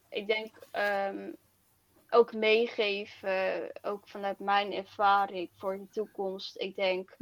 ik 0.09 0.26
denk 0.26 0.59
ehm, 0.70 1.32
ook 2.11 2.32
meegeven, 2.32 3.70
ook 3.82 4.09
vanuit 4.09 4.38
mijn 4.38 4.72
ervaring 4.72 5.51
voor 5.55 5.78
de 5.78 5.88
toekomst. 5.88 6.59
Ik 6.59 6.76
denk, 6.76 7.16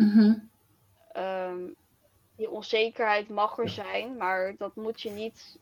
ehm, 1.13 1.73
die 2.37 2.51
onzekerheid 2.51 3.29
mag 3.29 3.59
er 3.59 3.69
zijn, 3.69 4.17
maar 4.17 4.57
dat 4.57 4.77
moet 4.77 5.01
je 5.01 5.11
niet 5.11 5.59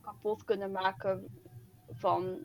kapot 0.00 0.44
kunnen 0.44 0.70
maken 0.70 1.40
van, 1.90 2.42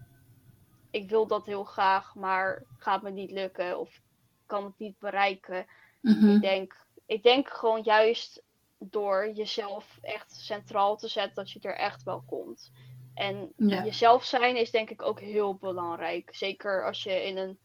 ik 0.91 1.09
wil 1.09 1.27
dat 1.27 1.45
heel 1.45 1.63
graag, 1.63 2.15
maar 2.15 2.63
gaat 2.77 3.01
me 3.01 3.09
niet 3.09 3.31
lukken 3.31 3.79
of 3.79 4.01
kan 4.45 4.63
het 4.63 4.77
niet 4.77 4.99
bereiken. 4.99 5.65
Mhm. 6.01 6.29
Ik 6.29 6.41
denk, 6.41 6.85
ik 7.05 7.23
denk 7.23 7.49
gewoon 7.49 7.81
juist 7.81 8.42
door 8.89 9.31
jezelf 9.33 9.97
echt 10.01 10.31
centraal 10.31 10.97
te 10.97 11.07
zetten, 11.07 11.35
dat 11.35 11.51
je 11.51 11.59
er 11.59 11.75
echt 11.75 12.03
wel 12.03 12.23
komt. 12.27 12.71
En 13.13 13.53
Ja. 13.55 13.83
jezelf 13.83 14.23
zijn 14.25 14.55
is 14.55 14.71
denk 14.71 14.89
ik 14.89 15.01
ook 15.01 15.19
heel 15.19 15.55
belangrijk. 15.55 16.35
Zeker 16.35 16.85
als 16.85 17.03
je 17.03 17.25
in 17.25 17.37
een 17.37 17.57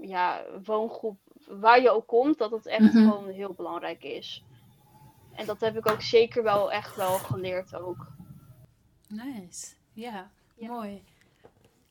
ja, 0.00 0.44
woongroep, 0.64 1.18
waar 1.46 1.80
je 1.80 1.90
ook 1.90 2.06
komt, 2.06 2.38
dat 2.38 2.50
het 2.50 2.66
echt 2.66 2.82
Mhm. 2.84 3.02
gewoon 3.02 3.28
heel 3.28 3.52
belangrijk 3.52 4.02
is. 4.02 4.42
En 5.34 5.46
dat 5.46 5.60
heb 5.60 5.76
ik 5.76 5.86
ook 5.86 6.02
zeker 6.02 6.42
wel 6.42 6.72
echt 6.72 6.96
wel 6.96 7.18
geleerd 7.18 7.74
ook. 7.74 8.06
Nice. 9.08 9.74
Ja, 9.92 10.30
Ja. 10.54 10.68
mooi. 10.68 11.02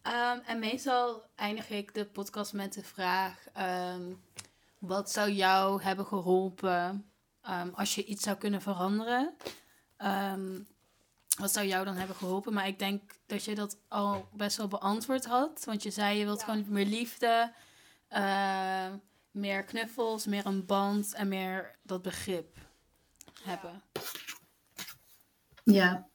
Ehm, 0.01 0.39
en 0.45 0.59
meestal 0.59 1.21
eindig 1.35 1.69
ik 1.69 1.93
de 1.93 2.05
podcast 2.05 2.53
met 2.53 2.73
de 2.73 2.83
vraag: 2.83 3.47
ehm, 3.53 4.13
wat 4.79 5.11
zou 5.11 5.31
jou 5.31 5.81
hebben 5.81 6.05
geholpen 6.05 7.11
ehm, 7.47 7.69
als 7.73 7.95
je 7.95 8.05
iets 8.05 8.23
zou 8.23 8.37
kunnen 8.37 8.61
veranderen? 8.61 9.35
Ehm, 9.97 10.59
wat 11.37 11.51
zou 11.53 11.65
jou 11.67 11.85
dan 11.85 11.95
hebben 11.95 12.15
geholpen? 12.15 12.53
Maar 12.53 12.67
ik 12.67 12.79
denk 12.79 13.11
dat 13.25 13.43
je 13.43 13.55
dat 13.55 13.77
al 13.87 14.29
best 14.33 14.57
wel 14.57 14.67
beantwoord 14.67 15.25
had. 15.25 15.63
Want 15.65 15.83
je 15.83 15.91
zei 15.91 16.17
je 16.17 16.25
wilt 16.25 16.39
Ja. 16.39 16.45
gewoon 16.45 16.65
meer 16.69 16.85
liefde, 16.85 17.53
ehm, 18.07 18.97
meer 19.31 19.63
knuffels, 19.63 20.25
meer 20.25 20.45
een 20.45 20.65
band 20.65 21.13
en 21.13 21.27
meer 21.27 21.75
dat 21.83 22.01
begrip 22.01 22.57
hebben. 23.43 23.83
Ja. 25.63 26.07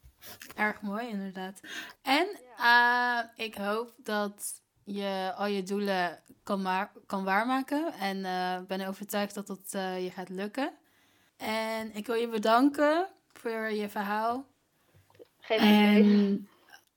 Erg 0.56 0.80
mooi, 0.80 1.08
inderdaad. 1.08 1.60
En 2.02 2.26
eh, 2.58 3.18
ik 3.46 3.54
hoop 3.54 3.94
dat 3.96 4.62
je 4.84 5.32
al 5.36 5.46
je 5.46 5.62
doelen 5.62 6.22
kan, 6.42 6.88
kan 7.06 7.24
waarmaken. 7.24 7.92
En 7.92 8.24
eh, 8.24 8.60
ben 8.66 8.86
overtuigd 8.86 9.34
dat 9.34 9.46
dat 9.46 9.68
eh, 9.70 10.04
je 10.04 10.10
gaat 10.10 10.28
lukken. 10.28 10.72
En 11.42 11.94
ik 11.94 12.06
wil 12.06 12.14
je 12.16 12.28
bedanken 12.28 13.08
voor 13.32 13.70
je 13.70 13.88
verhaal. 13.88 14.46
Geen 15.40 15.62
idee. 15.62 16.48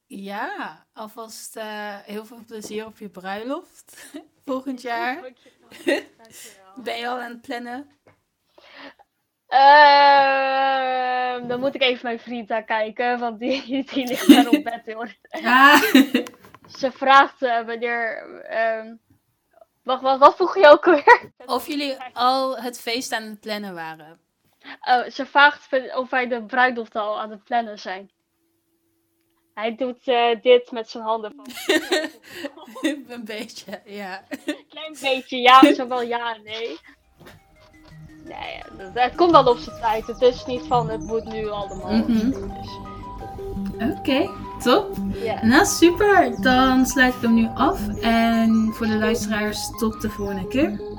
Ja, 0.07 0.85
alvast 0.93 1.55
eh, 1.55 1.95
heel 1.99 2.25
veel 2.25 2.43
plezier 2.47 2.85
op 2.85 2.97
je 2.97 3.09
bruiloft 3.09 4.11
volgend 4.45 4.81
jaar. 4.81 5.21
Dankjewel. 5.21 6.03
Ben 6.83 6.97
je 6.97 7.07
al 7.07 7.21
aan 7.21 7.31
het 7.31 7.41
plannen? 7.41 7.89
Ehm, 9.47 11.47
dan 11.47 11.59
moet 11.59 11.75
ik 11.75 11.81
even 11.81 11.99
mijn 12.03 12.19
vriend 12.19 12.47
kijken, 12.65 13.19
want 13.19 13.39
die, 13.39 13.83
die 13.85 14.07
ligt 14.07 14.29
daar 14.29 14.47
op 14.47 14.63
bed 14.63 14.93
hoor. 14.93 15.15
Ah. 15.29 15.81
Ze 16.77 16.91
vraagt 16.91 17.41
eh, 17.41 17.65
wanneer. 17.65 18.17
ehm, 18.43 18.95
wacht, 19.83 20.01
wat, 20.01 20.19
wat 20.19 20.35
vroeg 20.35 20.57
je 20.57 20.67
ook 20.67 20.87
alweer? 20.87 21.31
Of 21.45 21.67
jullie 21.67 21.97
al 22.13 22.57
het 22.57 22.81
feest 22.81 23.11
aan 23.11 23.23
het 23.23 23.39
plannen 23.39 23.73
waren. 23.73 24.19
Oh, 24.81 25.09
ze 25.09 25.25
vraagt 25.25 25.95
of 25.95 26.09
wij 26.09 26.27
de 26.27 26.43
bruiloft 26.43 26.95
al 26.95 27.19
aan 27.19 27.31
het 27.31 27.43
plannen 27.43 27.79
zijn. 27.79 28.11
Hij 29.53 29.75
doet 29.75 30.07
uh, 30.07 30.41
dit 30.41 30.71
met 30.71 30.89
zijn 30.89 31.03
handen. 31.03 31.33
een 33.07 33.25
beetje, 33.25 33.81
ja. 33.85 34.23
Klein 34.69 34.97
beetje, 35.01 35.37
ja, 35.37 35.73
zo 35.73 35.87
wel 35.87 36.01
ja 36.01 36.35
en 36.35 36.43
nee. 36.43 36.79
Nee, 38.23 38.61
het 38.93 39.15
komt 39.15 39.31
wel 39.31 39.47
op 39.47 39.57
zijn 39.57 39.79
tijd. 39.79 40.07
Het 40.07 40.21
is 40.21 40.45
niet 40.45 40.61
van 40.67 40.89
het 40.89 41.01
moet 41.01 41.23
nu 41.23 41.49
allemaal. 41.49 41.91
Mm 41.91 42.03
-hmm. 42.03 42.53
Oké, 43.75 43.97
okay, 43.97 44.29
top. 44.63 44.95
Yeah. 45.13 45.43
Nou, 45.43 45.65
super. 45.65 46.41
Dan 46.41 46.85
sluit 46.85 47.15
ik 47.15 47.21
hem 47.21 47.33
nu 47.33 47.49
af. 47.55 47.99
En 48.01 48.71
voor 48.73 48.87
de 48.87 48.97
luisteraars, 48.97 49.69
tot 49.77 50.01
de 50.01 50.09
volgende 50.09 50.47
keer. 50.47 50.94